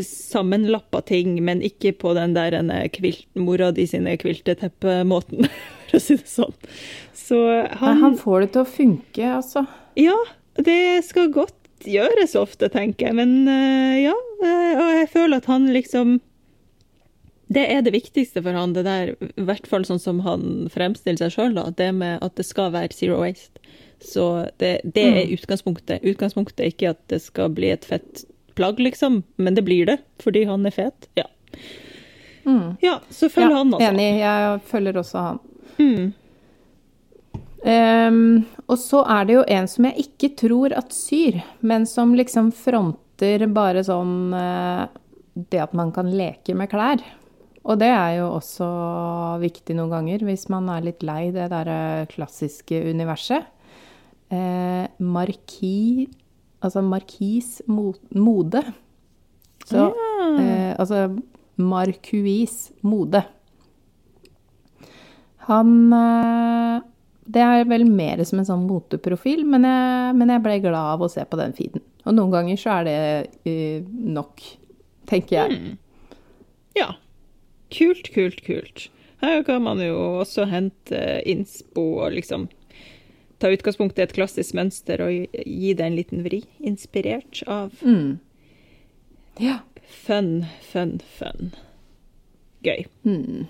Sammenlappa 0.00 1.02
ting, 1.04 1.34
men 1.44 1.58
ikke 1.60 1.90
på 2.00 2.14
den 2.16 2.32
der 2.32 2.56
kvilt, 2.94 3.26
mora 3.36 3.68
di 3.74 3.84
sine 3.84 4.14
kvilteteppemåten, 4.16 5.44
for 5.90 5.98
å 5.98 6.00
si 6.00 6.16
det 6.16 6.30
sånn. 6.30 6.54
Så 7.12 7.40
han, 7.82 8.00
han 8.00 8.16
får 8.16 8.46
det 8.46 8.48
til 8.54 8.64
å 8.64 8.70
funke, 8.70 9.26
altså. 9.42 9.66
Ja, 10.00 10.16
det 10.56 11.04
skal 11.04 11.28
godt 11.34 11.58
gjøres 11.88 12.34
ofte, 12.38 12.68
tenker 12.72 13.10
jeg. 13.10 13.16
Men 13.18 13.48
eh, 13.50 14.04
ja, 14.06 14.14
eh, 14.44 14.78
og 14.78 14.92
jeg 15.00 15.10
føler 15.12 15.42
at 15.42 15.50
han 15.50 15.68
liksom 15.72 16.20
Det 17.54 17.64
er 17.70 17.82
det 17.84 17.92
viktigste 17.92 18.40
for 18.42 18.56
han, 18.56 18.72
det 18.72 18.86
der, 18.86 19.12
i 19.36 19.44
hvert 19.44 19.66
fall 19.68 19.84
sånn 19.84 20.00
som 20.00 20.22
han 20.24 20.70
fremstiller 20.72 21.26
seg 21.26 21.34
sjøl, 21.34 21.58
det 21.76 21.90
med 21.92 22.22
at 22.24 22.38
det 22.40 22.46
skal 22.48 22.72
være 22.74 22.96
zero 22.96 23.20
waste. 23.20 23.60
Så 24.04 24.46
det, 24.60 24.80
det 24.84 25.04
er 25.08 25.32
utgangspunktet. 25.32 26.04
Utgangspunktet 26.04 26.60
er 26.60 26.72
ikke 26.72 26.92
at 26.92 27.00
det 27.12 27.22
skal 27.24 27.52
bli 27.56 27.70
et 27.72 27.86
fett 27.88 28.26
plagg, 28.54 28.78
liksom, 28.78 29.22
men 29.36 29.56
det 29.56 29.64
blir 29.66 29.88
det 29.88 29.98
fordi 30.22 30.44
han 30.48 30.66
er 30.66 30.74
fet. 30.74 31.08
Ja, 31.18 31.26
ja 32.80 32.98
så 33.10 33.28
følg 33.28 33.50
Ja, 33.50 33.56
han, 33.56 33.72
altså. 33.74 33.88
Enig, 33.88 34.10
jeg 34.20 34.60
følger 34.68 35.00
også 35.00 35.24
han. 35.28 35.40
Mm. 35.78 36.12
Um, 37.64 38.44
og 38.68 38.76
så 38.78 39.00
er 39.08 39.24
det 39.24 39.38
jo 39.38 39.44
en 39.56 39.66
som 39.72 39.86
jeg 39.88 40.04
ikke 40.04 40.34
tror 40.36 40.74
at 40.76 40.92
syr, 40.92 41.40
men 41.64 41.88
som 41.88 42.12
liksom 42.16 42.52
fronter 42.52 43.46
bare 43.48 43.80
sånn 43.86 44.34
uh, 44.36 44.84
Det 45.34 45.62
at 45.62 45.72
man 45.72 45.88
kan 45.94 46.10
leke 46.12 46.54
med 46.54 46.68
klær. 46.70 47.00
Og 47.64 47.80
det 47.80 47.88
er 47.88 48.18
jo 48.18 48.28
også 48.36 48.66
viktig 49.40 49.74
noen 49.78 49.94
ganger, 49.94 50.26
hvis 50.28 50.44
man 50.52 50.68
er 50.68 50.84
litt 50.84 51.02
lei 51.02 51.32
det 51.32 51.48
derre 51.50 52.04
klassiske 52.12 52.76
universet. 52.92 53.48
Eh, 54.32 54.86
marki 54.98 56.08
Altså 56.64 56.80
markis 56.80 57.58
mode. 57.68 58.62
Så 59.68 59.90
eh, 60.40 60.72
altså 60.80 61.10
Markuis 61.60 62.72
mode. 62.80 63.20
Han 65.46 65.92
eh, 65.92 66.80
Det 67.24 67.42
er 67.44 67.68
vel 67.68 67.84
mer 67.88 68.22
som 68.24 68.40
en 68.40 68.48
sånn 68.48 68.64
moteprofil, 68.68 69.44
men 69.48 69.64
jeg, 69.68 70.16
men 70.16 70.32
jeg 70.32 70.44
ble 70.44 70.58
glad 70.64 70.96
av 70.96 71.04
å 71.04 71.10
se 71.12 71.24
på 71.24 71.38
den 71.40 71.54
feeden. 71.56 71.84
Og 72.04 72.16
noen 72.16 72.32
ganger 72.34 72.58
så 72.60 72.74
er 72.78 72.88
det 72.88 72.98
uh, 73.48 73.86
nok, 73.88 74.42
tenker 75.08 75.38
jeg. 75.38 75.76
Ja. 76.76 76.90
Kult, 77.72 78.10
kult, 78.12 78.42
kult. 78.44 78.88
Her 79.24 79.40
kan 79.46 79.64
man 79.64 79.80
jo 79.80 79.96
også 80.20 80.44
hente 80.50 81.00
innspo 81.24 81.86
og 82.04 82.12
liksom 82.18 82.44
ta 83.44 83.52
utgangspunkt 83.52 83.98
i 84.00 84.06
et 84.06 84.14
klassisk 84.16 84.56
mønster 84.56 85.04
og 85.04 85.12
gi- 85.12 85.74
det 85.76 85.84
en 85.84 85.96
liten 86.00 86.24
vri. 86.24 86.42
Inspirert 86.64 87.42
av 87.46 87.70
Mm. 87.84 88.18
Ja. 89.38 89.60
fun, 90.06 90.46
fun, 90.72 90.96
fun. 91.18 91.52
Gøy. 92.64 92.86
Mm. 93.04 93.44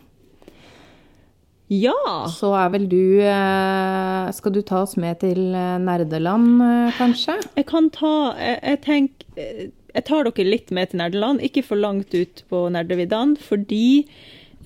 Ja! 1.72 1.94
Så 2.28 2.50
er 2.54 2.68
vel 2.74 2.84
du 2.92 3.20
eh, 3.24 4.26
Skal 4.36 4.52
du 4.52 4.60
ta 4.66 4.82
oss 4.84 4.96
med 5.00 5.18
til 5.22 5.54
eh, 5.56 5.78
nerdeland, 5.80 6.60
eh, 6.62 6.90
kanskje? 6.98 7.38
Jeg 7.56 7.66
kan 7.70 7.88
ta 7.94 8.10
Jeg, 8.36 8.58
jeg 8.62 8.80
tenker 8.84 9.70
Jeg 9.94 10.04
tar 10.10 10.28
dere 10.28 10.44
litt 10.50 10.70
med 10.74 10.90
til 10.92 11.00
nerdeland, 11.00 11.40
ikke 11.46 11.62
for 11.64 11.80
langt 11.80 12.12
ut 12.14 12.42
på 12.50 12.64
nerdeviddene, 12.74 13.38
fordi 13.38 14.04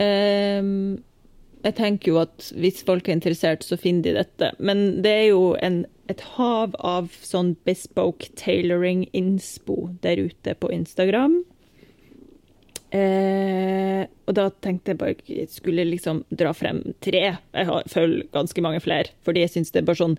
ehm, 0.00 0.98
jeg 1.68 1.76
tenker 1.78 2.12
jo 2.12 2.22
at 2.22 2.48
hvis 2.56 2.82
folk 2.86 3.08
er 3.08 3.18
interessert, 3.18 3.66
så 3.66 3.78
finner 3.80 4.08
de 4.08 4.16
dette. 4.18 4.50
Men 4.58 5.02
det 5.04 5.12
er 5.12 5.26
jo 5.30 5.52
en, 5.64 5.82
et 6.10 6.24
hav 6.36 6.74
av 6.80 7.12
sånn 7.24 7.54
bespoke 7.68 8.32
tailoring-innspo 8.40 9.78
der 10.04 10.24
ute 10.28 10.56
på 10.58 10.72
Instagram. 10.74 11.40
Eh, 12.88 14.06
og 14.24 14.36
da 14.38 14.46
tenkte 14.64 14.94
jeg 14.94 15.00
bare 15.02 15.16
jeg 15.28 15.50
skulle 15.52 15.84
liksom 15.90 16.22
dra 16.32 16.54
frem 16.56 16.80
tre. 17.04 17.24
Jeg 17.36 17.70
har, 17.70 17.88
følger 17.92 18.28
ganske 18.32 18.64
mange 18.64 18.80
flere, 18.84 19.12
fordi 19.26 19.44
jeg 19.44 19.56
syns 19.56 19.74
det 19.74 19.82
er 19.82 19.88
bare 19.90 20.02
sånn 20.02 20.18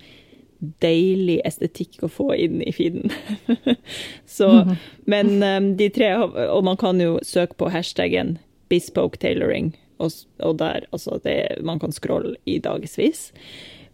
deilig 0.83 1.39
estetikk 1.47 2.01
å 2.03 2.11
få 2.11 2.33
inn 2.35 2.59
i 2.61 2.73
feeden. 2.75 3.13
Så, 4.37 4.49
men 5.09 5.37
um, 5.39 5.69
de 5.79 5.87
tre, 5.95 6.11
og 6.19 6.65
man 6.67 6.77
kan 6.79 6.99
jo 7.01 7.17
søke 7.25 7.55
på 7.57 7.71
hashtaggen 7.73 8.37
bespoke 8.69 9.17
tailoring, 9.23 9.71
og, 9.99 10.15
og 10.43 10.59
der, 10.61 10.87
altså 10.95 11.19
det, 11.23 11.39
man 11.65 11.79
kan 11.79 11.93
scrolle 11.95 12.35
i 12.49 12.59
dagevis. 12.63 13.29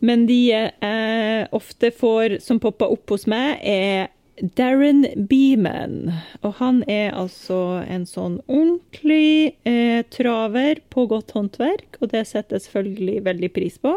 Men 0.06 0.26
de 0.30 0.38
jeg 0.50 1.48
ofte 1.56 1.92
får, 1.96 2.40
som 2.44 2.60
popper 2.62 2.92
opp 2.94 3.16
hos 3.16 3.26
meg, 3.32 3.58
er 3.64 4.12
Darren 4.58 5.06
Beeman. 5.30 6.12
Og 6.44 6.58
han 6.60 6.82
er 6.92 7.16
altså 7.16 7.82
en 7.88 8.04
sånn 8.10 8.42
ordentlig 8.52 9.56
eh, 9.68 10.04
traver 10.12 10.82
på 10.92 11.08
godt 11.12 11.32
håndverk, 11.38 12.00
og 12.02 12.12
det 12.12 12.26
setter 12.28 12.58
jeg 12.58 12.68
selvfølgelig 12.68 13.24
veldig 13.30 13.52
pris 13.56 13.80
på. 13.80 13.96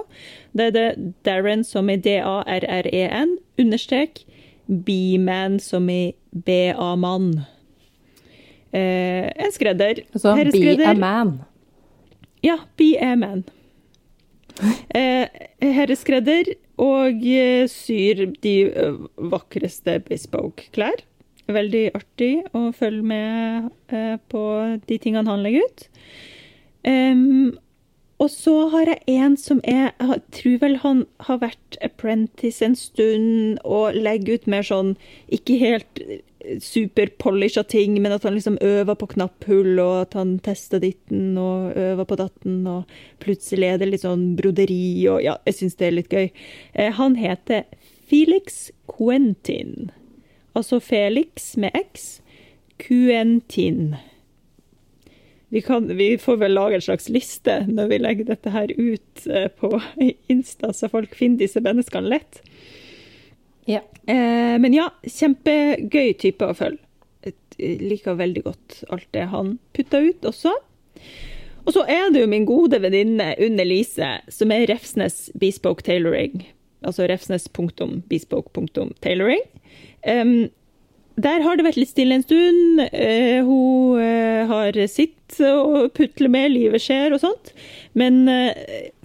Det 0.54 0.70
er 0.70 0.76
det 0.76 1.12
Darren 1.26 1.66
som 1.66 1.90
er 1.90 2.02
D-A-R-R-E-N, 2.06 3.36
understrek, 3.58 4.22
Beeman 4.68 5.58
som 5.64 5.88
i 5.90 6.14
B-A-mann. 6.30 7.32
Eh, 8.70 9.26
en 9.32 9.52
skredder. 9.54 10.04
Altså 10.12 10.34
be 10.52 10.84
a 10.84 10.94
man. 10.94 11.38
Ja, 12.44 12.58
vi 12.78 12.92
er 13.02 13.16
menn. 13.18 13.44
Eh, 14.94 15.26
herreskredder 15.62 16.50
og 16.82 17.22
eh, 17.26 17.66
syr 17.70 18.24
de 18.42 18.56
eh, 18.70 18.98
vakreste 19.32 19.98
bespoke-klær. 20.06 21.04
Veldig 21.48 21.84
artig 21.96 22.32
å 22.56 22.68
følge 22.76 23.06
med 23.08 23.70
eh, 23.94 24.18
på 24.30 24.42
de 24.86 24.98
tingene 25.00 25.30
han 25.30 25.42
legger 25.46 25.64
ut. 25.66 25.88
Um, 26.86 27.56
og 28.22 28.30
så 28.30 28.54
har 28.72 28.88
jeg 28.88 29.18
en 29.18 29.34
som 29.38 29.58
er 29.66 29.90
Jeg 29.98 30.20
tror 30.34 30.58
vel 30.62 30.76
han 30.82 31.02
har 31.26 31.40
vært 31.42 31.78
apprentice 31.84 32.64
en 32.64 32.76
stund 32.78 33.58
og 33.64 33.98
legger 33.98 34.38
ut 34.38 34.46
mer 34.50 34.66
sånn 34.66 34.94
ikke 35.34 35.58
helt 35.60 36.02
superpolisha 36.62 37.62
ting, 37.68 37.96
men 38.02 38.14
at 38.14 38.24
han 38.26 38.36
liksom 38.36 38.58
øver 38.64 38.98
på 38.98 39.10
knapphull, 39.14 39.78
og 39.82 39.94
at 40.02 40.16
han 40.18 40.36
tester 40.44 40.82
ditten 40.82 41.38
og 41.40 41.76
øver 41.76 42.08
på 42.08 42.18
datten, 42.20 42.60
og 42.66 42.98
plutselig 43.22 43.72
er 43.72 43.82
det 43.82 43.90
litt 43.92 44.06
sånn 44.06 44.32
broderi, 44.38 45.06
og 45.10 45.22
ja, 45.24 45.38
jeg 45.48 45.60
syns 45.60 45.78
det 45.78 45.88
er 45.88 45.96
litt 45.98 46.12
gøy. 46.12 46.28
Eh, 46.74 46.92
han 46.98 47.18
heter 47.20 47.66
Felix 48.08 48.68
Quentin. 48.90 49.90
Altså 50.56 50.80
Felix 50.82 51.52
med 51.60 51.74
X, 51.76 52.18
Quentin 52.78 53.98
vi, 55.48 55.60
kan, 55.60 55.96
vi, 55.96 56.18
får 56.18 56.36
vel 56.36 56.52
lage 56.52 56.74
en 56.74 56.82
slags 56.82 57.08
liste 57.08 57.62
når 57.68 57.88
vi 57.92 57.98
legger 58.02 58.28
dette 58.28 58.52
her 58.52 58.72
ut 58.76 59.26
eh, 59.26 59.48
på 59.48 59.70
Insta, 60.32 60.72
så 60.72 60.90
folk 60.92 61.14
finner 61.16 61.44
disse 61.44 61.62
menneskene 61.64 62.12
lett. 62.12 62.42
Ja. 63.68 63.82
Eh, 64.08 64.56
men 64.62 64.72
ja, 64.74 64.88
kjempegøy 65.04 66.14
type 66.20 66.44
å 66.48 66.54
følge. 66.56 66.78
Jeg 67.58 67.80
liker 67.82 68.14
veldig 68.16 68.42
godt 68.46 68.84
alt 68.94 69.08
det 69.12 69.26
han 69.32 69.58
putta 69.74 69.98
ut 70.00 70.24
også. 70.30 70.52
Og 71.68 71.74
så 71.74 71.82
er 71.90 72.12
det 72.14 72.20
jo 72.22 72.28
min 72.30 72.46
gode 72.48 72.78
venninne 72.80 73.34
Unne 73.44 73.64
Lise, 73.66 74.20
som 74.32 74.50
er 74.54 74.66
Refsnes 74.70 75.30
Bespoke 75.36 75.82
Tailoring. 75.84 76.46
Altså 76.86 77.02
refsnes.bespoke.tailoring. 77.10 79.42
Um, 80.06 80.48
der 81.18 81.42
har 81.42 81.58
det 81.58 81.66
vært 81.66 81.80
litt 81.82 81.90
stille 81.90 82.14
en 82.14 82.22
stund. 82.24 82.78
Uh, 82.94 83.42
hun 83.44 83.98
uh, 84.00 84.46
har 84.48 84.72
sitt 84.88 85.36
og 85.44 85.92
putle 85.98 86.28
med, 86.32 86.52
livet 86.54 86.80
skjer 86.80 87.12
og 87.12 87.20
sånt. 87.26 87.52
Men 87.98 88.28
uh, 88.28 88.52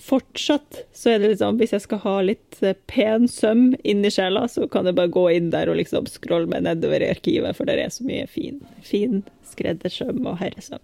fortsatt 0.02 0.84
så 0.94 1.14
er 1.14 1.22
det 1.22 1.34
liksom 1.34 1.58
Hvis 1.62 1.74
jeg 1.76 1.86
skal 1.86 2.02
ha 2.04 2.18
litt 2.26 2.60
pen 2.92 3.30
søm 3.32 3.72
inni 3.84 4.12
sjela, 4.14 4.46
så 4.52 4.68
kan 4.72 4.90
jeg 4.90 4.98
bare 5.00 5.14
gå 5.14 5.28
inn 5.38 5.50
der 5.54 5.72
og 5.72 5.80
liksom 5.80 6.10
scrolle 6.12 6.52
meg 6.52 6.66
nedover 6.68 7.04
i 7.04 7.10
arkivet, 7.14 7.58
for 7.58 7.70
det 7.70 7.80
er 7.80 7.94
så 7.94 8.06
mye 8.08 8.28
fin, 8.30 8.62
fin 8.86 9.24
skreddersøm 9.54 10.22
og 10.26 10.38
herresøm. 10.44 10.84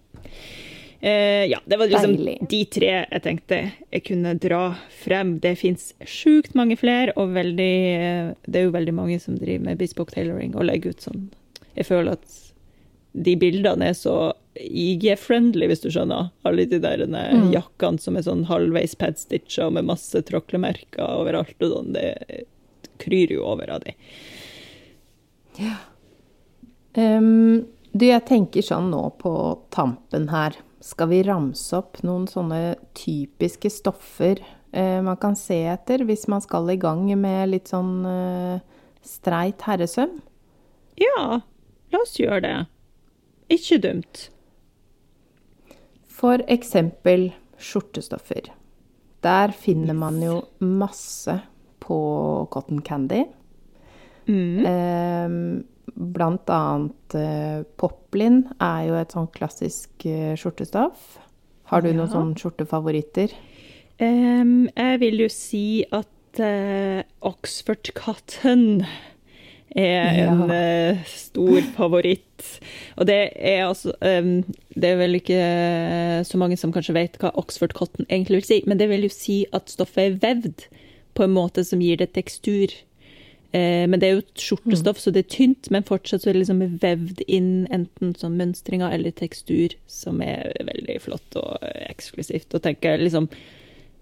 Uh, 1.00 1.46
ja, 1.48 1.56
det 1.64 1.78
var 1.80 1.88
liksom 1.88 2.18
Deilig. 2.18 2.34
de 2.50 2.58
tre 2.68 2.90
jeg 2.92 3.22
tenkte 3.24 3.60
jeg 3.70 4.04
kunne 4.04 4.34
dra 4.42 4.64
frem. 5.00 5.38
Det 5.40 5.54
fins 5.60 5.90
sjukt 6.04 6.56
mange 6.58 6.76
flere, 6.80 7.14
og 7.16 7.32
veldig, 7.36 7.74
det 8.44 8.60
er 8.60 8.68
jo 8.68 8.76
veldig 8.76 8.96
mange 8.96 9.20
som 9.22 9.38
driver 9.40 9.70
med 9.70 9.80
bespoke 9.80 10.16
tailoring 10.16 10.52
og 10.56 10.66
legger 10.68 10.92
ut 10.92 11.08
sånn. 11.08 11.28
Jeg 11.78 11.88
føler 11.88 12.18
at 12.18 12.38
de 13.12 13.34
bildene 13.40 13.90
er 13.90 13.96
så 13.96 14.32
IG-friendly, 14.60 15.68
hvis 15.70 15.82
du 15.84 15.90
skjønner. 15.92 16.30
Alle 16.46 16.66
de 16.68 16.80
der 16.82 17.04
mm. 17.06 17.50
jakkene 17.54 18.02
som 18.02 18.18
er 18.18 18.26
sånn 18.26 18.46
halvveis 18.50 18.96
padstitcha 19.00 19.70
med 19.72 19.88
masse 19.88 20.22
tråklemerker 20.28 21.04
overalt. 21.22 21.56
og 21.60 21.74
sånn, 21.74 21.92
Det 21.96 22.44
kryr 23.00 23.32
jo 23.36 23.44
over 23.48 23.70
av 23.76 23.84
de. 23.86 23.94
Ja. 25.60 25.76
Um, 26.94 27.66
du, 27.92 28.06
jeg 28.06 28.26
tenker 28.26 28.64
sånn 28.64 28.90
nå 28.92 29.02
på 29.20 29.32
tampen 29.74 30.28
her 30.30 30.56
skal 30.80 31.10
vi 31.10 31.20
ramse 31.26 31.76
opp 31.76 32.00
noen 32.06 32.24
sånne 32.30 32.74
typiske 32.96 33.70
stoffer 33.70 34.40
uh, 34.74 35.00
man 35.04 35.18
kan 35.20 35.36
se 35.36 35.58
etter 35.68 36.06
hvis 36.08 36.26
man 36.30 36.42
skal 36.42 36.70
i 36.72 36.78
gang 36.80 37.04
med 37.20 37.52
litt 37.52 37.70
sånn 37.70 38.00
uh, 38.06 38.62
streit 39.04 39.62
herresøm? 39.68 40.18
Ja, 41.00 41.40
la 41.92 42.02
oss 42.02 42.18
gjøre 42.20 42.42
det. 42.44 42.56
Ikke 43.52 43.80
dumt. 43.82 44.28
For 46.20 46.42
eksempel 46.52 47.30
skjortestoffer. 47.60 48.50
Der 49.24 49.52
finner 49.56 49.96
man 49.96 50.20
jo 50.22 50.40
masse 50.60 51.38
på 51.80 51.98
cotton 52.52 52.82
candy. 52.84 53.24
Mm. 54.28 54.66
Eh, 54.66 55.64
Blant 55.90 56.48
annet 56.54 57.14
eh, 57.18 57.62
poplin 57.80 58.44
er 58.62 58.84
jo 58.86 58.94
et 59.00 59.12
sånn 59.16 59.26
klassisk 59.34 60.06
eh, 60.06 60.36
skjortestoff. 60.38 61.18
Har 61.72 61.82
du 61.82 61.90
ja. 61.90 61.96
noen 61.98 62.12
sånne 62.12 62.38
skjortefavoritter? 62.38 63.34
Um, 64.00 64.70
jeg 64.70 65.00
vil 65.02 65.24
jo 65.24 65.28
si 65.32 65.82
at 65.92 66.40
uh, 66.40 67.02
Oxford 67.26 67.90
Cotton 67.98 68.84
er 69.76 70.18
ja. 70.18 70.32
en 70.32 70.50
uh, 70.50 71.00
stor 71.06 71.62
favoritt. 71.76 72.46
Og 72.96 73.06
det 73.06 73.18
er 73.36 73.66
altså 73.68 73.92
um, 74.00 74.42
Det 74.74 74.88
er 74.88 75.00
vel 75.00 75.18
ikke 75.18 75.40
så 76.26 76.40
mange 76.40 76.56
som 76.56 76.72
kanskje 76.72 76.96
vet 76.96 77.18
hva 77.20 77.32
Oxford 77.38 77.74
Cotton 77.76 78.08
egentlig 78.08 78.40
vil 78.40 78.48
si, 78.48 78.60
men 78.66 78.80
det 78.80 78.88
vil 78.90 79.06
jo 79.06 79.12
si 79.14 79.42
at 79.56 79.70
stoffet 79.70 80.06
er 80.06 80.20
vevd 80.22 80.66
på 81.14 81.26
en 81.26 81.34
måte 81.34 81.64
som 81.66 81.82
gir 81.82 82.00
det 82.00 82.12
tekstur. 82.16 82.72
Uh, 83.54 83.86
men 83.90 83.98
det 83.98 84.08
er 84.08 84.16
jo 84.16 84.24
et 84.24 84.42
skjortestoff, 84.42 84.98
mm. 84.98 85.04
så 85.04 85.14
det 85.14 85.24
er 85.24 85.32
tynt, 85.36 85.70
men 85.74 85.86
fortsatt 85.86 86.24
så 86.24 86.30
er 86.30 86.38
det 86.38 86.44
liksom 86.44 86.66
vevd 86.82 87.24
inn 87.26 87.54
enten 87.74 88.14
sånn 88.18 88.38
mønstringer 88.40 88.94
eller 88.94 89.14
tekstur, 89.14 89.74
som 89.90 90.22
er 90.24 90.52
veldig 90.66 91.00
flott 91.06 91.40
og 91.40 91.56
eksklusivt. 91.90 92.54
Og 92.54 92.62
tenker 92.66 93.02
liksom 93.02 93.30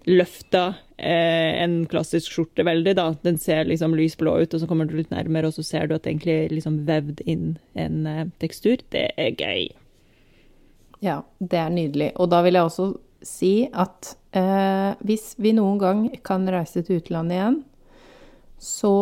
løfta 0.07 0.63
eh, 0.97 1.59
en 1.63 1.81
klassisk 1.91 2.31
skjorte 2.31 2.65
veldig, 2.67 2.95
da. 2.99 3.07
Den 3.25 3.39
ser 3.41 3.67
liksom 3.67 3.95
lysblå 3.97 4.37
ut, 4.41 4.53
og 4.53 4.61
så 4.61 4.69
kommer 4.69 4.87
du 4.87 4.95
litt 4.97 5.11
nærmere, 5.13 5.49
og 5.49 5.57
så 5.57 5.65
ser 5.65 5.89
du 5.89 5.95
at 5.95 6.05
det 6.05 6.13
egentlig 6.13 6.35
er 6.35 6.55
liksom 6.55 6.81
vevd 6.87 7.23
inn 7.29 7.49
en 7.79 8.05
eh, 8.07 8.25
tekstur. 8.41 8.83
Det 8.93 9.09
er 9.17 9.35
gøy. 9.35 9.69
Ja, 11.03 11.21
det 11.39 11.59
er 11.59 11.73
nydelig. 11.73 12.13
Og 12.19 12.31
da 12.31 12.43
vil 12.45 12.59
jeg 12.59 12.69
også 12.69 12.91
si 13.25 13.53
at 13.71 14.13
eh, 14.35 14.95
hvis 15.05 15.33
vi 15.39 15.55
noen 15.57 15.81
gang 15.81 16.05
kan 16.25 16.47
reise 16.51 16.83
til 16.85 17.01
utlandet 17.01 17.39
igjen, 17.39 17.59
så 18.59 18.95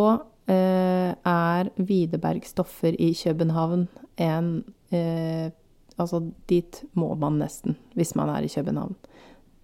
Eh, 0.47 1.11
er 1.27 1.69
Widerberg 1.75 2.45
stoffer 2.47 2.95
i 2.99 3.11
København 3.13 3.87
en 4.17 4.63
eh, 4.91 5.51
Altså, 5.99 6.31
dit 6.49 6.83
må 6.93 7.15
man 7.15 7.39
nesten 7.41 7.75
hvis 7.95 8.15
man 8.15 8.29
er 8.29 8.45
i 8.45 8.47
København. 8.47 8.95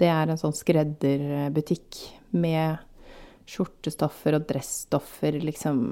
Det 0.02 0.10
er 0.10 0.32
en 0.32 0.40
sånn 0.40 0.56
skredderbutikk 0.58 2.00
med 2.34 2.82
skjortestoffer 3.50 4.38
og 4.38 4.48
dressstoffer 4.50 5.38
liksom 5.44 5.84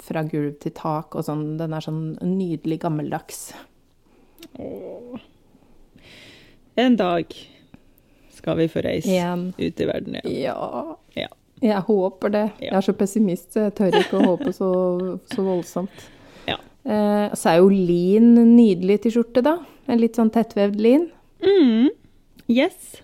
fra 0.00 0.22
gulv 0.24 0.56
til 0.62 0.72
tak 0.76 1.16
og 1.18 1.26
sånn. 1.26 1.58
Den 1.60 1.74
er 1.76 1.84
sånn 1.84 2.04
nydelig 2.24 2.80
gammeldags. 2.84 3.50
Åh. 4.56 5.20
En 6.80 6.96
dag 6.96 7.34
skal 8.32 8.56
vi 8.56 8.70
få 8.72 8.82
reise 8.86 9.20
ut 9.58 9.82
i 9.82 9.88
verden 9.88 10.16
igjen. 10.16 10.32
Ja. 10.46 10.96
ja. 11.18 11.28
Jeg 11.60 11.84
håper 11.90 12.32
det. 12.32 12.46
Ja. 12.62 12.70
Jeg 12.70 12.76
er 12.78 12.86
så 12.86 12.96
pessimist, 12.96 13.50
så 13.52 13.66
jeg 13.66 13.76
tør 13.76 13.98
ikke 14.00 14.20
å 14.20 14.28
håpe 14.32 14.52
så, 14.56 14.70
så 15.28 15.44
voldsomt. 15.44 16.06
Ja. 16.48 16.56
Eh, 16.88 17.26
så 17.36 17.52
er 17.52 17.60
jo 17.60 17.68
lin 17.68 18.32
nydelig 18.54 19.02
til 19.04 19.18
skjorte, 19.18 19.44
da. 19.44 19.58
En 19.90 20.00
litt 20.00 20.16
sånn 20.16 20.32
tettvevd 20.32 20.80
lin. 20.80 21.10
Mm. 21.44 21.90
Yes. 22.50 22.96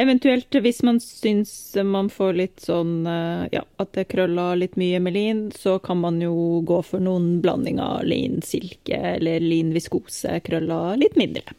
Eventuelt 0.00 0.54
hvis 0.64 0.80
man 0.86 1.00
syns 1.02 1.52
man 1.84 2.08
får 2.10 2.38
litt 2.38 2.62
sånn 2.64 3.04
eh, 3.06 3.42
ja, 3.52 3.64
at 3.82 3.92
det 3.96 4.06
krøller 4.14 4.56
litt 4.56 4.78
mye 4.80 5.00
med 5.02 5.14
lin, 5.16 5.42
så 5.52 5.76
kan 5.82 6.00
man 6.00 6.22
jo 6.24 6.62
gå 6.66 6.80
for 6.86 7.04
noen 7.04 7.42
blanding 7.44 7.82
av 7.84 8.06
lin 8.08 8.40
silke 8.42 8.96
eller 9.16 9.44
lin 9.44 9.74
viskose, 9.76 10.38
krøller 10.46 10.96
litt 11.02 11.18
mindre. 11.20 11.52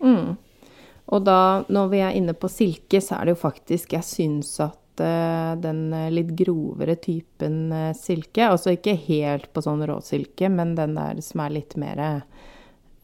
Mm. 0.00 0.34
Og 1.12 1.26
da, 1.26 1.40
når 1.68 1.92
vi 1.92 2.00
er 2.00 2.16
inne 2.16 2.32
på 2.32 2.48
silke, 2.48 3.02
så 3.04 3.18
er 3.18 3.28
det 3.28 3.36
jo 3.36 3.44
faktisk 3.44 3.92
Jeg 3.92 4.08
syns 4.08 4.56
at 4.64 4.80
Eh, 5.00 5.56
den 5.56 5.92
eh, 5.92 6.10
litt 6.10 6.30
grovere 6.38 6.94
typen 6.94 7.72
silke. 7.98 8.46
Altså 8.46 8.74
ikke 8.74 8.94
helt 9.08 9.50
på 9.52 9.62
sånn 9.64 9.82
råsilke, 9.88 10.48
men 10.48 10.76
den 10.78 10.94
der 10.98 11.22
som 11.24 11.42
er 11.44 11.56
litt 11.58 11.76
mer 11.76 12.22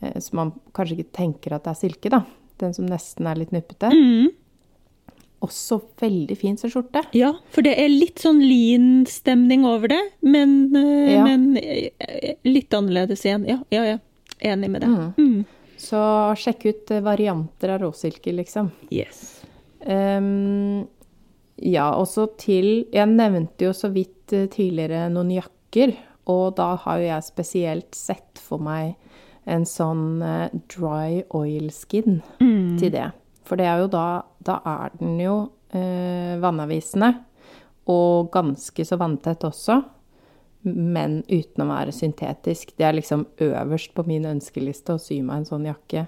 Som 0.00 0.36
man 0.38 0.50
kanskje 0.72 0.94
ikke 0.96 1.12
tenker 1.12 1.52
at 1.52 1.66
det 1.66 1.72
er 1.74 1.76
silke, 1.76 2.08
da. 2.08 2.22
Den 2.60 2.76
som 2.76 2.86
nesten 2.88 3.28
er 3.30 3.40
litt 3.40 3.54
nuppete. 3.54 3.90
Mm. 3.92 4.30
Også 5.40 5.78
veldig 6.00 6.36
fin 6.36 6.58
som 6.60 6.72
skjorte. 6.72 7.02
Ja, 7.16 7.32
for 7.54 7.64
det 7.64 7.72
er 7.80 7.88
litt 7.88 8.20
sånn 8.20 8.42
lean-stemning 8.44 9.64
over 9.68 9.88
det, 9.88 10.00
men, 10.20 10.52
ja. 11.08 11.24
men, 11.24 11.54
litt 12.44 12.76
annerledes 12.76 13.24
igjen. 13.24 13.48
Ja, 13.48 13.56
ja, 13.72 13.86
ja. 13.94 13.98
Enig 14.52 14.70
med 14.72 14.84
det. 14.84 14.90
Mm. 14.92 15.08
Mm. 15.16 15.70
Så 15.80 16.00
sjekk 16.36 16.66
ut 16.68 16.92
varianter 17.04 17.72
av 17.72 17.80
råsilke, 17.86 18.34
liksom. 18.36 18.68
Yes. 18.92 19.40
Um, 19.80 20.84
ja, 21.60 21.86
også 21.96 22.26
til 22.40 22.84
Jeg 22.92 23.08
nevnte 23.08 23.64
jo 23.64 23.72
så 23.76 23.88
vidt 23.92 24.32
eh, 24.36 24.48
tidligere 24.52 25.06
noen 25.12 25.32
jakker, 25.38 25.94
og 26.30 26.56
da 26.58 26.74
har 26.84 27.00
jo 27.00 27.08
jeg 27.08 27.26
spesielt 27.26 27.96
sett 27.96 28.40
for 28.40 28.62
meg 28.62 28.92
en 29.44 29.64
sånn 29.68 30.20
eh, 30.22 30.58
dry 30.72 31.22
oil 31.36 31.70
skin 31.74 32.20
mm. 32.40 32.76
til 32.80 32.92
det. 32.94 33.08
For 33.48 33.60
det 33.60 33.66
er 33.66 33.82
jo 33.82 33.88
da 33.90 34.22
Da 34.40 34.60
er 34.64 34.92
den 34.96 35.18
jo 35.20 35.50
eh, 35.72 36.36
vannavisende. 36.40 37.14
og 37.90 38.30
ganske 38.30 38.84
så 38.84 38.96
vanntett 38.96 39.42
også. 39.44 39.82
Men 40.62 41.22
uten 41.28 41.64
å 41.64 41.70
være 41.70 41.92
syntetisk. 41.92 42.76
Det 42.76 42.86
er 42.86 42.94
liksom 42.94 43.26
øverst 43.40 43.94
på 43.96 44.04
min 44.06 44.28
ønskeliste 44.28 44.94
å 44.94 45.00
sy 45.00 45.22
meg 45.22 45.40
en 45.40 45.48
sånn 45.48 45.66
jakke. 45.66 46.06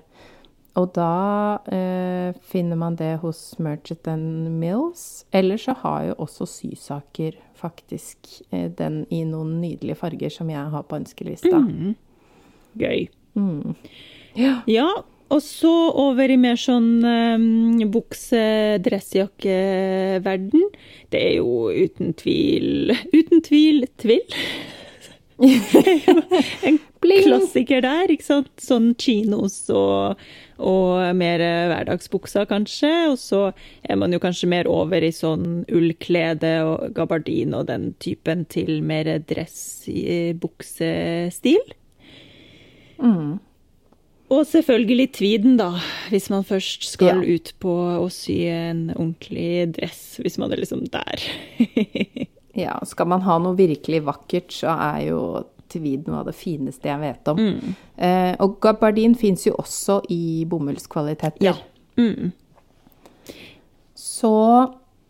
Og 0.79 0.93
da 0.97 1.59
eh, 1.69 2.33
finner 2.49 2.79
man 2.81 2.97
det 2.97 3.19
hos 3.25 3.59
Merchant 3.61 4.09
Mills. 4.49 5.25
Eller 5.33 5.61
så 5.61 5.75
har 5.83 6.05
jo 6.11 6.15
også 6.25 6.47
Sysaker 6.49 7.37
faktisk 7.59 8.31
eh, 8.51 8.71
den 8.71 9.03
i 9.11 9.25
noen 9.29 9.59
nydelige 9.61 10.01
farger 10.01 10.33
som 10.33 10.53
jeg 10.53 10.73
har 10.73 10.87
på 10.89 11.01
ønskelista. 11.01 11.59
Mm. 11.59 11.93
Gøy. 12.81 13.11
Mm. 13.39 13.75
Ja. 14.39 14.55
ja. 14.67 14.91
Og 15.33 15.41
så 15.41 15.73
over 15.97 16.29
i 16.29 16.37
mer 16.37 16.59
sånn 16.61 17.01
um, 17.05 17.81
bukse-dressjakkeverden. 17.95 20.63
Det 21.13 21.21
er 21.31 21.35
jo 21.39 21.71
uten 21.73 22.13
tvil 22.21 22.93
Uten 23.15 23.41
tvil 23.47 23.87
tvill. 24.01 24.29
en 26.69 26.79
klassiker 27.03 27.83
der, 27.83 28.11
ikke 28.13 28.27
sant? 28.27 28.51
Sånn 28.63 28.93
chinos 29.01 29.57
og, 29.75 30.21
og 30.63 31.17
mer 31.19 31.43
hverdagsbukser, 31.73 32.47
kanskje. 32.51 32.93
Og 33.11 33.19
så 33.19 33.41
er 33.83 33.99
man 33.99 34.15
jo 34.15 34.21
kanskje 34.23 34.51
mer 34.53 34.71
over 34.71 35.03
i 35.03 35.11
sånn 35.17 35.65
ullklede 35.73 36.55
og 36.69 36.93
gabardin 36.99 37.57
og 37.59 37.67
den 37.73 37.85
typen 38.05 38.45
til 38.53 38.83
mer 38.85 39.07
dress 39.27 39.89
i 39.91 40.33
buksestil. 40.39 41.65
Mm. 43.03 43.41
Og 44.33 44.47
selvfølgelig 44.49 45.09
tweeden, 45.13 45.57
da, 45.61 45.73
hvis 46.09 46.31
man 46.33 46.45
først 46.49 46.87
skal 46.95 47.21
Ja. 47.21 47.35
ut 47.35 47.53
på 47.61 47.73
å 48.01 48.07
sy 48.11 48.39
en 48.49 48.87
ordentlig 48.95 49.75
dress. 49.77 50.17
Hvis 50.23 50.39
man 50.41 50.53
er 50.53 50.63
liksom 50.63 50.87
der. 50.91 51.27
Ja, 52.55 52.75
skal 52.85 53.07
man 53.09 53.23
ha 53.25 53.39
noe 53.41 53.57
virkelig 53.57 54.03
vakkert, 54.05 54.51
så 54.53 54.75
er 54.77 55.07
jo 55.07 55.21
tweed 55.73 56.05
noe 56.07 56.19
av 56.21 56.27
det 56.29 56.35
fineste 56.37 56.85
jeg 56.91 57.01
vet 57.01 57.29
om. 57.33 57.39
Mm. 57.41 57.71
Eh, 57.97 58.35
og 58.45 58.59
gabardin 58.61 59.15
fins 59.17 59.47
jo 59.47 59.55
også 59.57 60.03
i 60.13 60.45
bomullskvaliteter. 60.45 61.41
Ja. 61.41 61.55
Mm. 61.97 62.33
Så 63.97 64.35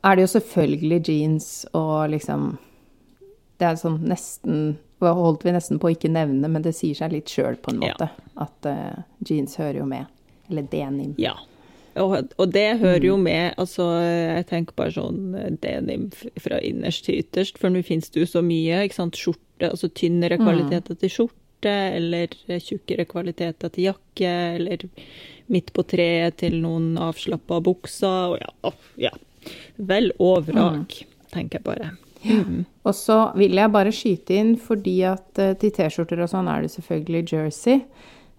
er 0.04 0.14
det 0.16 0.22
jo 0.28 0.30
selvfølgelig 0.38 1.00
jeans 1.08 1.48
og 1.74 2.10
liksom 2.14 2.58
Det 3.58 3.68
er 3.68 3.76
sånn 3.78 4.00
nesten 4.10 4.62
holdt 5.10 5.42
vi 5.44 5.52
nesten 5.52 5.78
på 5.82 5.88
å 5.90 5.94
ikke 5.96 6.10
nevne, 6.12 6.48
men 6.48 6.62
det 6.62 6.74
sier 6.78 6.94
seg 6.94 7.12
litt 7.12 7.26
sjøl 7.32 7.56
på 7.58 7.72
en 7.74 7.82
Ja. 7.82 7.92
måte. 7.94 8.10
At 8.36 8.66
uh, 8.70 9.02
jeans 9.26 9.56
hører 9.56 9.78
jo 9.82 9.86
med. 9.86 10.06
Eller 10.50 10.62
denim. 10.70 11.14
ja. 11.18 11.34
Og, 11.94 12.14
og 12.40 12.52
det 12.54 12.78
hører 12.80 13.04
jo 13.04 13.18
med 13.20 13.52
altså 13.60 13.84
Jeg 14.00 14.46
tenker 14.48 14.72
bare 14.78 14.94
sånn 14.94 15.34
eh, 15.36 15.50
denim 15.60 16.06
fra 16.40 16.56
innerst 16.64 17.04
til 17.04 17.18
ytterst, 17.20 17.58
for 17.60 17.68
nå 17.68 17.82
finnes 17.84 18.08
det 18.08 18.22
jo 18.22 18.26
så 18.30 18.40
mye. 18.40 18.78
ikke 18.86 18.96
sant, 18.96 19.18
Skjorte, 19.20 19.68
altså 19.68 19.90
tynnere 19.92 20.38
kvaliteter 20.40 20.96
til 20.96 21.10
skjorte, 21.12 21.74
eller 21.98 22.32
tjukkere 22.64 23.04
kvaliteter 23.04 23.68
til 23.76 23.90
jakke, 23.90 24.32
eller 24.56 24.86
midt 25.52 25.74
på 25.76 25.84
treet 25.84 26.38
til 26.40 26.56
noen 26.64 26.96
avslappa 26.96 27.60
bukser. 27.60 28.38
Og 28.38 28.40
ja, 28.40 28.72
ja. 29.10 29.12
Vel 29.76 30.12
overak, 30.18 30.96
tenker 31.30 31.60
jeg 31.60 31.64
bare. 31.68 31.90
Mm. 32.24 32.64
Og 32.86 32.94
så 32.94 33.32
vil 33.38 33.52
jeg 33.58 33.72
bare 33.74 33.92
skyte 33.94 34.34
inn, 34.38 34.56
fordi 34.60 35.02
at 35.08 35.38
eh, 35.42 35.56
til 35.58 35.70
T-skjorter 35.74 36.20
og 36.22 36.28
sånn 36.30 36.48
er 36.50 36.58
det 36.64 36.70
selvfølgelig 36.74 37.22
jersey. 37.34 37.76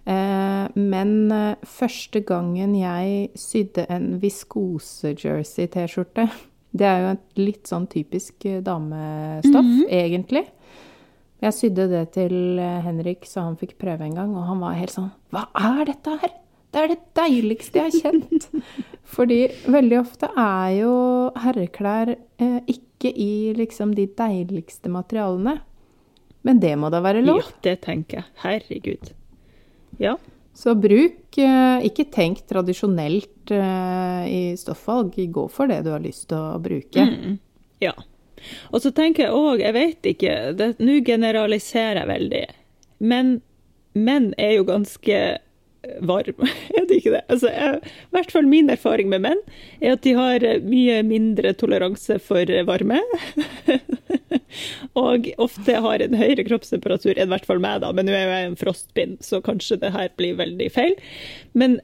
Eh, 0.04 0.66
men 0.76 1.32
eh, 1.32 1.56
første 1.68 2.20
gangen 2.28 2.76
jeg 2.80 3.30
sydde 3.40 3.86
en 3.94 4.06
viskose-jersey-T-skjorte 4.24 6.26
Det 6.74 6.88
er 6.90 7.00
jo 7.04 7.10
et 7.14 7.38
litt 7.38 7.66
sånn 7.70 7.86
typisk 7.86 8.34
damestoff, 8.66 9.74
egentlig. 9.94 10.42
Jeg 11.46 11.54
sydde 11.54 11.86
det 11.92 12.06
til 12.16 12.58
Henrik, 12.58 13.30
så 13.30 13.46
han 13.46 13.54
fikk 13.60 13.78
prøve 13.78 14.02
en 14.08 14.18
gang, 14.18 14.34
og 14.34 14.48
han 14.48 14.58
var 14.64 14.74
helt 14.80 14.96
sånn 14.96 15.12
Hva 15.30 15.44
er 15.54 15.86
dette 15.92 16.10
her? 16.24 16.32
Det 16.74 16.82
er 16.82 16.90
det 16.90 16.98
deiligste 17.14 17.78
jeg 17.78 17.86
har 17.92 18.02
kjent. 18.02 18.50
Fordi 19.14 19.46
veldig 19.70 19.98
ofte 20.00 20.26
er 20.40 20.70
jo 20.80 20.94
herreklær 21.44 22.16
eh, 22.16 22.60
ikke 22.66 22.93
i 23.10 23.54
liksom 23.58 23.96
de 23.96 24.08
deiligste 24.18 24.92
materialene. 24.92 25.58
Men 26.44 26.60
det 26.60 26.76
må 26.80 26.90
da 26.92 27.00
være 27.04 27.24
lov. 27.24 27.42
Ja, 27.44 27.60
det 27.68 27.76
tenker 27.86 28.22
jeg. 28.22 28.30
Herregud. 28.44 29.12
Ja. 30.02 30.18
Så 30.54 30.76
bruk 30.78 31.38
eh, 31.42 31.86
Ikke 31.88 32.06
tenk 32.14 32.44
tradisjonelt 32.50 33.52
eh, 33.52 34.26
i 34.30 34.42
stoffvalg. 34.60 35.16
Gå 35.16 35.48
for 35.52 35.72
det 35.72 35.82
du 35.86 35.94
har 35.96 36.04
lyst 36.04 36.28
til 36.32 36.38
å 36.38 36.60
bruke. 36.62 37.08
Mm. 37.08 37.40
Ja. 37.84 37.96
Og 38.72 38.84
så 38.84 38.92
tenker 38.96 39.28
jeg 39.28 39.38
òg, 39.38 39.64
jeg 39.64 39.76
vet 39.76 40.12
ikke, 40.14 40.36
nå 40.84 41.00
generaliserer 41.08 42.02
jeg 42.02 42.10
veldig, 42.10 42.44
men 43.08 43.38
menn 43.96 44.34
er 44.42 44.58
jo 44.58 44.66
ganske 44.68 45.20
varme, 46.06 46.50
er 46.78 46.86
de 46.88 47.00
ikke 47.00 47.14
det? 47.16 47.24
Altså, 47.32 47.50
jeg, 47.52 47.80
I 47.84 48.16
hvert 48.16 48.32
fall 48.32 48.48
min 48.50 48.72
erfaring 48.72 49.10
med 49.12 49.24
menn 49.26 49.42
er 49.82 49.98
at 49.98 50.04
de 50.06 50.16
har 50.18 50.46
mye 50.64 51.02
mindre 51.08 51.54
toleranse 51.60 52.20
for 52.24 52.50
varme. 52.68 53.02
og 55.04 55.28
ofte 55.42 55.82
har 55.86 56.04
en 56.06 56.16
høyere 56.18 56.46
kroppstemperatur 56.48 57.18
enn 57.18 57.30
i 57.30 57.34
hvert 57.36 57.50
fall 57.50 57.62
meg, 57.64 57.82
da. 57.84 57.92
Men 57.96 58.08
nå 58.08 58.16
er 58.16 58.32
jeg 58.32 58.52
en 58.52 58.60
frostbind, 58.60 59.20
så 59.26 59.42
kanskje 59.44 59.82
det 59.84 59.94
her 59.96 60.12
blir 60.20 60.40
veldig 60.40 60.70
feil. 60.74 60.96
Men 61.58 61.80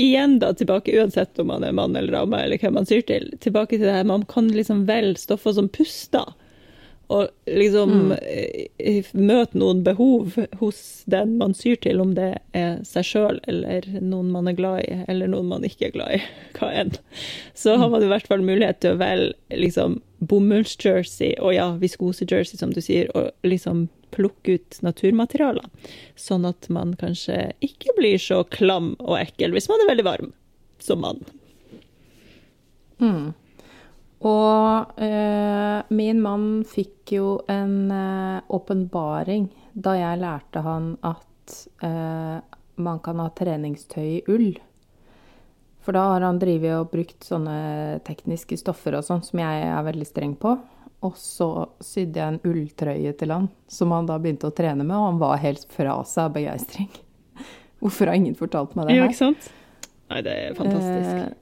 igjen 0.00 0.38
da, 0.42 0.52
tilbake, 0.56 0.94
uansett 0.98 1.38
om 1.42 1.50
man 1.52 1.64
er 1.66 1.76
mann 1.76 1.96
eller 1.98 2.14
dame, 2.14 2.40
eller 2.44 2.60
hvem 2.62 2.78
man 2.80 2.88
syr 2.88 3.04
til, 3.08 3.28
tilbake 3.44 3.76
til 3.76 3.86
det 3.86 3.98
her, 3.98 4.08
man 4.08 4.24
kan 4.28 4.48
liksom 4.54 4.86
velge 4.88 5.20
stoffer 5.20 5.56
som 5.58 5.68
puster. 5.72 6.32
Og 7.12 7.50
liksom 7.50 7.92
mm. 8.12 8.12
møte 9.18 9.58
noen 9.58 9.82
behov 9.84 10.36
hos 10.60 10.78
den 11.10 11.34
man 11.40 11.54
syr 11.56 11.76
til, 11.82 12.00
om 12.00 12.14
det 12.16 12.30
er 12.56 12.78
seg 12.88 13.08
sjøl 13.08 13.40
eller 13.50 13.88
noen 14.00 14.30
man 14.32 14.48
er 14.48 14.56
glad 14.56 14.84
i, 14.86 15.00
eller 15.12 15.28
noen 15.32 15.50
man 15.50 15.66
ikke 15.66 15.90
er 15.90 15.96
glad 15.96 16.16
i, 16.16 16.22
hva 16.56 16.70
enn. 16.82 16.94
Så 17.58 17.76
har 17.80 17.92
man 17.92 18.04
i 18.04 18.10
hvert 18.12 18.30
fall 18.30 18.44
mulighet 18.46 18.80
til 18.84 18.96
å 18.96 19.02
velge 19.02 19.58
liksom 19.58 20.00
bomullsjersey, 20.22 21.34
og 21.42 21.56
ja, 21.56 21.72
viskosejersey, 21.82 22.60
som 22.60 22.72
du 22.72 22.80
sier, 22.84 23.10
og 23.18 23.32
liksom 23.46 23.88
plukke 24.14 24.58
ut 24.58 24.78
naturmaterialer. 24.84 25.66
Sånn 26.20 26.46
at 26.48 26.68
man 26.72 26.94
kanskje 27.00 27.50
ikke 27.64 27.96
blir 27.98 28.20
så 28.22 28.42
klam 28.52 28.92
og 29.00 29.16
ekkel 29.18 29.56
hvis 29.56 29.70
man 29.72 29.82
er 29.82 29.90
veldig 29.90 30.06
varm 30.06 30.32
som 30.82 31.02
mann. 31.02 31.22
Mm. 33.02 33.32
Og 34.22 35.00
eh, 35.02 35.82
min 35.90 36.20
mann 36.22 36.48
fikk 36.68 37.14
jo 37.16 37.40
en 37.50 37.90
eh, 37.90 39.46
da 39.72 39.94
jeg 39.96 40.20
lærte 40.20 40.62
han 40.62 40.92
at 41.02 41.54
eh, 41.82 42.36
man 42.82 43.00
kan 43.02 43.18
ha 43.22 43.30
treningstøy 43.34 44.04
i 44.04 44.22
ull. 44.30 44.52
For 45.82 45.96
da 45.96 46.04
har 46.12 46.22
han 46.22 46.38
drevet 46.38 46.76
og 46.78 46.92
brukt 46.92 47.26
sånne 47.26 47.98
tekniske 48.06 48.56
stoffer 48.60 48.94
og 48.94 49.06
sånn, 49.06 49.24
som 49.26 49.40
jeg 49.42 49.64
er 49.66 49.82
veldig 49.88 50.06
streng 50.06 50.36
på. 50.38 50.54
Og 51.02 51.16
så 51.18 51.48
sydde 51.82 52.20
jeg 52.20 52.28
en 52.36 52.42
ulltrøye 52.46 53.14
til 53.18 53.32
han, 53.34 53.48
som 53.66 53.90
han 53.90 54.06
da 54.06 54.20
begynte 54.22 54.46
å 54.46 54.54
trene 54.54 54.84
med, 54.86 54.94
og 54.94 55.08
han 55.08 55.18
var 55.18 55.40
helt 55.42 55.66
fra 55.74 55.96
seg 56.06 56.28
av 56.28 56.36
begeistring. 56.36 56.92
Hvorfor 57.82 58.12
har 58.12 58.20
ingen 58.20 58.38
fortalt 58.38 58.76
meg 58.78 58.86
det 58.86 59.00
Ja, 59.00 59.08
her? 59.08 59.10
ikke 59.10 59.24
sant? 59.24 59.48
Nei, 60.12 60.20
det 60.22 60.36
er 60.38 60.54
fantastisk. 60.54 61.41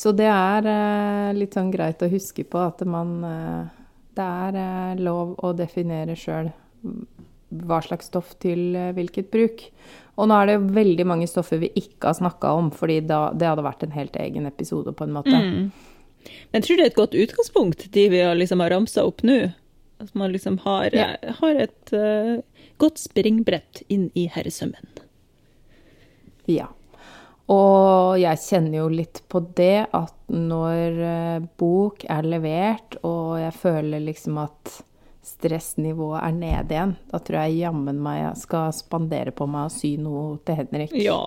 Så 0.00 0.14
det 0.16 0.28
er 0.32 0.66
eh, 0.70 1.30
litt 1.36 1.56
sånn 1.56 1.72
greit 1.72 2.00
å 2.00 2.08
huske 2.08 2.46
på 2.48 2.60
at 2.62 2.80
man 2.88 3.16
eh, 3.26 3.64
Det 4.16 4.24
er 4.46 4.56
eh, 4.60 5.02
lov 5.02 5.34
å 5.44 5.52
definere 5.56 6.16
sjøl 6.16 6.48
hva 7.50 7.80
slags 7.82 8.06
stoff 8.08 8.36
til 8.40 8.76
hvilket 8.94 9.28
bruk. 9.32 9.64
Og 10.22 10.28
nå 10.30 10.36
er 10.38 10.52
det 10.52 10.70
veldig 10.76 11.06
mange 11.10 11.26
stoffer 11.26 11.58
vi 11.58 11.72
ikke 11.80 12.12
har 12.12 12.16
snakka 12.20 12.52
om, 12.54 12.68
fordi 12.70 13.00
da, 13.08 13.32
det 13.34 13.48
hadde 13.50 13.64
vært 13.66 13.82
en 13.82 13.96
helt 13.96 14.14
egen 14.22 14.46
episode, 14.46 14.94
på 14.94 15.02
en 15.02 15.16
måte. 15.16 15.34
Mm. 15.34 15.72
Men 16.22 16.60
jeg 16.60 16.66
tror 16.68 16.78
det 16.78 16.84
er 16.84 16.92
et 16.92 17.00
godt 17.00 17.16
utgangspunkt, 17.18 17.86
de 17.92 18.06
vi 18.12 18.22
har 18.22 18.38
liksom 18.38 18.62
har 18.62 18.70
ramsa 18.70 19.02
opp 19.08 19.24
nå. 19.26 19.38
At 20.00 20.14
man 20.14 20.30
liksom 20.32 20.60
har, 20.62 20.94
Ja. 20.94 21.08
har 21.40 21.58
et 21.66 21.92
uh, 21.92 22.38
godt 22.78 23.02
springbrett 23.02 23.82
inn 23.88 24.12
i 24.14 24.28
herresømmen. 24.30 25.02
Ja. 26.46 26.70
Og 27.50 28.20
jeg 28.20 28.38
kjenner 28.44 28.78
jo 28.82 28.90
litt 28.92 29.22
på 29.30 29.42
det 29.58 29.88
at 29.96 30.14
når 30.30 31.00
eh, 31.02 31.48
bok 31.58 32.04
er 32.06 32.28
levert, 32.28 33.00
og 33.02 33.40
jeg 33.40 33.56
føler 33.58 34.04
liksom 34.04 34.38
at 34.44 34.76
stressnivået 35.26 36.22
er 36.22 36.36
nede 36.36 36.76
igjen, 36.76 36.94
da 37.10 37.20
tror 37.20 37.42
jeg 37.44 37.64
jammen 37.64 37.98
meg 38.02 38.20
jeg 38.22 38.42
skal 38.44 38.70
spandere 38.74 39.34
på 39.36 39.48
meg 39.50 39.68
å 39.68 39.72
sy 39.74 39.96
noe 40.00 40.38
til 40.46 40.62
Henrik. 40.62 40.94
Ja. 40.96 41.20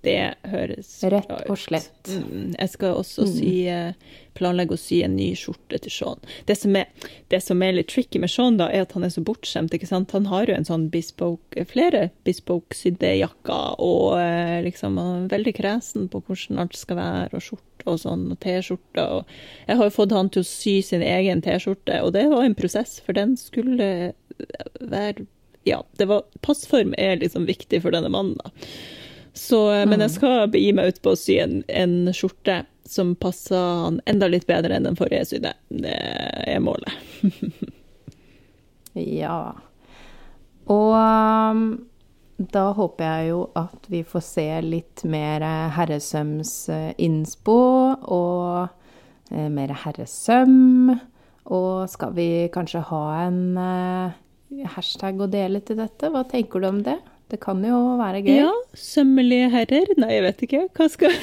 Det 0.00 0.16
høres 0.48 0.90
Rett 1.12 1.28
bra 1.28 1.42
og 1.44 1.52
ut. 1.52 1.60
slett. 1.60 2.08
Mm, 2.08 2.54
jeg 2.56 2.70
skal 2.72 2.94
også 2.96 3.26
sy, 3.28 3.50
eh, 3.68 3.92
planlegge 4.38 4.72
å 4.72 4.80
sy 4.80 5.02
en 5.04 5.12
ny 5.18 5.34
skjorte 5.36 5.76
til 5.84 5.92
Sean. 5.92 6.22
Det 6.48 6.56
som, 6.56 6.76
er, 6.78 6.86
det 7.28 7.42
som 7.44 7.60
er 7.60 7.74
litt 7.76 7.90
tricky 7.92 8.20
med 8.22 8.32
Sean, 8.32 8.56
da, 8.56 8.70
er 8.72 8.86
at 8.86 8.94
han 8.96 9.04
er 9.04 9.12
så 9.12 9.20
bortskjemt. 9.20 9.74
ikke 9.76 9.88
sant? 9.90 10.14
Han 10.16 10.30
har 10.30 10.48
jo 10.48 10.54
en 10.56 10.64
sånn 10.64 10.86
bespoke, 10.94 11.66
flere 11.68 12.06
bespoke-sydde 12.24 13.10
jakker, 13.20 13.76
og 13.84 14.16
eh, 14.22 14.62
liksom 14.64 14.96
han 14.96 15.26
er 15.26 15.34
veldig 15.34 15.54
kresen 15.58 16.08
på 16.08 16.22
hvordan 16.24 16.62
alt 16.64 16.78
skal 16.80 16.96
være, 16.96 17.34
og 17.36 17.44
skjorte 17.44 17.66
og 17.90 17.98
sånn, 18.00 18.24
og 18.32 18.40
T-skjorte. 18.40 19.04
og 19.04 19.68
Jeg 19.68 19.76
har 19.82 19.90
jo 19.90 19.96
fått 19.98 20.16
han 20.16 20.30
til 20.32 20.40
å 20.44 20.48
sy 20.48 20.78
sin 20.86 21.04
egen 21.04 21.44
T-skjorte, 21.44 22.00
og 22.04 22.14
det 22.16 22.24
var 22.32 22.46
en 22.48 22.56
prosess, 22.56 22.96
for 23.04 23.16
den 23.16 23.36
skulle 23.40 24.14
være 24.80 25.26
Ja, 25.68 25.82
det 26.00 26.06
var 26.08 26.24
Passform 26.40 26.94
er 26.96 27.18
liksom 27.20 27.44
viktig 27.44 27.82
for 27.84 27.92
denne 27.92 28.08
mannen, 28.08 28.38
da. 28.40 28.48
Så, 29.36 29.62
eh, 29.72 29.86
men 29.88 30.02
jeg 30.04 30.16
skal 30.16 30.48
begi 30.52 30.72
meg 30.76 30.94
ut 30.94 31.02
på 31.04 31.14
å 31.14 31.18
sy 31.18 31.38
en, 31.42 31.60
en 31.68 32.12
skjorte 32.16 32.64
som 32.90 33.12
passer 33.14 33.58
han 33.84 34.00
enda 34.10 34.26
litt 34.30 34.48
bedre 34.50 34.74
enn 34.74 34.88
den 34.88 34.98
forrige 34.98 35.22
jeg 35.22 35.30
sydde. 35.34 35.54
Det 35.84 35.98
er 36.50 36.64
målet. 36.64 36.94
Ja. 38.94 39.54
Og 40.66 40.92
um, 40.98 41.60
da 42.40 42.70
håper 42.74 43.04
jeg 43.04 43.28
jo 43.30 43.40
at 43.58 43.86
vi 43.92 44.00
får 44.06 44.22
se 44.24 44.46
litt 44.64 45.04
mer 45.08 45.44
herresøms-innspo 45.76 47.58
og 48.16 48.68
eh, 49.30 49.48
mer 49.52 49.74
herresøm. 49.84 50.90
Og 51.50 51.90
skal 51.92 52.14
vi 52.16 52.48
kanskje 52.54 52.80
ha 52.88 53.02
en 53.26 53.42
eh, 53.60 54.18
hashtag 54.76 55.20
å 55.20 55.28
dele 55.30 55.60
til 55.64 55.76
dette. 55.82 56.08
Hva 56.12 56.24
tenker 56.30 56.62
du 56.62 56.70
om 56.70 56.80
det? 56.86 56.96
Det 57.30 57.38
kan 57.42 57.62
jo 57.62 57.78
være 58.00 58.24
gøy. 58.26 58.32
Ja, 58.40 58.50
sømmelige 58.74 59.50
herrer. 59.52 59.92
Nei, 60.02 60.10
jeg 60.16 60.24
vet 60.24 60.44
ikke. 60.48 60.62
Hva 60.74 60.88
skal? 60.90 61.14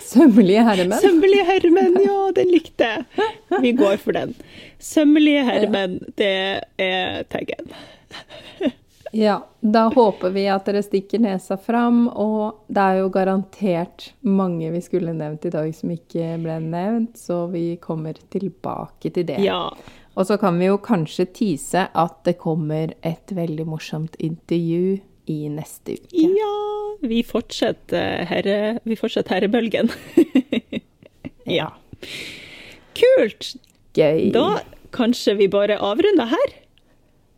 Sømmelige 0.00 0.64
herremenn? 0.64 1.02
Sømmelige 1.02 1.44
herremenn, 1.50 1.98
ja, 2.06 2.18
den 2.36 2.48
likte 2.54 2.88
jeg. 2.94 3.28
Vi 3.60 3.74
går 3.76 4.00
for 4.00 4.16
den. 4.16 4.32
Sømmelige 4.80 5.44
herremenn, 5.44 5.98
det 6.16 6.32
er 6.80 7.26
taggen. 7.28 7.74
Ja, 9.12 9.40
da 9.60 9.88
håper 9.90 10.30
vi 10.30 10.44
at 10.46 10.68
dere 10.70 10.84
stikker 10.86 11.18
nesa 11.18 11.56
fram, 11.58 12.04
og 12.08 12.62
det 12.70 12.82
er 12.82 13.00
jo 13.00 13.08
garantert 13.10 14.12
mange 14.22 14.70
vi 14.70 14.82
skulle 14.84 15.12
nevnt 15.18 15.48
i 15.48 15.50
dag 15.50 15.72
som 15.74 15.90
ikke 15.90 16.36
ble 16.40 16.60
nevnt, 16.62 17.18
så 17.18 17.42
vi 17.50 17.74
kommer 17.82 18.14
tilbake 18.30 19.10
til 19.10 19.26
det. 19.26 19.40
Ja. 19.42 19.64
Og 20.14 20.26
så 20.26 20.38
kan 20.38 20.58
vi 20.62 20.70
jo 20.70 20.78
kanskje 20.82 21.26
tise 21.34 21.88
at 21.90 22.22
det 22.26 22.38
kommer 22.38 22.94
et 23.02 23.34
veldig 23.34 23.66
morsomt 23.66 24.14
intervju 24.22 25.00
i 25.26 25.48
neste 25.52 25.98
uke. 25.98 26.24
Ja, 26.38 26.54
vi 27.02 27.22
fortsetter, 27.26 28.24
herre, 28.30 28.78
vi 28.84 28.96
fortsetter 28.98 29.38
herrebølgen. 29.38 29.92
ja. 31.60 31.72
Kult! 32.96 33.54
Gøy. 33.96 34.30
Da 34.34 34.62
kanskje 34.94 35.34
vi 35.40 35.48
bare 35.50 35.78
avrunder 35.82 36.30
her. 36.30 36.56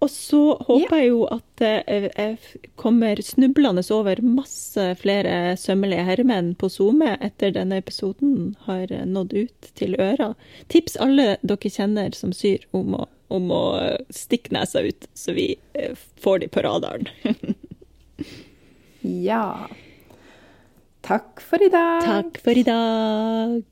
Og 0.03 0.11
så 0.11 0.41
håper 0.67 0.99
jeg 0.99 1.11
jo 1.13 1.21
at 1.31 1.63
jeg 1.63 2.39
kommer 2.81 3.21
snublende 3.23 3.85
over 3.95 4.19
masse 4.27 4.87
flere 4.99 5.55
sømmelige 5.61 6.07
herremenn 6.09 6.57
på 6.59 6.71
SoMe 6.73 7.13
etter 7.23 7.55
denne 7.55 7.79
episoden 7.79 8.57
har 8.67 8.91
nådd 8.91 9.37
ut 9.45 9.71
til 9.79 9.95
øra. 10.03 10.33
Tips 10.75 10.99
alle 10.99 11.37
dere 11.47 11.71
kjenner 11.71 12.19
som 12.19 12.35
syr, 12.35 12.67
om 12.75 12.97
å, 12.99 13.07
om 13.31 13.55
å 13.55 13.65
stikke 14.11 14.57
nesa 14.57 14.83
ut, 14.83 15.07
så 15.15 15.37
vi 15.39 15.53
eh, 15.79 15.95
får 16.19 16.43
de 16.43 16.51
på 16.51 16.67
radaren. 16.67 17.07
Ja. 19.03 19.69
Takk 21.03 21.43
for 21.43 21.63
i 21.63 21.69
dag. 21.69 22.05
Takk 22.07 22.39
for 22.45 22.59
i 22.59 22.63
dag. 22.63 23.63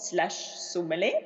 slash 0.00 0.56
sommelier. 0.56 1.20